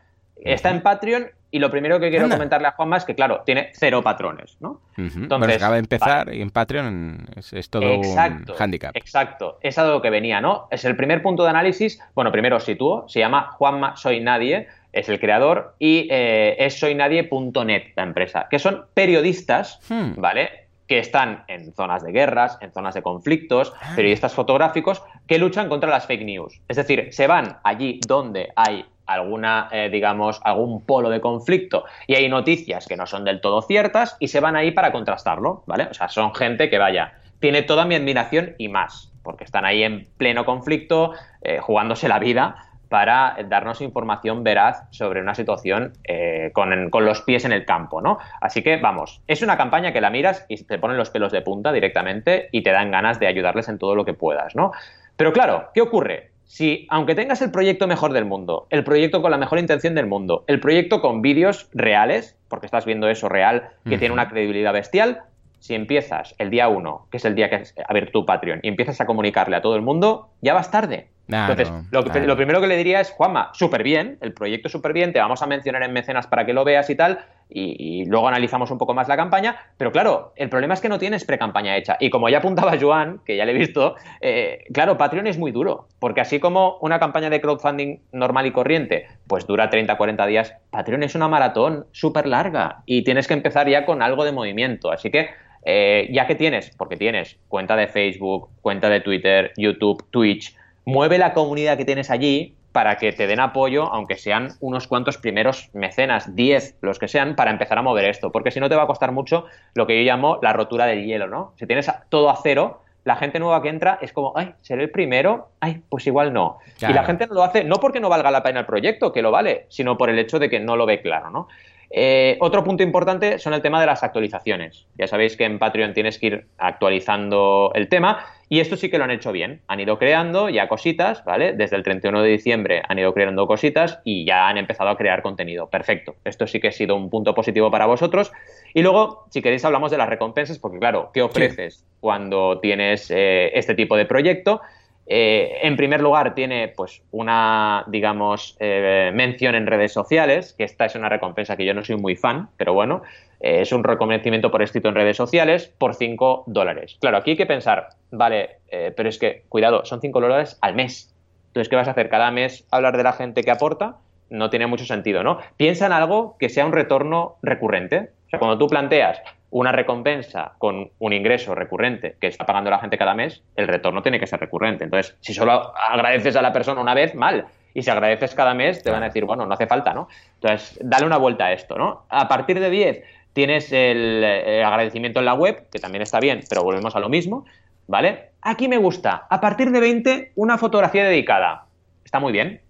está 0.43 0.69
en 0.69 0.81
Patreon 0.81 1.27
y 1.51 1.59
lo 1.59 1.69
primero 1.69 1.99
que 1.99 2.09
quiero 2.09 2.27
comentarle 2.27 2.67
a 2.67 2.71
Juanma 2.71 2.97
es 2.97 3.05
que, 3.05 3.13
claro, 3.13 3.43
tiene 3.45 3.69
cero 3.73 4.01
patrones, 4.01 4.57
¿no? 4.59 4.81
Entonces, 4.97 5.57
acaba 5.57 5.75
de 5.75 5.81
empezar 5.81 6.33
y 6.33 6.41
en 6.41 6.49
Patreon 6.49 7.27
es, 7.35 7.69
todo 7.69 7.99
un 7.99 8.17
handicap. 8.57 8.95
Exacto, 8.95 9.59
es 9.61 9.77
algo 9.77 10.01
que 10.01 10.09
venía, 10.09 10.41
¿no? 10.41 10.67
Es 10.71 10.83
el 10.83 10.95
primer 10.95 11.21
punto 11.21 11.43
de 11.43 11.51
análisis. 11.51 11.99
Bueno, 12.15 12.31
primero 12.31 12.57
os 12.57 12.63
sitúo, 12.63 13.07
se 13.07 13.19
llama 13.19 13.51
Juanma 13.51 13.95
Soy 13.95 14.19
Nadie, 14.19 14.67
es 14.91 15.09
el 15.09 15.19
creador 15.19 15.75
y 15.77 16.07
eh, 16.09 16.55
es 16.57 16.79
soynadie.net 16.79 17.83
la 17.95 18.03
empresa, 18.03 18.47
que 18.49 18.57
son 18.57 18.85
periodistas, 18.95 19.79
hmm. 19.89 20.13
¿vale? 20.17 20.63
que 20.87 20.99
están 20.99 21.43
en 21.47 21.73
zonas 21.73 22.03
de 22.03 22.11
guerras, 22.11 22.57
en 22.61 22.71
zonas 22.71 22.93
de 22.93 23.01
conflictos, 23.01 23.73
ah. 23.81 23.93
periodistas 23.95 24.33
fotográficos 24.33 25.01
que 25.27 25.37
luchan 25.37 25.69
contra 25.69 25.89
las 25.89 26.05
fake 26.07 26.25
news. 26.25 26.61
Es 26.67 26.77
decir, 26.77 27.09
se 27.11 27.27
van 27.27 27.57
allí 27.63 27.99
donde 28.05 28.51
hay 28.55 28.85
alguna, 29.05 29.69
eh, 29.71 29.89
digamos, 29.91 30.39
algún 30.43 30.85
polo 30.85 31.09
de 31.09 31.21
conflicto 31.21 31.85
y 32.07 32.15
hay 32.15 32.29
noticias 32.29 32.87
que 32.87 32.97
no 32.97 33.05
son 33.05 33.25
del 33.25 33.41
todo 33.41 33.61
ciertas 33.61 34.15
y 34.19 34.27
se 34.29 34.39
van 34.39 34.55
ahí 34.55 34.71
para 34.71 34.91
contrastarlo, 34.91 35.63
¿vale? 35.65 35.87
O 35.89 35.93
sea, 35.93 36.09
son 36.09 36.33
gente 36.33 36.69
que 36.69 36.77
vaya, 36.77 37.13
tiene 37.39 37.63
toda 37.63 37.85
mi 37.85 37.95
admiración 37.95 38.55
y 38.57 38.69
más, 38.69 39.11
porque 39.23 39.43
están 39.43 39.65
ahí 39.65 39.83
en 39.83 40.07
pleno 40.17 40.45
conflicto, 40.45 41.13
eh, 41.41 41.59
jugándose 41.59 42.07
la 42.07 42.19
vida 42.19 42.55
para 42.89 43.37
darnos 43.49 43.81
información 43.81 44.43
veraz 44.43 44.83
sobre 44.91 45.19
una 45.19 45.33
situación 45.33 45.93
eh, 46.03 46.51
con, 46.53 46.91
con, 46.91 47.05
los 47.05 47.23
pies 47.23 47.43
en 47.43 47.51
el 47.51 47.65
campo, 47.65 48.01
¿no? 48.01 48.19
Así 48.39 48.61
que, 48.61 48.77
vamos, 48.77 49.19
es 49.25 49.41
una 49.41 49.57
campaña 49.57 49.91
que 49.91 49.99
la 49.99 50.11
miras 50.11 50.45
y 50.47 50.63
te 50.63 50.77
ponen 50.77 50.97
los 50.97 51.09
pelos 51.09 51.31
de 51.31 51.41
punta 51.41 51.71
directamente 51.71 52.49
y 52.51 52.61
te 52.61 52.69
dan 52.69 52.91
ganas 52.91 53.19
de 53.19 53.25
ayudarles 53.25 53.67
en 53.67 53.79
todo 53.79 53.95
lo 53.95 54.05
que 54.05 54.13
puedas, 54.13 54.55
¿no? 54.55 54.73
Pero 55.15 55.33
claro, 55.33 55.71
¿qué 55.73 55.81
ocurre? 55.81 56.32
Si, 56.53 56.85
aunque 56.91 57.15
tengas 57.15 57.41
el 57.41 57.49
proyecto 57.49 57.87
mejor 57.87 58.13
del 58.13 58.25
mundo, 58.25 58.67
el 58.69 58.83
proyecto 58.83 59.23
con 59.23 59.31
la 59.31 59.39
mejor 59.39 59.57
intención 59.57 59.95
del 59.95 60.05
mundo, 60.05 60.43
el 60.45 60.59
proyecto 60.59 61.01
con 61.01 61.23
vídeos 61.23 61.67
reales, 61.73 62.37
porque 62.47 62.67
estás 62.67 62.85
viendo 62.85 63.09
eso 63.09 63.27
real, 63.27 63.71
que 63.89 63.97
tiene 63.97 64.13
una 64.13 64.29
credibilidad 64.29 64.71
bestial, 64.71 65.23
si 65.57 65.73
empiezas 65.73 66.35
el 66.37 66.51
día 66.51 66.67
uno, 66.67 67.07
que 67.09 67.17
es 67.17 67.25
el 67.25 67.33
día 67.33 67.49
que 67.49 67.55
es 67.55 67.73
ver 67.91 68.11
tu 68.11 68.27
Patreon, 68.27 68.59
y 68.61 68.67
empiezas 68.67 69.01
a 69.01 69.07
comunicarle 69.07 69.55
a 69.55 69.63
todo 69.63 69.75
el 69.75 69.81
mundo, 69.81 70.29
ya 70.41 70.53
vas 70.53 70.69
tarde. 70.69 71.07
Entonces, 71.27 71.71
lo, 71.91 72.35
primero 72.35 72.59
que 72.59 72.67
le 72.67 72.75
diría 72.75 72.99
es, 72.99 73.11
Juanma, 73.11 73.51
súper 73.53 73.81
bien, 73.81 74.17
el 74.21 74.33
proyecto 74.33 74.67
súper 74.67 74.91
bien, 74.91 75.13
te 75.13 75.19
vamos 75.19 75.41
a 75.41 75.47
mencionar 75.47 75.81
en 75.83 75.93
mecenas 75.93 76.27
para 76.27 76.45
que 76.45 76.53
lo 76.53 76.65
veas 76.65 76.89
y 76.89 76.95
tal, 76.95 77.19
y, 77.49 78.05
luego 78.05 78.27
analizamos 78.27 78.71
un 78.71 78.77
poco 78.77 78.93
más 78.93 79.07
la 79.07 79.15
campaña, 79.15 79.55
pero 79.77 79.91
claro, 79.91 80.33
el 80.35 80.49
problema 80.49 80.73
es 80.73 80.81
que 80.81 80.89
no 80.89 80.99
tienes 80.99 81.23
pre-campaña 81.23 81.77
hecha. 81.77 81.97
Y 81.99 82.09
como 82.09 82.27
ya 82.27 82.39
apuntaba 82.39 82.77
Joan, 82.79 83.21
que 83.25 83.37
ya 83.37 83.45
le 83.45 83.53
he 83.53 83.57
visto, 83.57 83.95
eh, 84.21 84.65
claro, 84.73 84.97
Patreon 84.97 85.27
es 85.27 85.37
muy 85.37 85.51
duro, 85.51 85.87
porque 85.99 86.21
así 86.21 86.39
como 86.39 86.77
una 86.81 86.99
campaña 86.99 87.29
de 87.29 87.39
crowdfunding 87.39 87.99
normal 88.11 88.47
y 88.47 88.51
corriente, 88.51 89.07
pues 89.27 89.45
dura 89.45 89.69
30, 89.69 89.95
40 89.95 90.25
días, 90.25 90.53
Patreon 90.71 91.03
es 91.03 91.15
una 91.15 91.27
maratón 91.27 91.85
súper 91.91 92.27
larga 92.27 92.83
y 92.85 93.03
tienes 93.03 93.27
que 93.27 93.33
empezar 93.33 93.69
ya 93.69 93.85
con 93.85 94.01
algo 94.01 94.25
de 94.25 94.31
movimiento. 94.31 94.91
Así 94.91 95.09
que 95.09 95.29
eh, 95.65 96.09
ya 96.11 96.27
que 96.27 96.35
tienes, 96.35 96.71
porque 96.75 96.97
tienes 96.97 97.37
cuenta 97.47 97.75
de 97.75 97.87
Facebook, 97.87 98.49
cuenta 98.61 98.89
de 98.89 98.99
Twitter, 98.99 99.53
YouTube, 99.55 100.03
Twitch, 100.11 100.55
mueve 100.85 101.17
la 101.17 101.33
comunidad 101.33 101.77
que 101.77 101.85
tienes 101.85 102.09
allí 102.09 102.55
para 102.71 102.97
que 102.97 103.13
te 103.13 103.27
den 103.27 103.39
apoyo, 103.39 103.83
aunque 103.93 104.17
sean 104.17 104.49
unos 104.59 104.87
cuantos 104.87 105.17
primeros 105.17 105.69
mecenas, 105.73 106.35
10 106.35 106.77
los 106.81 106.99
que 106.99 107.07
sean, 107.07 107.35
para 107.35 107.51
empezar 107.51 107.77
a 107.77 107.83
mover 107.83 108.05
esto. 108.05 108.31
Porque 108.31 108.51
si 108.51 108.59
no 108.59 108.67
te 108.67 108.75
va 108.75 108.83
a 108.83 108.87
costar 108.87 109.11
mucho 109.11 109.45
lo 109.75 109.85
que 109.87 110.03
yo 110.03 110.11
llamo 110.11 110.39
la 110.41 110.53
rotura 110.53 110.85
del 110.87 111.05
hielo, 111.05 111.27
¿no? 111.27 111.53
Si 111.57 111.67
tienes 111.67 111.89
todo 112.09 112.29
a 112.31 112.39
cero, 112.41 112.81
la 113.03 113.15
gente 113.15 113.39
nueva 113.39 113.61
que 113.61 113.69
entra 113.69 113.99
es 114.01 114.11
como, 114.11 114.33
ay, 114.35 114.53
seré 114.61 114.83
el 114.83 114.89
primero, 114.89 115.49
ay, 115.59 115.81
pues 115.87 116.07
igual 116.07 116.33
no. 116.33 116.57
Y 116.81 116.93
la 116.93 117.03
gente 117.03 117.27
no 117.27 117.35
lo 117.35 117.43
hace 117.43 117.63
no 117.63 117.75
porque 117.75 117.99
no 117.99 118.09
valga 118.09 118.31
la 118.31 118.43
pena 118.43 118.61
el 118.61 118.65
proyecto, 118.65 119.11
que 119.11 119.21
lo 119.21 119.29
vale, 119.29 119.67
sino 119.69 119.97
por 119.97 120.09
el 120.09 120.17
hecho 120.17 120.39
de 120.39 120.49
que 120.49 120.59
no 120.59 120.75
lo 120.75 120.85
ve 120.85 121.01
claro, 121.01 121.29
¿no? 121.29 121.47
Eh, 121.95 122.37
otro 122.39 122.63
punto 122.63 122.81
importante 122.81 123.37
son 123.37 123.53
el 123.53 123.61
tema 123.61 123.79
de 123.79 123.85
las 123.85 124.01
actualizaciones. 124.01 124.87
Ya 124.97 125.05
sabéis 125.05 125.37
que 125.37 125.45
en 125.45 125.59
Patreon 125.59 125.93
tienes 125.93 126.17
que 126.17 126.25
ir 126.25 126.45
actualizando 126.57 127.71
el 127.75 127.87
tema 127.87 128.25
y 128.49 128.61
esto 128.61 128.75
sí 128.75 128.89
que 128.89 128.97
lo 128.97 129.03
han 129.03 129.11
hecho 129.11 129.31
bien. 129.31 129.61
Han 129.67 129.79
ido 129.79 129.99
creando 129.99 130.49
ya 130.49 130.67
cositas, 130.67 131.23
¿vale? 131.23 131.53
Desde 131.53 131.75
el 131.75 131.83
31 131.83 132.23
de 132.23 132.29
diciembre 132.29 132.81
han 132.87 132.97
ido 132.97 133.13
creando 133.13 133.45
cositas 133.45 133.99
y 134.03 134.25
ya 134.25 134.47
han 134.47 134.57
empezado 134.57 134.89
a 134.89 134.97
crear 134.97 135.21
contenido. 135.21 135.69
Perfecto. 135.69 136.15
Esto 136.25 136.47
sí 136.47 136.59
que 136.59 136.69
ha 136.69 136.71
sido 136.71 136.95
un 136.95 137.11
punto 137.11 137.35
positivo 137.35 137.69
para 137.69 137.85
vosotros. 137.85 138.31
Y 138.73 138.81
luego, 138.81 139.27
si 139.29 139.43
queréis, 139.43 139.63
hablamos 139.63 139.91
de 139.91 139.99
las 139.99 140.09
recompensas, 140.09 140.57
porque 140.57 140.79
claro, 140.79 141.11
¿qué 141.13 141.21
ofreces 141.21 141.85
cuando 141.99 142.59
tienes 142.59 143.11
eh, 143.11 143.51
este 143.53 143.75
tipo 143.75 143.95
de 143.95 144.05
proyecto? 144.05 144.61
Eh, 145.05 145.59
en 145.63 145.75
primer 145.75 146.01
lugar, 146.01 146.33
tiene 146.33 146.69
pues 146.69 147.01
una, 147.11 147.83
digamos, 147.87 148.55
eh, 148.59 149.11
mención 149.13 149.55
en 149.55 149.67
redes 149.67 149.91
sociales, 149.91 150.53
que 150.53 150.63
esta 150.63 150.85
es 150.85 150.95
una 150.95 151.09
recompensa 151.09 151.57
que 151.57 151.65
yo 151.65 151.73
no 151.73 151.83
soy 151.83 151.97
muy 151.97 152.15
fan, 152.15 152.49
pero 152.57 152.73
bueno, 152.73 153.01
eh, 153.41 153.61
es 153.61 153.71
un 153.73 153.83
reconocimiento 153.83 154.49
por 154.49 154.61
escrito 154.61 154.89
en 154.89 154.95
redes 154.95 155.17
sociales 155.17 155.73
por 155.77 155.95
5 155.95 156.45
dólares. 156.47 156.97
Claro, 157.01 157.17
aquí 157.17 157.31
hay 157.31 157.37
que 157.37 157.45
pensar, 157.45 157.89
vale, 158.11 158.57
pero 158.95 159.07
es 159.07 159.19
que, 159.19 159.43
cuidado, 159.49 159.85
son 159.85 160.01
5 160.01 160.19
dólares 160.19 160.57
al 160.61 160.73
mes. 160.73 161.13
Entonces, 161.47 161.69
¿qué 161.69 161.75
vas 161.75 161.87
a 161.87 161.91
hacer? 161.91 162.09
¿Cada 162.09 162.31
mes 162.31 162.65
hablar 162.71 162.97
de 162.97 163.03
la 163.03 163.13
gente 163.13 163.43
que 163.43 163.51
aporta? 163.51 163.97
No 164.31 164.49
tiene 164.49 164.65
mucho 164.65 164.85
sentido, 164.85 165.21
¿no? 165.21 165.37
Piensa 165.57 165.85
en 165.85 165.91
algo 165.91 166.37
que 166.39 166.49
sea 166.49 166.65
un 166.65 166.71
retorno 166.71 167.35
recurrente. 167.43 168.09
O 168.25 168.29
sea, 168.31 168.39
cuando 168.39 168.57
tú 168.57 168.65
planteas, 168.65 169.21
una 169.53 169.71
recompensa 169.71 170.53
con 170.57 170.89
un 170.97 171.13
ingreso 171.13 171.53
recurrente 171.53 172.15
que 172.19 172.25
está 172.25 172.43
pagando 172.43 172.71
la 172.71 172.79
gente 172.79 172.97
cada 172.97 173.13
mes, 173.13 173.43
el 173.55 173.67
retorno 173.67 174.01
tiene 174.01 174.19
que 174.19 174.25
ser 174.25 174.39
recurrente. 174.39 174.83
Entonces, 174.83 175.15
si 175.19 175.31
solo 175.31 175.71
agradeces 175.77 176.35
a 176.35 176.41
la 176.41 176.51
persona 176.51 176.81
una 176.81 176.95
vez, 176.95 177.13
mal. 177.13 177.45
Y 177.75 177.83
si 177.83 177.91
agradeces 177.91 178.33
cada 178.33 178.55
mes, 178.55 178.81
te 178.81 178.89
van 178.89 179.03
a 179.03 179.07
decir, 179.07 179.25
bueno, 179.25 179.45
no 179.45 179.53
hace 179.53 179.67
falta, 179.67 179.93
¿no? 179.93 180.07
Entonces, 180.41 180.79
dale 180.81 181.05
una 181.05 181.17
vuelta 181.17 181.45
a 181.45 181.53
esto, 181.53 181.77
¿no? 181.77 182.05
A 182.09 182.27
partir 182.27 182.59
de 182.59 182.71
10 182.71 183.03
tienes 183.33 183.71
el, 183.71 184.23
el 184.23 184.63
agradecimiento 184.63 185.19
en 185.19 185.25
la 185.25 185.35
web, 185.35 185.69
que 185.71 185.77
también 185.77 186.01
está 186.01 186.19
bien, 186.19 186.41
pero 186.49 186.63
volvemos 186.63 186.95
a 186.95 186.99
lo 186.99 187.09
mismo, 187.09 187.45
¿vale? 187.85 188.31
Aquí 188.41 188.67
me 188.67 188.77
gusta. 188.77 189.27
A 189.29 189.39
partir 189.39 189.69
de 189.69 189.79
20, 189.79 190.31
una 190.35 190.57
fotografía 190.57 191.03
dedicada. 191.03 191.65
Está 192.03 192.19
muy 192.19 192.31
bien. 192.31 192.62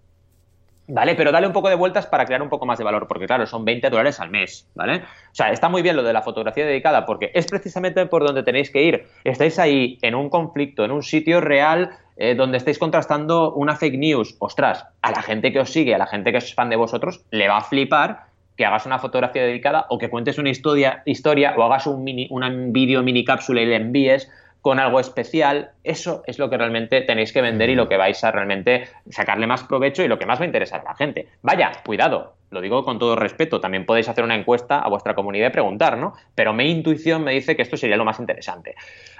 ¿Vale? 0.86 1.14
Pero 1.14 1.32
dale 1.32 1.46
un 1.46 1.52
poco 1.54 1.70
de 1.70 1.76
vueltas 1.76 2.06
para 2.06 2.26
crear 2.26 2.42
un 2.42 2.50
poco 2.50 2.66
más 2.66 2.76
de 2.76 2.84
valor, 2.84 3.06
porque 3.08 3.26
claro, 3.26 3.46
son 3.46 3.64
20 3.64 3.88
dólares 3.88 4.20
al 4.20 4.30
mes, 4.30 4.68
¿vale? 4.74 4.98
O 4.98 5.34
sea, 5.34 5.50
está 5.50 5.70
muy 5.70 5.80
bien 5.80 5.96
lo 5.96 6.02
de 6.02 6.12
la 6.12 6.20
fotografía 6.20 6.66
dedicada, 6.66 7.06
porque 7.06 7.30
es 7.34 7.46
precisamente 7.46 8.04
por 8.04 8.24
donde 8.24 8.42
tenéis 8.42 8.70
que 8.70 8.82
ir. 8.82 9.06
Estáis 9.24 9.58
ahí 9.58 9.98
en 10.02 10.14
un 10.14 10.28
conflicto, 10.28 10.84
en 10.84 10.90
un 10.90 11.02
sitio 11.02 11.40
real 11.40 11.96
eh, 12.16 12.34
donde 12.34 12.58
estáis 12.58 12.78
contrastando 12.78 13.54
una 13.54 13.76
fake 13.76 13.98
news. 13.98 14.36
Ostras, 14.38 14.86
a 15.00 15.10
la 15.10 15.22
gente 15.22 15.52
que 15.52 15.60
os 15.60 15.70
sigue, 15.70 15.94
a 15.94 15.98
la 15.98 16.06
gente 16.06 16.32
que 16.32 16.38
es 16.38 16.54
fan 16.54 16.68
de 16.68 16.76
vosotros, 16.76 17.24
le 17.30 17.48
va 17.48 17.58
a 17.58 17.62
flipar 17.62 18.26
que 18.56 18.64
hagas 18.64 18.86
una 18.86 18.98
fotografía 18.98 19.42
dedicada 19.42 19.86
o 19.88 19.98
que 19.98 20.10
cuentes 20.10 20.38
una 20.38 20.50
historia, 20.50 21.02
historia 21.06 21.54
o 21.56 21.62
hagas 21.64 21.86
un, 21.86 22.04
mini, 22.04 22.28
un 22.30 22.72
vídeo 22.72 23.02
mini 23.02 23.24
cápsula 23.24 23.62
y 23.62 23.66
le 23.66 23.76
envíes 23.76 24.30
con 24.64 24.80
algo 24.80 24.98
especial, 24.98 25.72
eso 25.84 26.22
es 26.26 26.38
lo 26.38 26.48
que 26.48 26.56
realmente 26.56 27.02
tenéis 27.02 27.34
que 27.34 27.42
vender 27.42 27.68
y 27.68 27.74
lo 27.74 27.86
que 27.86 27.98
vais 27.98 28.24
a 28.24 28.30
realmente 28.30 28.88
sacarle 29.10 29.46
más 29.46 29.62
provecho 29.64 30.02
y 30.02 30.08
lo 30.08 30.18
que 30.18 30.24
más 30.24 30.40
va 30.40 30.44
a 30.44 30.46
interesar 30.46 30.80
a 30.80 30.84
la 30.84 30.94
gente. 30.94 31.28
Vaya, 31.42 31.70
cuidado, 31.84 32.36
lo 32.48 32.62
digo 32.62 32.82
con 32.82 32.98
todo 32.98 33.14
respeto, 33.14 33.60
también 33.60 33.84
podéis 33.84 34.08
hacer 34.08 34.24
una 34.24 34.34
encuesta 34.34 34.78
a 34.78 34.88
vuestra 34.88 35.14
comunidad 35.14 35.48
y 35.48 35.50
preguntar, 35.50 35.98
¿no? 35.98 36.14
Pero 36.34 36.54
mi 36.54 36.70
intuición 36.70 37.22
me 37.24 37.32
dice 37.32 37.56
que 37.56 37.60
esto 37.60 37.76
sería 37.76 37.98
lo 37.98 38.06
más 38.06 38.18
interesante. 38.20 38.74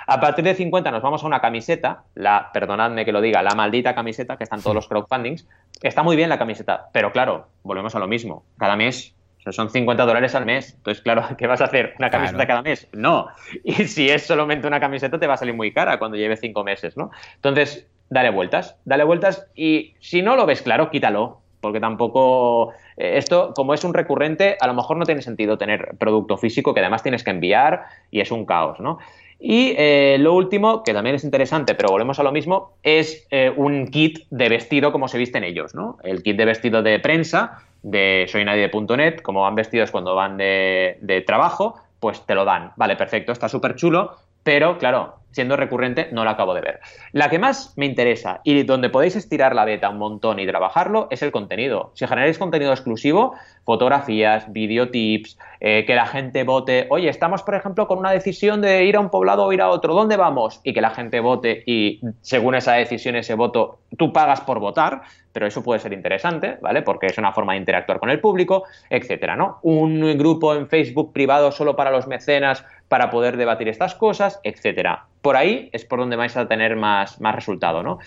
A 0.07 0.19
partir 0.19 0.47
de 0.47 0.55
50 0.55 0.91
nos 0.91 1.03
vamos 1.03 1.23
a 1.23 1.27
una 1.27 1.43
camiseta, 1.43 2.05
la, 2.15 2.49
perdonadme 2.51 3.05
que 3.05 3.13
lo 3.13 3.21
diga, 3.21 3.43
la 3.43 3.55
maldita 3.55 3.95
camiseta 3.95 4.39
que 4.39 4.45
está 4.45 4.57
en 4.57 4.63
todos 4.63 4.75
los 4.75 4.89
crowdfundings. 4.89 5.47
Está 5.83 6.03
muy 6.03 6.17
bien 6.17 6.31
la 6.31 6.39
camiseta, 6.39 6.89
pero 6.91 7.13
claro, 7.13 7.49
volvemos 7.65 7.95
a 7.95 7.99
lo 7.99 8.09
mismo. 8.09 8.47
Cada 8.57 8.77
mes 8.77 9.15
son 9.53 9.71
50 9.71 10.05
dólares 10.05 10.35
al 10.35 10.47
mes. 10.47 10.75
Entonces, 10.75 11.03
claro, 11.03 11.25
¿qué 11.39 11.47
vas 11.47 11.61
a 11.61 11.65
hacer? 11.65 11.95
¿Una 11.99 12.11
camiseta 12.11 12.47
cada 12.47 12.63
mes? 12.63 12.89
No. 12.93 13.29
Y 13.65 13.73
si 13.87 14.09
es 14.09 14.27
solamente 14.27 14.67
una 14.67 14.81
camiseta, 14.81 15.19
te 15.19 15.27
va 15.27 15.35
a 15.35 15.39
salir 15.39 15.55
muy 15.55 15.73
cara 15.73 15.99
cuando 15.99 16.17
lleve 16.17 16.37
cinco 16.37 16.65
meses, 16.65 16.97
¿no? 16.97 17.11
Entonces, 17.37 17.87
dale 18.11 18.31
vueltas, 18.31 18.77
dale 18.85 19.05
vueltas 19.05 19.47
y 19.55 19.95
si 20.01 20.23
no 20.23 20.37
lo 20.37 20.47
ves 20.47 20.63
claro, 20.63 20.91
quítalo. 20.91 21.41
Porque 21.61 21.81
tampoco. 21.81 22.75
Eh, 22.99 23.17
esto, 23.17 23.55
como 23.55 23.73
es 23.73 23.85
un 23.85 23.95
recurrente, 23.95 24.59
a 24.61 24.67
lo 24.67 24.75
mejor 24.75 24.99
no 24.99 25.07
tiene 25.07 25.23
sentido 25.23 25.57
tener 25.57 25.97
producto 25.99 26.37
físico 26.37 26.75
que 26.75 26.81
además 26.81 27.03
tienes 27.03 27.25
que 27.25 27.31
enviar 27.31 27.85
y 28.11 28.21
es 28.21 28.31
un 28.31 28.45
caos, 28.45 28.81
¿no? 28.81 28.99
Y 29.39 29.75
eh, 29.77 30.17
lo 30.19 30.35
último, 30.35 30.83
que 30.83 30.93
también 30.93 31.17
es 31.17 31.25
interesante, 31.25 31.75
pero 31.75 31.91
volvemos 31.91 32.19
a 32.19 32.23
lo 32.23 32.33
mismo, 32.33 32.73
es 32.83 33.27
eh, 33.31 33.53
un 33.55 33.89
kit 33.89 34.27
de 34.31 34.49
vestido 34.49 34.93
como 34.93 35.09
se 35.09 35.19
visten 35.19 35.45
ellos, 35.45 35.75
¿no? 35.75 35.99
El 36.03 36.23
kit 36.23 36.37
de 36.37 36.45
vestido 36.45 36.83
de 36.83 36.99
prensa 36.99 37.63
de 37.83 38.27
soynadie.net, 38.29 39.21
como 39.21 39.43
van 39.43 39.55
vestidos 39.55 39.91
cuando 39.91 40.15
van 40.15 40.37
de, 40.37 40.99
de 41.03 41.21
trabajo, 41.21 41.79
pues 42.01 42.25
te 42.25 42.35
lo 42.35 42.45
dan. 42.45 42.73
Vale, 42.77 42.97
perfecto, 42.97 43.33
está 43.33 43.49
súper 43.49 43.77
chulo, 43.77 44.17
pero 44.43 44.79
claro, 44.79 45.17
siendo 45.35 45.57
recurrente 45.57 46.09
no 46.13 46.25
lo 46.25 46.31
acabo 46.31 46.55
de 46.55 46.61
ver. 46.61 46.81
La 47.13 47.29
que 47.29 47.39
más 47.39 47.75
me 47.77 47.87
interesa 47.87 48.41
y 48.45 48.63
donde 48.63 48.89
podéis 48.89 49.17
estirar 49.17 49.55
la 49.55 49.65
beta 49.65 49.91
un 49.91 49.99
montón 49.99 50.39
y 50.39 50.47
trabajarlo 50.47 51.09
es 51.11 51.23
el 51.23 51.33
contenido. 51.33 51.91
Si 51.95 52.07
generáis 52.07 52.39
contenido 52.39 52.73
exclusivo, 52.73 53.35
fotografías, 53.65 54.51
videotips, 54.53 55.37
eh, 55.61 55.85
que 55.87 55.95
la 55.95 56.07
gente 56.07 56.45
vote, 56.45 56.87
oye, 56.91 57.09
estamos 57.09 57.43
por 57.43 57.55
ejemplo 57.55 57.89
con 57.89 57.99
una 57.99 58.13
decisión 58.13 58.61
de 58.61 58.85
ir 58.85 58.97
a 58.97 59.01
un 59.01 59.11
poblado 59.11 59.45
o 59.45 59.53
ir 59.53 59.61
a 59.61 59.71
otro, 59.71 59.95
¿dónde 59.95 60.17
vamos? 60.17 60.61
Y 60.63 60.73
que 60.73 60.81
la 60.81 60.91
gente 60.91 61.21
vote 61.21 61.63
y 61.67 62.01
según 62.21 62.55
esa 62.55 62.75
decisión, 62.75 63.17
ese 63.17 63.35
voto, 63.35 63.81
tú 63.99 64.13
pagas 64.13 64.41
por 64.41 64.61
votar, 64.61 65.03
pero 65.35 65.49
eso 65.49 65.65
puede 65.65 65.81
ser 65.81 65.93
interesante, 65.93 66.59
¿vale? 66.63 66.83
Porque 66.83 67.07
es 67.07 67.19
una 67.19 67.33
forma 67.33 67.53
de 67.53 67.59
interactuar 67.59 67.99
con 67.99 68.09
el 68.09 68.21
público, 68.21 68.65
etcétera, 68.89 69.35
¿no? 69.35 69.59
Un 69.63 70.17
grupo 70.17 70.55
en 70.55 70.69
Facebook 70.69 71.13
privado 71.13 71.51
solo 71.51 71.75
para 71.75 71.91
los 71.91 72.07
mecenas 72.07 72.65
para 72.89 73.11
poder 73.11 73.37
debatir 73.37 73.69
estas 73.69 73.97
cosas, 73.97 74.41
etcétera. 74.45 75.07
Por 75.23 75.37
ahí 75.37 75.71
es 75.73 75.85
por 75.85 75.99
donde 75.99 76.15
vais 76.15 76.37
a 76.37 76.47
tener 76.47 76.77
más, 76.77 77.21
más 77.21 77.35
resultado, 77.35 77.83
¿no? 77.83 77.99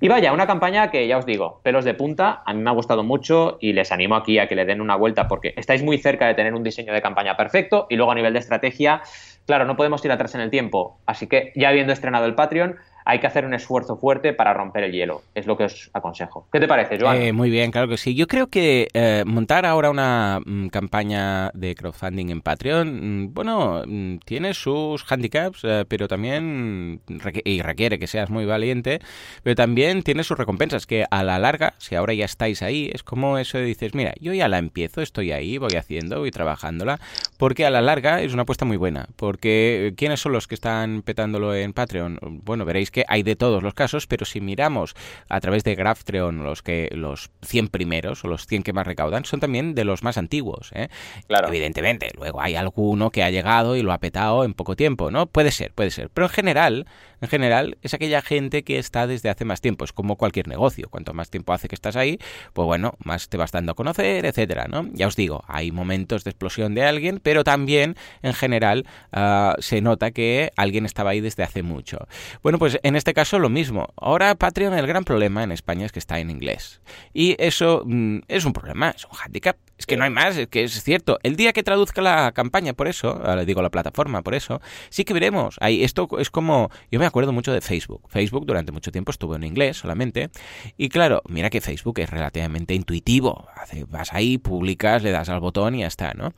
Y 0.00 0.08
vaya, 0.08 0.34
una 0.34 0.46
campaña 0.46 0.90
que 0.90 1.08
ya 1.08 1.16
os 1.16 1.24
digo, 1.24 1.60
pelos 1.62 1.86
de 1.86 1.94
punta, 1.94 2.42
a 2.44 2.52
mí 2.52 2.60
me 2.60 2.68
ha 2.68 2.74
gustado 2.74 3.02
mucho 3.02 3.56
y 3.58 3.72
les 3.72 3.90
animo 3.90 4.14
aquí 4.14 4.38
a 4.38 4.46
que 4.46 4.54
le 4.54 4.66
den 4.66 4.82
una 4.82 4.96
vuelta 4.96 5.26
porque 5.28 5.54
estáis 5.56 5.82
muy 5.82 5.96
cerca 5.96 6.26
de 6.26 6.34
tener 6.34 6.54
un 6.54 6.62
diseño 6.62 6.92
de 6.92 7.00
campaña 7.00 7.38
perfecto 7.38 7.86
y 7.88 7.96
luego 7.96 8.12
a 8.12 8.14
nivel 8.14 8.34
de 8.34 8.40
estrategia, 8.40 9.00
claro, 9.46 9.64
no 9.64 9.76
podemos 9.76 10.04
ir 10.04 10.12
atrás 10.12 10.34
en 10.34 10.42
el 10.42 10.50
tiempo, 10.50 10.98
así 11.06 11.26
que 11.26 11.52
ya 11.56 11.70
habiendo 11.70 11.94
estrenado 11.94 12.26
el 12.26 12.34
Patreon, 12.34 12.76
hay 13.06 13.20
que 13.20 13.28
hacer 13.28 13.46
un 13.46 13.54
esfuerzo 13.54 13.96
fuerte 13.96 14.32
para 14.32 14.52
romper 14.52 14.82
el 14.82 14.92
hielo. 14.92 15.22
Es 15.32 15.46
lo 15.46 15.56
que 15.56 15.64
os 15.64 15.90
aconsejo. 15.92 16.48
¿Qué 16.52 16.58
te 16.58 16.66
parece, 16.66 16.98
Joan? 17.00 17.22
Eh, 17.22 17.32
muy 17.32 17.50
bien, 17.50 17.70
claro 17.70 17.86
que 17.86 17.96
sí. 17.96 18.16
Yo 18.16 18.26
creo 18.26 18.48
que 18.48 18.88
eh, 18.92 19.22
montar 19.24 19.64
ahora 19.64 19.90
una 19.90 20.40
mm, 20.44 20.66
campaña 20.68 21.50
de 21.54 21.76
crowdfunding 21.76 22.30
en 22.30 22.40
Patreon, 22.40 23.22
mm, 23.22 23.32
bueno, 23.32 23.84
mm, 23.86 24.16
tiene 24.24 24.54
sus 24.54 25.04
handicaps, 25.10 25.60
eh, 25.62 25.84
pero 25.86 26.08
también, 26.08 27.00
y 27.44 27.62
requiere 27.62 28.00
que 28.00 28.08
seas 28.08 28.28
muy 28.28 28.44
valiente, 28.44 28.98
pero 29.44 29.54
también 29.54 30.02
tiene 30.02 30.24
sus 30.24 30.36
recompensas, 30.36 30.84
que 30.84 31.04
a 31.08 31.22
la 31.22 31.38
larga, 31.38 31.74
si 31.78 31.94
ahora 31.94 32.12
ya 32.12 32.24
estáis 32.24 32.60
ahí, 32.60 32.90
es 32.92 33.04
como 33.04 33.38
eso 33.38 33.56
de 33.56 33.64
dices, 33.64 33.94
mira, 33.94 34.14
yo 34.20 34.34
ya 34.34 34.48
la 34.48 34.58
empiezo, 34.58 35.00
estoy 35.00 35.30
ahí, 35.30 35.58
voy 35.58 35.76
haciendo, 35.76 36.18
voy 36.18 36.32
trabajándola, 36.32 36.98
porque 37.38 37.66
a 37.66 37.70
la 37.70 37.82
larga 37.82 38.20
es 38.22 38.32
una 38.32 38.42
apuesta 38.42 38.64
muy 38.64 38.76
buena, 38.76 39.06
porque 39.14 39.94
¿quiénes 39.96 40.18
son 40.18 40.32
los 40.32 40.48
que 40.48 40.56
están 40.56 41.02
petándolo 41.02 41.54
en 41.54 41.72
Patreon? 41.72 42.18
Bueno, 42.44 42.64
veréis 42.64 42.90
que 42.90 42.95
hay 43.08 43.22
de 43.22 43.36
todos 43.36 43.62
los 43.62 43.74
casos, 43.74 44.06
pero 44.06 44.24
si 44.24 44.40
miramos 44.40 44.94
a 45.28 45.40
través 45.40 45.64
de 45.64 45.74
Graphtreon 45.74 46.44
los 46.44 46.62
que 46.62 46.88
los 46.92 47.30
100 47.42 47.68
primeros 47.68 48.24
o 48.24 48.28
los 48.28 48.46
100 48.46 48.62
que 48.62 48.72
más 48.72 48.86
recaudan 48.86 49.24
son 49.24 49.40
también 49.40 49.74
de 49.74 49.84
los 49.84 50.02
más 50.02 50.18
antiguos, 50.18 50.70
¿eh? 50.74 50.88
Claro. 51.26 51.48
Evidentemente, 51.48 52.10
luego 52.16 52.40
hay 52.40 52.54
alguno 52.54 53.10
que 53.10 53.22
ha 53.22 53.30
llegado 53.30 53.76
y 53.76 53.82
lo 53.82 53.92
ha 53.92 53.98
petado 53.98 54.44
en 54.44 54.54
poco 54.54 54.76
tiempo, 54.76 55.10
¿no? 55.10 55.26
Puede 55.26 55.50
ser, 55.50 55.72
puede 55.72 55.90
ser, 55.90 56.10
pero 56.10 56.26
en 56.26 56.32
general 56.32 56.86
en 57.20 57.28
general 57.28 57.78
es 57.82 57.94
aquella 57.94 58.22
gente 58.22 58.62
que 58.62 58.78
está 58.78 59.06
desde 59.06 59.30
hace 59.30 59.44
más 59.44 59.60
tiempo. 59.60 59.84
Es 59.84 59.92
como 59.92 60.16
cualquier 60.16 60.48
negocio. 60.48 60.88
Cuanto 60.90 61.14
más 61.14 61.30
tiempo 61.30 61.52
hace 61.52 61.68
que 61.68 61.74
estás 61.74 61.96
ahí, 61.96 62.18
pues 62.52 62.66
bueno, 62.66 62.94
más 63.02 63.28
te 63.28 63.36
vas 63.36 63.52
dando 63.52 63.72
a 63.72 63.74
conocer, 63.74 64.26
etcétera, 64.26 64.66
¿no? 64.68 64.88
Ya 64.92 65.06
os 65.06 65.16
digo, 65.16 65.44
hay 65.48 65.72
momentos 65.72 66.24
de 66.24 66.30
explosión 66.30 66.74
de 66.74 66.84
alguien, 66.84 67.20
pero 67.22 67.44
también 67.44 67.96
en 68.22 68.34
general 68.34 68.86
ah, 69.12 69.56
se 69.58 69.80
nota 69.80 70.10
que 70.10 70.52
alguien 70.56 70.84
estaba 70.84 71.10
ahí 71.10 71.20
desde 71.20 71.42
hace 71.42 71.62
mucho. 71.62 72.06
Bueno, 72.42 72.58
pues 72.58 72.78
en 72.86 72.94
este 72.94 73.14
caso 73.14 73.40
lo 73.40 73.48
mismo. 73.48 73.92
Ahora 73.96 74.36
Patreon, 74.36 74.72
el 74.74 74.86
gran 74.86 75.02
problema 75.02 75.42
en 75.42 75.50
España 75.50 75.86
es 75.86 75.90
que 75.90 75.98
está 75.98 76.20
en 76.20 76.30
inglés. 76.30 76.80
Y 77.12 77.34
eso 77.38 77.82
mm, 77.84 78.18
es 78.28 78.44
un 78.44 78.52
problema, 78.52 78.90
es 78.90 79.04
un 79.04 79.18
handicap 79.18 79.56
es 79.78 79.84
que 79.84 79.96
no 79.96 80.04
hay 80.04 80.10
más, 80.10 80.36
es 80.36 80.46
que 80.48 80.64
es 80.64 80.82
cierto. 80.82 81.18
El 81.22 81.36
día 81.36 81.52
que 81.52 81.62
traduzca 81.62 82.00
la 82.00 82.32
campaña, 82.32 82.72
por 82.72 82.88
eso, 82.88 83.20
le 83.36 83.44
digo 83.44 83.60
la 83.60 83.70
plataforma, 83.70 84.22
por 84.22 84.34
eso, 84.34 84.60
sí 84.88 85.04
que 85.04 85.12
veremos. 85.12 85.56
Ahí, 85.60 85.84
esto 85.84 86.08
es 86.18 86.30
como. 86.30 86.70
Yo 86.90 86.98
me 86.98 87.06
acuerdo 87.06 87.32
mucho 87.32 87.52
de 87.52 87.60
Facebook. 87.60 88.02
Facebook 88.08 88.46
durante 88.46 88.72
mucho 88.72 88.90
tiempo 88.90 89.10
estuvo 89.10 89.36
en 89.36 89.44
inglés 89.44 89.76
solamente. 89.76 90.30
Y 90.78 90.88
claro, 90.88 91.22
mira 91.28 91.50
que 91.50 91.60
Facebook 91.60 91.98
es 92.00 92.08
relativamente 92.08 92.74
intuitivo. 92.74 93.46
Vas 93.88 94.14
ahí, 94.14 94.38
publicas, 94.38 95.02
le 95.02 95.10
das 95.10 95.28
al 95.28 95.40
botón 95.40 95.74
y 95.74 95.80
ya 95.80 95.88
está, 95.88 96.14
¿no? 96.14 96.32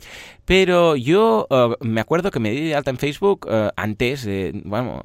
Pero 0.45 0.97
yo 0.97 1.47
eh, 1.51 1.77
me 1.81 2.01
acuerdo 2.01 2.31
que 2.31 2.41
me 2.41 2.51
di 2.51 2.69
de 2.69 2.75
alta 2.75 2.91
en 2.91 2.99
Facebook 2.99 3.47
eh, 3.49 3.71
antes, 3.77 4.27
bueno, 4.65 5.01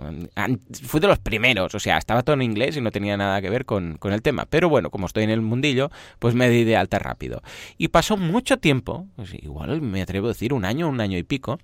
fui 0.84 1.00
de 1.00 1.08
los 1.08 1.20
primeros. 1.20 1.33
O 1.76 1.80
sea, 1.80 1.98
estaba 1.98 2.24
todo 2.24 2.36
en 2.36 2.42
inglés 2.42 2.78
y 2.78 2.82
no 2.82 2.92
tenía 2.92 3.18
nada 3.18 3.42
que 3.42 3.50
ver 3.50 3.66
con, 3.66 3.98
con 3.98 4.14
el 4.14 4.22
tema. 4.22 4.46
Pero 4.50 4.70
bueno, 4.70 4.90
como 4.90 5.08
estoy 5.08 5.24
en 5.24 5.30
el 5.30 5.42
mundillo, 5.42 5.92
pues 6.20 6.36
me 6.36 6.50
di 6.50 6.64
de 6.64 6.76
alta 6.76 7.00
rápido. 7.00 7.42
Y 7.78 7.90
pasó 7.90 8.18
mucho 8.18 8.58
tiempo, 8.58 9.08
pues 9.16 9.34
igual 9.34 9.82
me 9.82 10.02
atrevo 10.02 10.28
a 10.28 10.30
decir 10.30 10.54
un 10.54 10.66
año, 10.66 10.88
un 10.88 11.02
año 11.02 11.18
y 11.18 11.24
pico, 11.24 11.60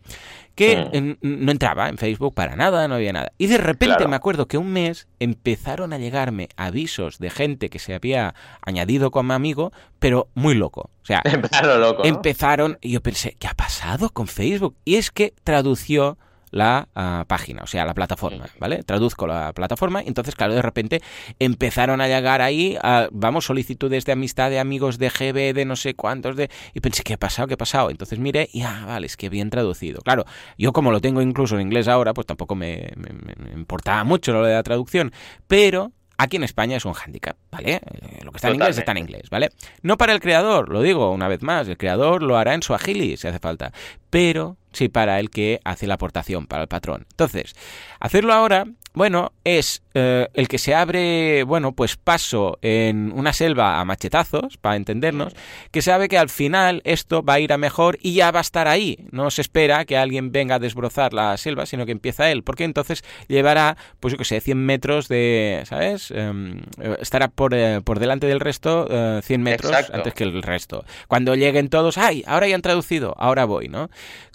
que 0.56 1.16
no 1.22 1.52
entraba 1.52 1.88
en 1.88 1.98
Facebook 1.98 2.34
para 2.34 2.56
nada, 2.56 2.88
no 2.88 2.96
había 2.96 3.14
nada. 3.14 3.32
Y 3.38 3.48
de 3.48 3.58
repente 3.58 4.08
me 4.08 4.16
acuerdo 4.16 4.48
que 4.48 4.58
un 4.58 4.72
mes 4.74 5.08
empezaron 5.20 5.94
a 5.94 5.98
llegarme 5.98 6.50
avisos 6.58 7.20
de 7.20 7.30
gente 7.30 7.70
que 7.70 7.80
se 7.80 7.94
había 7.94 8.36
añadido 8.62 9.12
como 9.12 9.34
amigo, 9.34 9.72
pero 10.00 10.28
muy 10.34 10.56
loco. 10.56 10.90
O 11.02 11.06
sea, 11.06 11.22
empezaron 11.26 11.80
loco. 11.80 12.04
Empezaron, 12.06 12.78
y 12.82 12.92
yo 12.92 13.02
pensé, 13.02 13.36
¿qué 13.40 13.48
ha 13.48 13.54
pasado 13.54 14.10
con 14.10 14.28
Facebook? 14.28 14.76
Y 14.84 14.96
es 14.96 15.12
que 15.12 15.34
tradució 15.44 16.18
la 16.52 16.88
ah, 16.96 17.26
página, 17.28 17.64
o 17.64 17.68
sea, 17.68 17.86
la 17.86 17.94
plataforma, 17.94 18.46
¿vale? 18.60 18.84
Traduzco 18.84 19.28
la 19.28 19.54
plataforma, 19.54 20.04
y 20.04 20.08
entonces, 20.08 20.36
claro, 20.36 20.54
de 20.54 20.62
repente 20.62 21.02
empezaron 21.40 22.02
a 22.02 22.08
llegar 22.08 22.42
ahí, 22.42 22.78
vamos, 23.12 23.46
solicitudes 23.46 24.06
de 24.06 24.12
amistad 24.12 24.50
de 24.50 24.60
amigos 24.60 24.98
de 24.98 25.10
GB, 25.10 25.54
de 25.54 25.66
no 25.66 25.76
sé 25.76 25.94
cuántos, 25.94 26.36
de... 26.36 26.50
Y 26.74 26.80
pensé, 26.80 27.04
¿qué 27.04 27.14
ha 27.14 27.18
pasado? 27.18 27.48
¿Qué 27.48 27.54
ha 27.54 27.58
pasado? 27.58 27.90
Entonces 27.90 28.20
miré 28.20 28.50
y, 28.52 28.62
ah, 28.62 28.86
vale, 28.88 29.08
es 29.08 29.18
que 29.18 29.30
bien 29.30 29.50
traducido. 29.50 30.02
Claro, 30.02 30.26
yo 30.58 30.74
como 30.74 30.92
lo 30.92 31.02
tengo 31.02 31.22
incluso 31.22 31.56
en 31.56 31.62
inglés 31.62 31.88
ahora, 31.88 32.14
pues 32.14 32.28
tampoco 32.28 32.56
me, 32.56 32.92
me 32.96 33.52
importaba 33.54 34.04
mucho 34.04 34.34
lo 34.34 34.44
de 34.44 34.54
la 34.54 34.64
traducción, 34.64 35.12
pero 35.48 35.92
Aquí 36.22 36.36
en 36.36 36.44
España 36.44 36.76
es 36.76 36.84
un 36.84 36.92
hándicap, 36.92 37.38
¿vale? 37.50 37.76
Eh, 37.76 37.82
lo 38.24 38.32
que 38.32 38.38
está 38.40 38.50
en 38.50 38.56
inglés 38.56 38.78
está 38.78 38.92
en 38.92 38.98
inglés, 38.98 39.30
¿vale? 39.30 39.52
No 39.84 39.98
para 39.98 40.12
el 40.12 40.20
creador, 40.20 40.68
lo 40.68 40.82
digo 40.82 41.12
una 41.12 41.30
vez 41.30 41.42
más, 41.42 41.66
el 41.70 41.78
creador 41.78 42.22
lo 42.22 42.38
hará 42.38 42.56
en 42.56 42.62
su 42.62 42.74
agili 42.74 43.16
si 43.16 43.30
hace 43.30 43.40
falta, 43.40 43.72
pero 44.10 44.58
sí 44.74 44.90
para 44.90 45.18
el 45.22 45.30
que 45.30 45.62
hace 45.64 45.88
la 45.88 45.94
aportación, 45.94 46.46
para 46.46 46.64
el 46.64 46.68
patrón. 46.68 47.06
Entonces, 47.10 47.56
hacerlo 48.02 48.34
ahora 48.34 48.66
bueno, 48.94 49.34
es 49.44 49.84
eh, 49.94 50.28
el 50.34 50.48
que 50.48 50.60
se 50.60 50.76
abre, 50.76 51.44
bueno, 51.44 51.72
pues 51.72 51.96
paso 51.96 52.60
en 52.62 53.12
una 53.16 53.34
selva 53.34 53.80
a 53.80 53.86
machetazos, 53.86 54.58
para 54.58 54.76
entendernos, 54.76 55.34
que 55.72 55.82
sabe 55.82 56.08
que 56.08 56.18
al 56.18 56.30
final 56.30 56.82
esto 56.86 57.24
va 57.24 57.34
a 57.34 57.40
ir 57.40 57.52
a 57.54 57.58
mejor 57.58 57.98
y 58.02 58.14
ya 58.14 58.32
va 58.32 58.40
a 58.40 58.42
estar 58.42 58.68
ahí. 58.68 59.08
No 59.12 59.32
se 59.32 59.42
espera 59.42 59.86
que 59.86 59.98
alguien 59.98 60.32
venga 60.32 60.56
a 60.56 60.60
desbrozar 60.60 61.14
la 61.14 61.36
selva, 61.38 61.66
sino 61.66 61.86
que 61.86 61.92
empieza 61.92 62.30
él, 62.30 62.44
porque 62.44 62.66
entonces 62.66 63.04
llevará, 63.28 63.78
pues 64.00 64.12
yo 64.12 64.18
que 64.18 64.26
sé, 64.26 64.42
100 64.42 64.66
metros 64.66 65.08
de, 65.08 65.64
¿sabes? 65.66 66.12
Em, 66.12 66.62
estará 67.00 67.28
por, 67.28 67.54
eh, 67.54 67.82
por, 67.84 68.00
delante 68.00 68.28
del 68.28 68.40
resto 68.40 68.88
100 69.22 69.42
eh, 69.42 69.44
metros 69.44 69.74
antes 69.92 70.14
que 70.14 70.24
el 70.24 70.44
resto. 70.44 70.86
Cuando 71.08 71.36
lleguen 71.36 71.70
todos, 71.70 71.98
¡ay! 71.98 72.24
Ahora 72.28 72.48
ya 72.48 72.56
han 72.56 72.62
traducido, 72.62 73.16
ahora 73.18 73.46
voy, 73.46 73.70
¿no? 73.70 73.90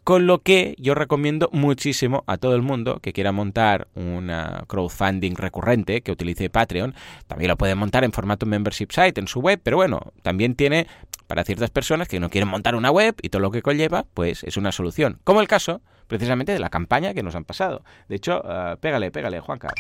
Con 0.05 0.27
lo 0.27 0.41
que 0.43 0.75
yo 0.79 0.95
recomiendo 0.95 1.49
muchísimo 1.51 2.25
a 2.27 2.37
todo 2.37 2.55
el 2.55 2.61
mundo 2.61 3.01
que 3.01 3.15
quiera 3.15 3.33
montar 3.33 3.89
una 3.95 4.65
crowdfunding 4.67 5.35
recurrente 5.45 6.03
que 6.03 6.11
utilice 6.11 6.51
Patreon. 6.51 6.95
También 7.27 7.49
lo 7.49 7.57
puede 7.57 7.75
montar 7.75 8.05
en 8.05 8.13
formato 8.13 8.47
membership 8.47 8.89
site 8.91 9.21
en 9.21 9.29
su 9.29 9.41
web, 9.41 9.61
pero 9.63 9.77
bueno, 9.77 10.13
también 10.23 10.57
tiene 10.57 10.87
para 11.27 11.45
ciertas 11.45 11.71
personas 11.71 12.09
que 12.09 12.21
no 12.21 12.31
quieren 12.31 12.49
montar 12.49 12.75
una 12.75 12.91
web 12.91 13.15
y 13.23 13.29
todo 13.29 13.41
lo 13.41 13.51
que 13.51 13.63
conlleva, 13.63 14.05
pues 14.15 14.45
es 14.45 14.57
una 14.57 14.73
solución. 14.73 15.21
Como 15.25 15.41
el 15.41 15.49
caso 15.49 15.81
precisamente 16.07 16.53
de 16.53 16.59
la 16.59 16.71
campaña 16.71 17.15
que 17.15 17.23
nos 17.23 17.35
han 17.35 17.45
pasado. 17.45 17.83
De 18.09 18.17
hecho, 18.17 18.43
uh, 18.45 18.77
pégale, 18.79 19.11
pégale, 19.11 19.41
Juanca. 19.41 19.73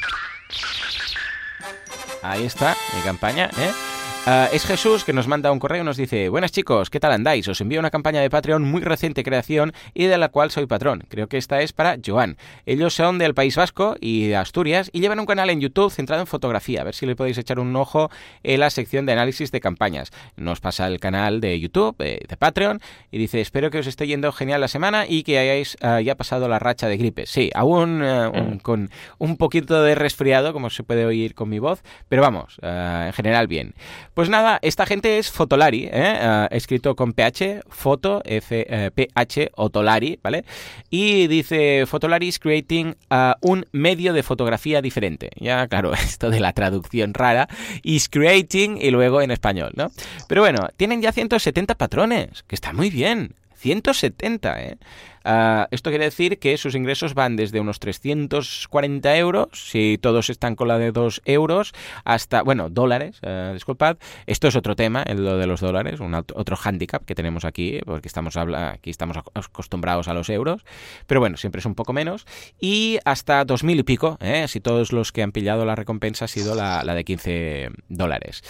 Ahí 2.22 2.44
está 2.44 2.74
mi 2.96 3.02
campaña, 3.02 3.50
¿eh? 3.58 3.93
Ah, 4.26 4.48
es 4.54 4.64
Jesús 4.64 5.04
que 5.04 5.12
nos 5.12 5.28
manda 5.28 5.52
un 5.52 5.58
correo 5.58 5.82
y 5.82 5.84
nos 5.84 5.98
dice, 5.98 6.30
buenas 6.30 6.50
chicos, 6.50 6.88
¿qué 6.88 6.98
tal 6.98 7.12
andáis? 7.12 7.46
Os 7.46 7.60
envío 7.60 7.78
una 7.78 7.90
campaña 7.90 8.22
de 8.22 8.30
Patreon 8.30 8.62
muy 8.62 8.80
reciente 8.80 9.22
creación 9.22 9.74
y 9.92 10.06
de 10.06 10.16
la 10.16 10.30
cual 10.30 10.50
soy 10.50 10.64
patrón. 10.64 11.04
Creo 11.10 11.28
que 11.28 11.36
esta 11.36 11.60
es 11.60 11.74
para 11.74 11.98
Joan. 12.02 12.38
Ellos 12.64 12.94
son 12.94 13.18
del 13.18 13.34
País 13.34 13.54
Vasco 13.54 13.96
y 14.00 14.28
de 14.28 14.36
Asturias 14.36 14.88
y 14.94 15.00
llevan 15.00 15.20
un 15.20 15.26
canal 15.26 15.50
en 15.50 15.60
YouTube 15.60 15.92
centrado 15.92 16.22
en 16.22 16.26
fotografía. 16.26 16.80
A 16.80 16.84
ver 16.84 16.94
si 16.94 17.04
le 17.04 17.16
podéis 17.16 17.36
echar 17.36 17.58
un 17.58 17.76
ojo 17.76 18.10
en 18.42 18.60
la 18.60 18.70
sección 18.70 19.04
de 19.04 19.12
análisis 19.12 19.52
de 19.52 19.60
campañas. 19.60 20.10
Nos 20.36 20.58
pasa 20.58 20.86
el 20.86 21.00
canal 21.00 21.42
de 21.42 21.60
YouTube, 21.60 21.94
eh, 21.98 22.20
de 22.26 22.36
Patreon, 22.38 22.80
y 23.10 23.18
dice, 23.18 23.42
espero 23.42 23.70
que 23.70 23.80
os 23.80 23.86
esté 23.86 24.06
yendo 24.06 24.32
genial 24.32 24.62
la 24.62 24.68
semana 24.68 25.04
y 25.06 25.22
que 25.22 25.38
hayáis 25.38 25.76
ya 26.02 26.14
pasado 26.14 26.48
la 26.48 26.58
racha 26.58 26.88
de 26.88 26.96
gripe. 26.96 27.26
Sí, 27.26 27.50
aún 27.54 28.00
eh, 28.02 28.30
mm. 28.32 28.58
con 28.60 28.88
un 29.18 29.36
poquito 29.36 29.82
de 29.82 29.94
resfriado, 29.94 30.54
como 30.54 30.70
se 30.70 30.82
puede 30.82 31.04
oír 31.04 31.34
con 31.34 31.50
mi 31.50 31.58
voz, 31.58 31.82
pero 32.08 32.22
vamos, 32.22 32.56
ah, 32.62 33.04
en 33.08 33.12
general 33.12 33.48
bien. 33.48 33.74
Pues 34.14 34.28
nada, 34.28 34.60
esta 34.62 34.86
gente 34.86 35.18
es 35.18 35.28
Fotolari, 35.28 35.86
¿eh? 35.86 35.90
Eh, 35.92 36.48
escrito 36.52 36.94
con 36.94 37.14
PH, 37.14 37.62
foto, 37.68 38.22
F, 38.24 38.64
eh, 38.68 38.90
PH, 38.92 39.50
Otolari, 39.56 40.20
¿vale? 40.22 40.44
Y 40.88 41.26
dice, 41.26 41.84
Fotolari 41.86 42.28
is 42.28 42.38
creating 42.38 42.94
un 43.40 43.66
medio 43.72 44.12
de 44.12 44.22
fotografía 44.22 44.80
diferente. 44.80 45.30
Ya, 45.36 45.66
claro, 45.66 45.92
esto 45.94 46.30
de 46.30 46.38
la 46.38 46.52
traducción 46.52 47.12
rara, 47.12 47.48
is 47.82 48.08
creating 48.08 48.78
y 48.80 48.92
luego 48.92 49.20
en 49.20 49.32
español, 49.32 49.72
¿no? 49.74 49.90
Pero 50.28 50.42
bueno, 50.42 50.68
tienen 50.76 51.02
ya 51.02 51.10
170 51.10 51.74
patrones, 51.74 52.44
que 52.44 52.54
está 52.54 52.72
muy 52.72 52.90
bien. 52.90 53.34
170, 53.56 54.62
¿eh? 54.62 54.78
Ah, 55.24 55.68
esto 55.70 55.90
quiere 55.90 56.04
decir 56.04 56.38
que 56.38 56.56
sus 56.58 56.74
ingresos 56.74 57.14
van 57.14 57.36
desde 57.36 57.58
unos 57.58 57.80
340 57.80 59.16
euros, 59.16 59.48
si 59.52 59.98
todos 60.00 60.28
están 60.28 60.54
con 60.54 60.68
la 60.68 60.78
de 60.78 60.92
2 60.92 61.22
euros, 61.24 61.72
hasta, 62.04 62.42
bueno, 62.42 62.68
dólares, 62.68 63.20
uh, 63.22 63.54
disculpad. 63.54 63.96
Esto 64.26 64.48
es 64.48 64.56
otro 64.56 64.76
tema, 64.76 65.02
el 65.02 65.24
de 65.24 65.46
los 65.46 65.60
dólares, 65.60 66.00
un 66.00 66.14
otro 66.14 66.56
hándicap 66.56 67.04
que 67.04 67.14
tenemos 67.14 67.46
aquí, 67.46 67.80
porque 67.86 68.08
estamos, 68.08 68.36
aquí 68.36 68.90
estamos 68.90 69.16
acostumbrados 69.16 70.08
a 70.08 70.14
los 70.14 70.28
euros, 70.28 70.64
pero 71.06 71.20
bueno, 71.20 71.38
siempre 71.38 71.60
es 71.60 71.66
un 71.66 71.74
poco 71.74 71.94
menos. 71.94 72.26
Y 72.60 72.98
hasta 73.04 73.46
2.000 73.46 73.78
y 73.78 73.82
pico, 73.82 74.18
¿eh? 74.20 74.46
si 74.48 74.60
todos 74.60 74.92
los 74.92 75.10
que 75.10 75.22
han 75.22 75.32
pillado 75.32 75.64
la 75.64 75.74
recompensa 75.74 76.26
ha 76.26 76.28
sido 76.28 76.54
la, 76.54 76.84
de 76.84 77.04
15 77.04 77.70
dólares. 77.88 78.42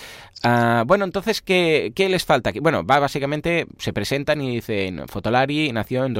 Uh, 0.43 0.85
bueno, 0.87 1.05
entonces, 1.05 1.41
¿qué, 1.41 1.93
¿qué, 1.95 2.09
les 2.09 2.25
falta? 2.25 2.51
Bueno, 2.61 2.85
va 2.85 2.99
básicamente, 2.99 3.67
se 3.79 3.93
presentan 3.93 4.41
y 4.41 4.57
dicen, 4.57 5.07
Fotolari 5.09 5.73
nació 5.73 6.05
en 6.05 6.15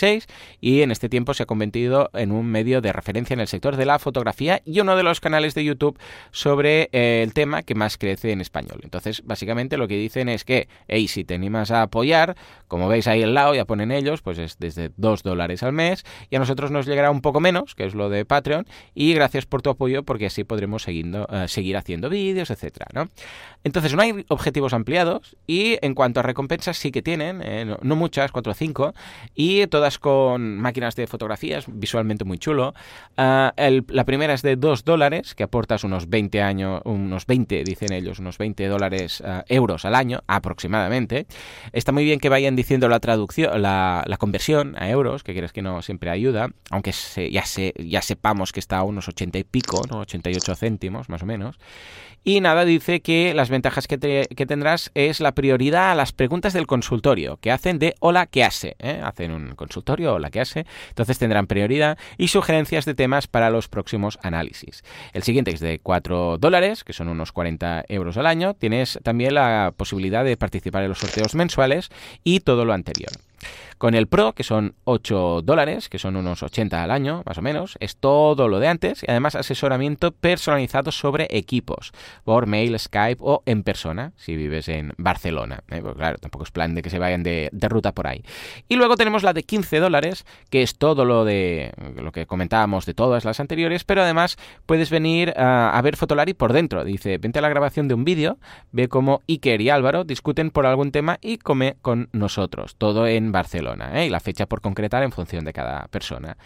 2016 0.00 0.26
y 0.60 0.82
en 0.82 0.90
este 0.90 1.08
tiempo 1.08 1.34
se 1.34 1.42
ha 1.42 1.46
convertido 1.46 2.10
en 2.14 2.32
un 2.32 2.46
medio 2.46 2.80
de 2.80 2.92
referencia 2.92 3.34
en 3.34 3.40
el 3.40 3.48
sector 3.48 3.76
de 3.76 3.86
la 3.86 3.98
fotografía 3.98 4.62
y 4.64 4.80
uno 4.80 4.96
de 4.96 5.02
los 5.02 5.20
canales 5.20 5.54
de 5.54 5.64
YouTube 5.64 5.98
sobre 6.30 6.88
eh, 6.92 7.22
el 7.22 7.34
tema 7.34 7.62
que 7.62 7.74
más 7.74 7.98
crece 7.98 8.32
en 8.32 8.40
español. 8.40 8.80
Entonces, 8.82 9.22
básicamente 9.24 9.76
lo 9.76 9.88
que 9.88 9.96
dicen 9.96 10.28
es 10.28 10.44
que, 10.44 10.68
hey, 10.88 11.08
si 11.08 11.24
te 11.24 11.34
animas 11.34 11.70
a 11.70 11.82
apoyar, 11.82 12.36
como 12.68 12.88
veis 12.88 13.06
ahí 13.06 13.22
al 13.22 13.34
lado, 13.34 13.54
ya 13.54 13.64
ponen 13.64 13.92
ellos, 13.92 14.22
pues 14.22 14.38
es 14.38 14.58
desde 14.58 14.90
2 14.96 15.22
dólares 15.22 15.62
al 15.62 15.72
mes 15.72 16.04
y 16.30 16.36
a 16.36 16.38
nosotros 16.38 16.70
nos 16.70 16.86
llegará 16.86 17.10
un 17.10 17.20
poco 17.20 17.40
menos, 17.40 17.74
que 17.74 17.84
es 17.84 17.94
lo 17.94 18.08
de 18.08 18.24
Patreon, 18.24 18.66
y 18.94 19.12
gracias 19.14 19.46
por 19.46 19.62
tu 19.62 19.70
apoyo 19.70 20.02
porque 20.02 20.26
así 20.26 20.44
podremos 20.44 20.86
eh, 20.88 21.02
seguir 21.46 21.76
haciendo 21.76 22.08
vídeos, 22.08 22.50
etcétera, 22.50 22.86
¿no? 22.94 23.08
Entonces, 23.62 23.94
no 23.94 24.02
hay 24.02 24.24
objetivos 24.28 24.72
ampliados 24.72 25.36
y 25.46 25.78
en 25.82 25.94
cuanto 25.94 26.20
a 26.20 26.22
recompensas 26.22 26.78
sí 26.78 26.90
que 26.92 27.02
tienen, 27.02 27.42
eh, 27.42 27.64
no, 27.64 27.78
no, 27.82 27.96
muchas, 27.96 28.32
4 28.32 28.52
o 28.52 28.54
5, 28.54 28.94
y 29.34 29.66
todas 29.66 29.89
con 29.98 30.58
máquinas 30.58 30.94
de 30.96 31.06
fotografías, 31.06 31.64
visualmente 31.68 32.24
muy 32.24 32.38
chulo. 32.38 32.74
Ah, 33.16 33.52
la 33.56 34.04
primera 34.04 34.34
es 34.34 34.42
de 34.42 34.56
2 34.56 34.84
dólares, 34.84 35.34
que 35.34 35.42
aportas 35.42 35.84
unos 35.84 36.08
20 36.08 36.42
años, 36.42 36.82
unos 36.84 37.26
20, 37.26 37.64
dicen 37.64 37.92
ellos, 37.92 38.18
unos 38.18 38.38
20 38.38 38.66
dólares 38.68 39.22
ah, 39.24 39.44
euros 39.48 39.84
al 39.84 39.94
año, 39.94 40.20
aproximadamente. 40.26 41.26
Está 41.72 41.92
muy 41.92 42.04
bien 42.04 42.20
que 42.20 42.28
vayan 42.28 42.56
diciendo 42.56 42.88
la 42.88 43.00
traducción, 43.00 43.60
la, 43.62 44.04
conversión 44.18 44.76
a 44.78 44.90
euros, 44.90 45.22
que 45.22 45.32
quieres 45.32 45.52
que 45.52 45.62
no 45.62 45.82
siempre 45.82 46.10
ayuda, 46.10 46.48
aunque 46.70 46.92
ya, 47.30 47.44
se, 47.46 47.74
ya 47.78 48.02
sepamos 48.02 48.52
que 48.52 48.60
está 48.60 48.78
a 48.78 48.82
unos 48.84 49.08
80 49.08 49.38
y 49.38 49.44
pico, 49.44 49.82
¿no? 49.90 50.00
88 50.00 50.54
céntimos 50.56 51.08
más 51.08 51.22
o 51.22 51.26
menos. 51.26 51.58
Y 52.22 52.40
nada, 52.40 52.66
dice 52.66 53.00
que 53.00 53.32
las 53.32 53.48
ventajas 53.48 53.86
que, 53.86 53.96
tendrás 53.96 54.90
es 54.94 55.20
la 55.20 55.32
prioridad 55.32 55.92
a 55.92 55.94
las 55.94 56.12
preguntas 56.12 56.52
del 56.52 56.66
consultorio, 56.66 57.38
que 57.38 57.50
hacen 57.50 57.78
de 57.78 57.94
hola, 57.98 58.26
¿qué 58.26 58.44
hace? 58.44 58.76
¿eh? 58.78 59.00
Hacen 59.02 59.30
un 59.32 59.54
consultorio, 59.54 59.79
hola, 60.14 60.30
¿qué 60.30 60.40
hace? 60.40 60.66
Entonces 60.88 61.18
tendrán 61.18 61.46
prioridad 61.46 61.98
y 62.18 62.28
sugerencias 62.28 62.84
de 62.84 62.94
temas 62.94 63.26
para 63.26 63.50
los 63.50 63.68
próximos 63.68 64.18
análisis. 64.22 64.82
El 65.12 65.22
siguiente 65.22 65.50
es 65.50 65.60
de 65.60 65.78
4 65.78 66.38
dólares, 66.38 66.84
que 66.84 66.92
son 66.92 67.08
unos 67.08 67.32
40 67.32 67.84
euros 67.88 68.16
al 68.16 68.26
año. 68.26 68.54
Tienes 68.54 68.98
también 69.02 69.34
la 69.34 69.72
posibilidad 69.76 70.24
de 70.24 70.36
participar 70.36 70.82
en 70.82 70.90
los 70.90 70.98
sorteos 70.98 71.34
mensuales 71.34 71.90
y 72.24 72.40
todo 72.40 72.64
lo 72.64 72.72
anterior. 72.72 73.10
Con 73.78 73.94
el 73.94 74.06
Pro, 74.06 74.32
que 74.32 74.44
son 74.44 74.74
8 74.84 75.40
dólares, 75.42 75.88
que 75.88 75.98
son 75.98 76.16
unos 76.16 76.42
80 76.42 76.82
al 76.82 76.90
año, 76.90 77.22
más 77.24 77.38
o 77.38 77.42
menos, 77.42 77.76
es 77.80 77.96
todo 77.96 78.48
lo 78.48 78.60
de 78.60 78.68
antes 78.68 79.02
y 79.02 79.10
además 79.10 79.34
asesoramiento 79.34 80.12
personalizado 80.12 80.92
sobre 80.92 81.26
equipos, 81.30 81.92
por 82.24 82.46
mail, 82.46 82.78
Skype 82.78 83.20
o 83.20 83.42
en 83.46 83.62
persona, 83.62 84.12
si 84.16 84.36
vives 84.36 84.68
en 84.68 84.92
Barcelona. 84.98 85.62
¿eh? 85.70 85.80
Pues 85.80 85.94
claro, 85.94 86.18
tampoco 86.18 86.44
es 86.44 86.50
plan 86.50 86.74
de 86.74 86.82
que 86.82 86.90
se 86.90 86.98
vayan 86.98 87.22
de, 87.22 87.50
ruta 87.68 87.92
por 87.92 88.06
ahí. 88.06 88.24
Y 88.68 88.76
luego 88.76 88.96
tenemos 88.96 89.22
la 89.22 89.32
de 89.32 89.44
15 89.44 89.78
dólares, 89.78 90.24
que 90.50 90.62
es 90.62 90.76
todo 90.76 91.04
lo 91.04 91.24
de 91.24 91.72
lo 91.96 92.12
que 92.12 92.26
comentábamos 92.26 92.86
de 92.86 92.94
todas 92.94 93.24
las 93.24 93.40
anteriores, 93.40 93.84
pero 93.84 94.02
además 94.02 94.36
puedes 94.66 94.90
venir 94.90 95.32
a, 95.36 95.80
ver 95.82 95.96
Fotolari 95.96 96.34
por 96.34 96.52
dentro. 96.52 96.84
Dice, 96.84 97.18
vente 97.18 97.38
a 97.38 97.42
la 97.42 97.48
grabación 97.48 97.88
de 97.88 97.94
un 97.94 98.04
vídeo, 98.04 98.38
ve 98.72 98.88
cómo 98.88 99.22
Iker 99.28 99.60
y 99.60 99.70
Álvaro 99.70 100.04
discuten 100.04 100.50
por 100.50 100.66
algún 100.66 100.92
tema 100.92 101.18
y 101.20 101.38
come 101.38 101.76
con 101.82 102.08
nosotros. 102.12 102.74
Todo 102.76 103.06
en 103.06 103.29
Barcelona. 103.32 103.90
¿eh? 103.92 104.06
y 104.06 104.10
la 104.10 104.20
fecha 104.20 104.46
por 104.46 104.60
concretar 104.60 105.02
en 105.02 105.12
función 105.12 105.44
de 105.44 105.52
cada 105.52 105.86
persona. 105.88 106.36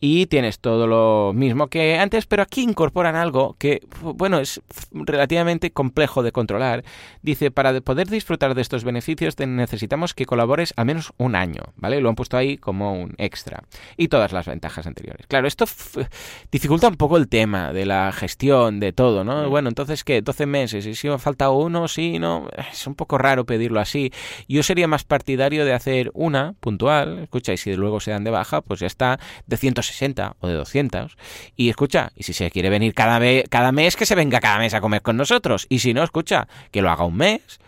Y 0.00 0.26
tienes 0.26 0.60
todo 0.60 0.86
lo 0.86 1.32
mismo 1.34 1.68
que 1.68 1.98
antes, 1.98 2.26
pero 2.26 2.42
aquí 2.42 2.62
incorporan 2.62 3.16
algo 3.16 3.56
que, 3.58 3.80
bueno, 4.00 4.38
es 4.38 4.60
relativamente 4.92 5.70
complejo 5.70 6.22
de 6.22 6.32
controlar. 6.32 6.84
Dice, 7.22 7.50
para 7.50 7.80
poder 7.80 8.08
disfrutar 8.08 8.54
de 8.54 8.62
estos 8.62 8.84
beneficios 8.84 9.36
necesitamos 9.38 10.14
que 10.14 10.26
colabores 10.26 10.72
al 10.76 10.86
menos 10.86 11.12
un 11.16 11.34
año, 11.34 11.62
¿vale? 11.76 12.00
Lo 12.00 12.08
han 12.08 12.14
puesto 12.14 12.36
ahí 12.36 12.58
como 12.58 12.92
un 12.92 13.14
extra. 13.18 13.62
Y 13.96 14.08
todas 14.08 14.32
las 14.32 14.46
ventajas 14.46 14.86
anteriores. 14.86 15.26
Claro, 15.26 15.48
esto 15.48 15.64
dificulta 16.52 16.88
un 16.88 16.96
poco 16.96 17.16
el 17.16 17.28
tema 17.28 17.72
de 17.72 17.86
la 17.86 18.12
gestión, 18.12 18.80
de 18.80 18.92
todo, 18.92 19.24
¿no? 19.24 19.46
Mm. 19.46 19.50
Bueno, 19.50 19.68
entonces, 19.68 20.04
¿qué? 20.04 20.22
12 20.22 20.46
meses, 20.46 20.86
y 20.86 20.94
si 20.94 21.08
me 21.08 21.18
falta 21.18 21.50
uno, 21.50 21.88
sí, 21.88 22.18
no, 22.18 22.48
es 22.70 22.86
un 22.86 22.94
poco 22.94 23.18
raro 23.18 23.44
pedirlo 23.44 23.80
así. 23.80 24.12
Yo 24.48 24.62
sería 24.62 24.86
más 24.86 25.04
partidario 25.04 25.64
de 25.64 25.72
hacer 25.72 26.10
una, 26.28 26.54
puntual, 26.60 27.18
escucha, 27.18 27.52
y 27.52 27.56
si 27.56 27.74
luego 27.74 27.98
se 28.00 28.12
dan 28.12 28.22
de 28.22 28.30
baja, 28.30 28.60
pues 28.60 28.80
ya 28.80 28.86
está 28.86 29.18
de 29.46 29.56
160 29.56 30.36
o 30.38 30.46
de 30.46 30.54
200. 30.54 31.16
Y 31.56 31.68
escucha, 31.68 32.12
y 32.14 32.22
si 32.22 32.32
se 32.32 32.50
quiere 32.50 32.70
venir 32.70 32.94
cada, 32.94 33.20
cada 33.48 33.72
mes, 33.72 33.96
que 33.96 34.06
se 34.06 34.14
venga 34.14 34.40
cada 34.40 34.58
mes 34.58 34.74
a 34.74 34.80
comer 34.80 35.02
con 35.02 35.16
nosotros. 35.16 35.66
Y 35.68 35.80
si 35.80 35.94
no, 35.94 36.04
escucha, 36.04 36.48
que 36.70 36.82
lo 36.82 36.90
haga 36.90 37.04
un 37.04 37.16
mes 37.16 37.58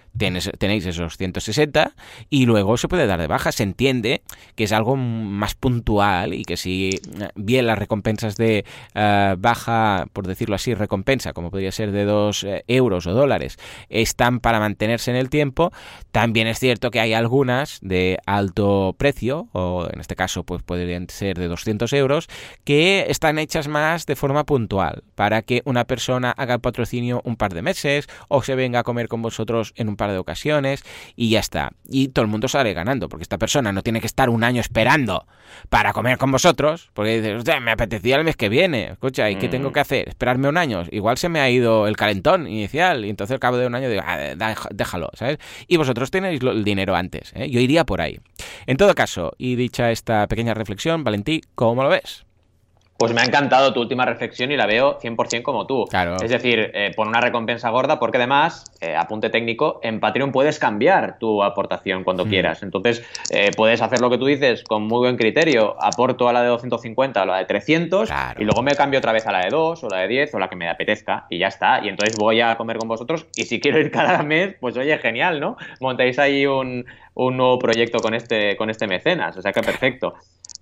tenéis 0.58 0.86
esos 0.86 1.16
160 1.16 1.94
y 2.28 2.46
luego 2.46 2.76
se 2.76 2.88
puede 2.88 3.06
dar 3.06 3.20
de 3.20 3.26
baja. 3.26 3.52
Se 3.52 3.62
entiende 3.62 4.22
que 4.54 4.64
es 4.64 4.72
algo 4.72 4.96
más 4.96 5.54
puntual 5.54 6.34
y 6.34 6.44
que 6.44 6.56
si 6.56 6.90
eh, 6.90 7.28
bien 7.34 7.66
las 7.66 7.78
recompensas 7.78 8.36
de 8.36 8.64
eh, 8.94 9.34
baja, 9.38 10.06
por 10.12 10.26
decirlo 10.26 10.54
así, 10.54 10.74
recompensa, 10.74 11.32
como 11.32 11.50
podría 11.50 11.72
ser 11.72 11.92
de 11.92 12.04
2 12.04 12.44
eh, 12.44 12.64
euros 12.68 13.06
o 13.06 13.12
dólares, 13.12 13.58
están 13.88 14.40
para 14.40 14.61
mantenerse 14.61 15.11
en 15.11 15.16
el 15.16 15.30
tiempo, 15.30 15.72
también 16.12 16.46
es 16.46 16.58
cierto 16.58 16.90
que 16.90 17.00
hay 17.00 17.12
algunas 17.12 17.78
de 17.82 18.18
alto 18.26 18.94
precio, 18.98 19.48
o 19.52 19.88
en 19.90 20.00
este 20.00 20.16
caso 20.16 20.44
pues 20.44 20.62
podrían 20.62 21.08
ser 21.08 21.38
de 21.38 21.48
200 21.48 21.92
euros, 21.94 22.28
que 22.64 23.06
están 23.08 23.38
hechas 23.38 23.68
más 23.68 24.06
de 24.06 24.16
forma 24.16 24.44
puntual, 24.44 25.02
para 25.14 25.42
que 25.42 25.62
una 25.64 25.84
persona 25.84 26.30
haga 26.32 26.54
el 26.54 26.61
patrocinio 26.61 27.22
un 27.24 27.36
par 27.36 27.54
de 27.54 27.62
meses 27.62 28.08
o 28.28 28.42
se 28.42 28.54
venga 28.54 28.80
a 28.80 28.82
comer 28.82 29.08
con 29.08 29.22
vosotros 29.22 29.72
en 29.76 29.88
un 29.88 29.96
par 30.01 30.11
de 30.11 30.18
ocasiones 30.18 30.82
y 31.14 31.30
ya 31.30 31.40
está. 31.40 31.72
Y 31.88 32.09
todo 32.09 32.24
el 32.24 32.30
mundo 32.30 32.48
sale 32.48 32.72
ganando, 32.72 33.09
porque 33.09 33.22
esta 33.22 33.38
persona 33.38 33.70
no 33.72 33.82
tiene 33.82 34.01
que 34.01 34.07
estar 34.07 34.30
un 34.30 34.42
año 34.42 34.61
esperando 34.61 35.26
para 35.68 35.92
comer 35.92 36.16
con 36.18 36.32
vosotros, 36.32 36.90
porque 36.94 37.20
dices, 37.20 37.61
me 37.61 37.70
apetecía 37.70 38.16
el 38.16 38.24
mes 38.24 38.36
que 38.36 38.48
viene, 38.48 38.92
escucha, 38.92 39.30
¿y 39.30 39.36
qué 39.36 39.48
tengo 39.48 39.70
mm. 39.70 39.72
que 39.72 39.80
hacer? 39.80 40.09
Esperarme 40.09 40.48
un 40.48 40.57
año. 40.57 40.84
Igual 40.90 41.18
se 41.18 41.28
me 41.28 41.40
ha 41.40 41.51
ido 41.51 41.86
el 41.86 41.96
calentón 41.96 42.46
inicial 42.46 43.05
y 43.05 43.11
entonces 43.11 43.34
al 43.34 43.40
cabo 43.40 43.59
de 43.59 43.66
un 43.66 43.74
año 43.74 43.90
digo, 43.90 44.03
ah, 44.05 44.18
déjalo, 44.70 45.11
¿sabes? 45.14 45.38
Y 45.68 45.76
vosotros 45.76 46.11
tenéis 46.11 46.40
el 46.42 46.64
dinero 46.64 46.96
antes, 46.96 47.32
¿eh? 47.34 47.51
yo 47.51 47.61
iría 47.61 47.84
por 47.84 48.01
ahí. 48.01 48.18
En 48.66 48.76
todo 48.76 48.94
caso, 48.94 49.32
y 49.36 49.57
dicha 49.57 49.90
esta 49.90 50.26
pequeña 50.26 50.55
reflexión, 50.55 51.05
Valentí, 51.05 51.42
¿cómo 51.55 51.82
lo 51.82 51.90
ves? 51.90 52.24
Pues 53.01 53.14
me 53.14 53.22
ha 53.22 53.24
encantado 53.24 53.72
tu 53.72 53.80
última 53.80 54.05
reflexión 54.05 54.53
y 54.53 54.59
la 54.59 54.66
veo 54.66 54.98
100% 54.98 55.40
como 55.40 55.66
tú. 55.66 55.86
Claro. 55.88 56.16
Es 56.22 56.30
decir, 56.30 56.70
eh, 56.74 56.92
pon 56.94 57.09
una 57.09 57.22
recompensa 57.22 57.70
gorda 57.70 57.98
porque 57.98 58.18
además, 58.18 58.70
eh, 58.82 58.94
apunte 58.94 59.30
técnico, 59.30 59.80
en 59.82 60.01
Patreon 60.01 60.32
puedes 60.32 60.59
cambiar 60.59 61.18
tu 61.18 61.42
aportación 61.42 62.05
cuando 62.05 62.26
mm. 62.26 62.28
quieras. 62.28 62.62
Entonces, 62.62 63.03
eh, 63.30 63.53
puedes 63.57 63.80
hacer 63.80 64.03
lo 64.03 64.11
que 64.11 64.18
tú 64.18 64.26
dices 64.26 64.64
con 64.64 64.82
muy 64.82 64.98
buen 64.98 65.16
criterio. 65.16 65.82
Aporto 65.82 66.28
a 66.28 66.34
la 66.34 66.42
de 66.42 66.48
250 66.48 67.20
o 67.20 67.22
a 67.22 67.26
la 67.26 67.38
de 67.38 67.46
300 67.46 68.11
y 68.38 68.44
luego 68.44 68.62
me 68.62 68.74
cambio 68.74 68.98
otra 68.98 69.12
vez 69.12 69.26
a 69.26 69.32
la 69.32 69.46
de 69.46 69.48
2 69.48 69.82
o 69.82 69.88
la 69.88 70.01
de 70.01 70.09
10 70.09 70.34
o 70.34 70.38
la 70.38 70.51
que 70.51 70.57
me 70.57 70.68
apetezca 70.68 71.24
y 71.30 71.38
ya 71.38 71.48
está. 71.48 71.80
Y 71.82 71.88
entonces 71.88 72.18
voy 72.18 72.42
a 72.42 72.55
comer 72.57 72.76
con 72.76 72.88
vosotros 72.88 73.26
y 73.34 73.44
si 73.44 73.61
quiero 73.61 73.78
ir 73.78 73.90
cada 73.90 74.22
mes, 74.24 74.57
pues 74.61 74.76
oye, 74.76 74.98
genial, 74.98 75.40
¿no? 75.40 75.57
Montáis 75.80 76.18
ahí 76.18 76.44
un, 76.44 76.84
un 77.14 77.36
nuevo 77.38 77.59
proyecto 77.59 78.01
con 78.01 78.12
este, 78.12 78.57
con 78.57 78.68
este 78.68 78.86
mecenas. 78.86 79.38
O 79.38 79.40
sea 79.40 79.53
que 79.53 79.62
perfecto. 79.62 80.16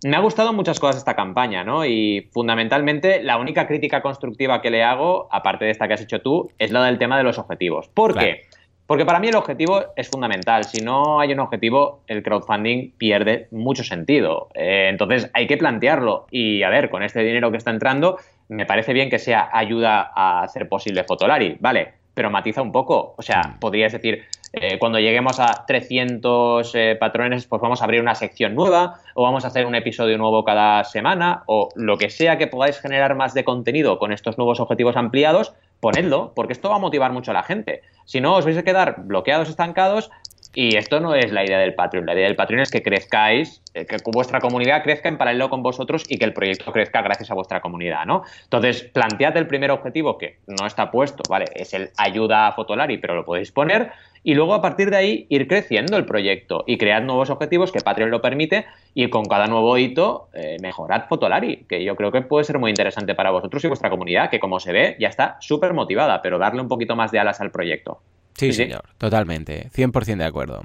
Me 0.04 0.16
ha 0.16 0.20
gustado 0.20 0.52
muchas 0.52 0.78
cosas 0.78 0.98
esta 0.98 1.16
campaña, 1.16 1.64
¿no? 1.64 1.84
Y 1.84 2.28
fundamentalmente 2.32 3.22
la 3.22 3.36
única 3.36 3.66
crítica 3.66 4.00
constructiva 4.00 4.62
que 4.62 4.70
le 4.70 4.84
hago, 4.84 5.28
aparte 5.32 5.64
de 5.64 5.72
esta 5.72 5.88
que 5.88 5.94
has 5.94 6.00
hecho 6.00 6.20
tú, 6.20 6.52
es 6.58 6.70
la 6.70 6.84
del 6.84 6.98
tema 6.98 7.18
de 7.18 7.24
los 7.24 7.38
objetivos. 7.38 7.88
¿Por 7.88 8.16
qué? 8.16 8.42
Porque 8.86 9.04
para 9.04 9.18
mí 9.18 9.28
el 9.28 9.34
objetivo 9.34 9.82
es 9.96 10.08
fundamental. 10.08 10.64
Si 10.64 10.82
no 10.82 11.20
hay 11.20 11.32
un 11.32 11.40
objetivo, 11.40 12.04
el 12.06 12.22
crowdfunding 12.22 12.92
pierde 12.96 13.48
mucho 13.50 13.84
sentido. 13.84 14.48
Eh, 14.54 14.86
entonces 14.88 15.30
hay 15.34 15.46
que 15.46 15.58
plantearlo. 15.58 16.26
Y 16.30 16.62
a 16.62 16.70
ver, 16.70 16.88
con 16.88 17.02
este 17.02 17.20
dinero 17.20 17.50
que 17.50 17.58
está 17.58 17.70
entrando, 17.70 18.18
me 18.48 18.64
parece 18.64 18.94
bien 18.94 19.10
que 19.10 19.18
sea 19.18 19.50
ayuda 19.52 20.10
a 20.14 20.42
hacer 20.42 20.70
posible 20.70 21.04
Fotolari, 21.04 21.58
¿vale? 21.60 21.97
Pero 22.18 22.30
matiza 22.30 22.62
un 22.62 22.72
poco. 22.72 23.14
O 23.16 23.22
sea, 23.22 23.42
mm. 23.44 23.60
podrías 23.60 23.92
decir, 23.92 24.24
eh, 24.52 24.76
cuando 24.80 24.98
lleguemos 24.98 25.38
a 25.38 25.64
300 25.68 26.74
eh, 26.74 26.96
patrones, 26.98 27.46
pues 27.46 27.62
vamos 27.62 27.80
a 27.80 27.84
abrir 27.84 28.00
una 28.00 28.16
sección 28.16 28.56
nueva 28.56 28.94
o 29.14 29.22
vamos 29.22 29.44
a 29.44 29.46
hacer 29.46 29.66
un 29.66 29.76
episodio 29.76 30.18
nuevo 30.18 30.42
cada 30.42 30.82
semana 30.82 31.44
o 31.46 31.68
lo 31.76 31.96
que 31.96 32.10
sea 32.10 32.36
que 32.36 32.48
podáis 32.48 32.80
generar 32.80 33.14
más 33.14 33.34
de 33.34 33.44
contenido 33.44 34.00
con 34.00 34.10
estos 34.10 34.36
nuevos 34.36 34.58
objetivos 34.58 34.96
ampliados, 34.96 35.54
ponedlo, 35.78 36.32
porque 36.34 36.54
esto 36.54 36.70
va 36.70 36.74
a 36.74 36.80
motivar 36.80 37.12
mucho 37.12 37.30
a 37.30 37.34
la 37.34 37.44
gente. 37.44 37.82
Si 38.04 38.20
no, 38.20 38.34
os 38.34 38.44
vais 38.44 38.58
a 38.58 38.64
quedar 38.64 38.96
bloqueados, 39.04 39.48
estancados 39.48 40.10
y 40.54 40.76
esto 40.76 41.00
no 41.00 41.14
es 41.14 41.30
la 41.32 41.44
idea 41.44 41.58
del 41.58 41.74
Patreon. 41.74 42.06
La 42.06 42.14
idea 42.14 42.26
del 42.26 42.36
Patreon 42.36 42.62
es 42.62 42.70
que 42.70 42.82
crezcáis, 42.82 43.62
eh, 43.74 43.86
que 43.86 43.96
vuestra 44.06 44.40
comunidad 44.40 44.82
crezca 44.82 45.08
en 45.08 45.18
paralelo 45.18 45.50
con 45.50 45.62
vosotros 45.62 46.04
y 46.08 46.18
que 46.18 46.24
el 46.24 46.32
proyecto 46.32 46.72
crezca 46.72 47.02
gracias 47.02 47.30
a 47.30 47.34
vuestra 47.34 47.60
comunidad, 47.60 48.06
¿no? 48.06 48.22
Entonces, 48.44 48.82
plantead 48.82 49.36
el 49.36 49.46
primer 49.46 49.70
objetivo 49.70 50.18
que 50.18 50.38
no 50.46 50.66
está 50.66 50.90
puesto, 50.90 51.22
¿vale? 51.28 51.46
Es 51.54 51.74
el 51.74 51.90
ayuda 51.96 52.48
a 52.48 52.52
Fotolari, 52.52 52.98
pero 52.98 53.14
lo 53.14 53.24
podéis 53.24 53.52
poner 53.52 53.92
y 54.22 54.34
luego 54.34 54.54
a 54.54 54.60
partir 54.60 54.90
de 54.90 54.96
ahí 54.96 55.26
ir 55.28 55.46
creciendo 55.46 55.96
el 55.96 56.04
proyecto 56.04 56.64
y 56.66 56.76
crear 56.76 57.02
nuevos 57.02 57.30
objetivos 57.30 57.72
que 57.72 57.80
Patreon 57.80 58.10
lo 58.10 58.20
permite 58.20 58.66
y 58.94 59.08
con 59.10 59.24
cada 59.24 59.46
nuevo 59.46 59.78
hito 59.78 60.28
eh, 60.34 60.56
mejorad 60.60 61.06
Fotolari, 61.08 61.64
que 61.68 61.84
yo 61.84 61.96
creo 61.96 62.10
que 62.10 62.22
puede 62.22 62.44
ser 62.44 62.58
muy 62.58 62.70
interesante 62.70 63.14
para 63.14 63.30
vosotros 63.30 63.64
y 63.64 63.68
vuestra 63.68 63.90
comunidad, 63.90 64.30
que 64.30 64.40
como 64.40 64.60
se 64.60 64.72
ve 64.72 64.96
ya 64.98 65.08
está 65.08 65.36
súper 65.40 65.72
motivada, 65.72 66.20
pero 66.22 66.38
darle 66.38 66.62
un 66.62 66.68
poquito 66.68 66.96
más 66.96 67.12
de 67.12 67.20
alas 67.20 67.40
al 67.40 67.50
proyecto. 67.50 68.00
Sí, 68.38 68.52
señor, 68.52 68.82
totalmente, 68.98 69.68
100% 69.74 70.16
de 70.16 70.24
acuerdo. 70.24 70.62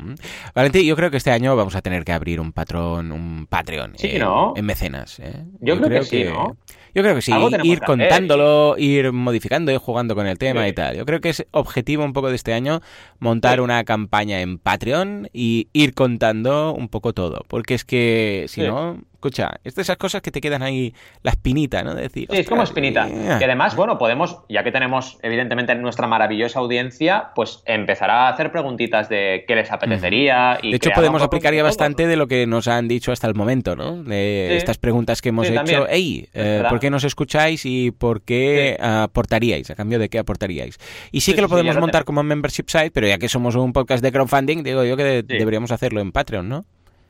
Valentín, 0.53 0.85
yo 0.85 0.95
creo 0.95 1.09
que 1.09 1.17
este 1.17 1.31
año 1.31 1.55
vamos 1.55 1.75
a 1.75 1.81
tener 1.81 2.05
que 2.05 2.11
abrir 2.11 2.39
un 2.39 2.51
patrón, 2.51 3.11
un 3.11 3.47
Patreon 3.47 3.93
en, 3.99 4.65
mecenas. 4.65 5.19
¿eh? 5.19 5.43
Yo, 5.59 5.81
creo, 5.81 6.01
que, 6.01 6.05
sí, 6.05 6.23
¿no? 6.25 6.55
Yo 6.93 7.01
creo 7.01 7.15
que 7.15 7.23
sí, 7.23 7.31
ir 7.63 7.79
contándolo, 7.81 8.75
ir 8.77 9.11
modificando, 9.11 9.71
ir 9.71 9.79
jugando 9.79 10.13
con 10.13 10.27
el 10.27 10.37
tema 10.37 10.67
y 10.67 10.73
tal. 10.73 10.95
Yo 10.95 11.05
creo 11.05 11.19
que 11.19 11.29
es 11.29 11.47
objetivo 11.49 12.05
un 12.05 12.13
poco 12.13 12.29
de 12.29 12.35
este 12.35 12.53
año 12.53 12.81
montar 13.17 13.59
una 13.59 13.83
campaña 13.83 14.41
en 14.41 14.59
Patreon 14.59 15.29
y 15.33 15.69
ir 15.73 15.95
contando 15.95 16.75
un 16.75 16.89
poco 16.89 17.13
todo, 17.13 17.43
porque 17.47 17.73
es 17.73 17.85
que 17.85 18.45
si 18.49 18.61
no 18.61 19.01
escucha, 19.23 19.51
es 19.63 19.75
de 19.75 19.81
esas 19.81 19.97
cosas 19.97 20.21
que 20.21 20.31
te 20.31 20.41
quedan 20.41 20.61
ahí 20.63 20.93
la 21.21 21.31
espinita, 21.31 21.81
¿no? 21.81 21.95
decir, 21.95 22.27
sí, 22.29 22.37
es 22.37 22.49
como 22.49 22.63
espinita. 22.63 23.07
Y 23.07 23.43
además, 23.43 23.75
bueno, 23.75 23.97
podemos, 23.97 24.39
ya 24.49 24.63
que 24.63 24.71
tenemos 24.71 25.17
evidentemente 25.21 25.73
nuestra 25.75 26.07
maravillosa 26.07 26.59
audiencia, 26.59 27.31
pues 27.35 27.63
empezar 27.65 28.09
a 28.09 28.27
hacer 28.27 28.51
preguntitas 28.51 29.07
de 29.07 29.45
qué 29.47 29.55
les 29.55 29.71
apetecería. 29.71 30.59
Y 30.61 30.71
de 30.71 30.77
hecho, 30.77 30.91
podemos 30.91 31.21
aplicar 31.21 31.53
ya 31.53 31.63
bastante 31.63 32.07
de 32.07 32.17
lo 32.17 32.27
que 32.27 32.45
nos 32.47 32.67
han 32.67 32.87
dicho 32.87 33.11
hasta 33.11 33.27
el 33.27 33.35
momento, 33.35 33.75
¿no? 33.75 34.03
De 34.03 34.57
estas 34.57 34.77
preguntas 34.77 35.21
que 35.21 35.29
hemos 35.29 35.49
hecho. 35.49 35.85
Hey, 35.89 36.27
eh, 36.33 36.63
¿por 36.67 36.79
qué 36.79 36.89
nos 36.89 37.03
escucháis 37.03 37.65
y 37.65 37.91
por 37.91 38.21
qué 38.23 38.77
aportaríais? 38.79 39.69
¿A 39.69 39.75
cambio 39.75 39.99
de 39.99 40.09
qué 40.09 40.19
aportaríais? 40.19 40.77
Y 41.11 41.21
sí, 41.21 41.33
que 41.33 41.41
lo 41.41 41.49
podemos 41.49 41.77
montar 41.77 42.03
como 42.03 42.23
membership 42.23 42.65
site, 42.67 42.91
pero 42.91 43.07
ya 43.07 43.17
que 43.17 43.29
somos 43.29 43.55
un 43.55 43.71
podcast 43.71 44.03
de 44.03 44.11
crowdfunding, 44.11 44.63
digo 44.63 44.83
yo 44.83 44.97
que 44.97 45.23
deberíamos 45.23 45.71
hacerlo 45.71 46.01
en 46.01 46.11
Patreon, 46.11 46.49
¿no? 46.49 46.65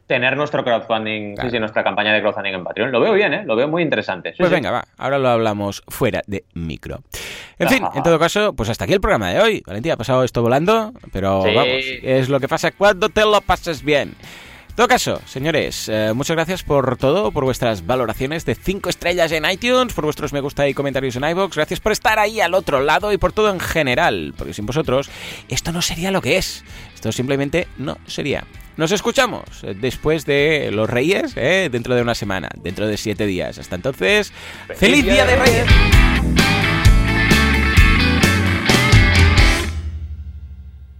Tener 0.07 0.35
nuestro 0.35 0.63
crowdfunding, 0.63 1.35
sí, 1.37 1.49
sí, 1.49 1.59
nuestra 1.59 1.83
campaña 1.83 2.13
de 2.13 2.21
crowdfunding 2.21 2.53
en 2.53 2.63
Patreon. 2.63 2.91
Lo 2.91 2.99
veo 2.99 3.13
bien, 3.13 3.33
¿eh? 3.33 3.43
Lo 3.45 3.55
veo 3.55 3.67
muy 3.67 3.83
interesante. 3.83 4.33
pues 4.37 4.51
venga, 4.51 4.71
va. 4.71 4.83
Ahora 4.97 5.17
lo 5.17 5.29
hablamos 5.29 5.83
fuera 5.87 6.21
de 6.27 6.43
micro. 6.53 7.01
En 7.57 7.69
fin, 7.69 7.83
en 7.93 8.03
todo 8.03 8.19
caso, 8.19 8.53
pues 8.53 8.69
hasta 8.69 8.83
aquí 8.83 8.93
el 8.93 9.01
programa 9.01 9.29
de 9.29 9.39
hoy. 9.39 9.63
Valentín, 9.65 9.91
ha 9.91 9.97
pasado 9.97 10.23
esto 10.23 10.41
volando, 10.41 10.91
pero 11.11 11.43
vamos, 11.43 11.83
es 12.01 12.29
lo 12.29 12.39
que 12.39 12.47
pasa 12.47 12.71
cuando 12.71 13.09
te 13.09 13.21
lo 13.21 13.39
pases 13.41 13.83
bien. 13.83 14.15
En 14.73 14.77
todo 14.77 14.87
caso, 14.87 15.21
señores, 15.27 15.87
eh, 15.87 16.13
muchas 16.15 16.35
gracias 16.35 16.63
por 16.63 16.97
todo, 16.97 17.31
por 17.31 17.43
vuestras 17.43 17.85
valoraciones 17.85 18.43
de 18.43 18.55
5 18.55 18.89
estrellas 18.89 19.31
en 19.31 19.45
iTunes, 19.45 19.93
por 19.93 20.03
vuestros 20.03 20.33
me 20.33 20.41
gusta 20.41 20.67
y 20.67 20.73
comentarios 20.73 21.15
en 21.15 21.25
iVoox, 21.25 21.55
gracias 21.55 21.79
por 21.79 21.91
estar 21.91 22.17
ahí 22.17 22.41
al 22.41 22.55
otro 22.55 22.81
lado 22.81 23.13
y 23.13 23.19
por 23.19 23.33
todo 23.33 23.51
en 23.51 23.59
general, 23.59 24.33
porque 24.35 24.55
sin 24.55 24.65
vosotros 24.65 25.11
esto 25.47 25.71
no 25.71 25.83
sería 25.83 26.09
lo 26.09 26.23
que 26.23 26.37
es, 26.37 26.65
esto 26.95 27.11
simplemente 27.11 27.67
no 27.77 27.99
sería. 28.07 28.45
Nos 28.77 28.91
escuchamos 28.91 29.43
después 29.79 30.25
de 30.25 30.69
los 30.71 30.89
Reyes, 30.89 31.33
¿eh? 31.35 31.69
dentro 31.71 31.95
de 31.95 32.01
una 32.01 32.15
semana, 32.15 32.49
dentro 32.61 32.87
de 32.87 32.97
siete 32.97 33.25
días. 33.25 33.57
Hasta 33.57 33.75
entonces, 33.75 34.33
¡feliz 34.75 35.05
Día 35.05 35.25
de 35.25 35.35
Reyes! 35.35 36.62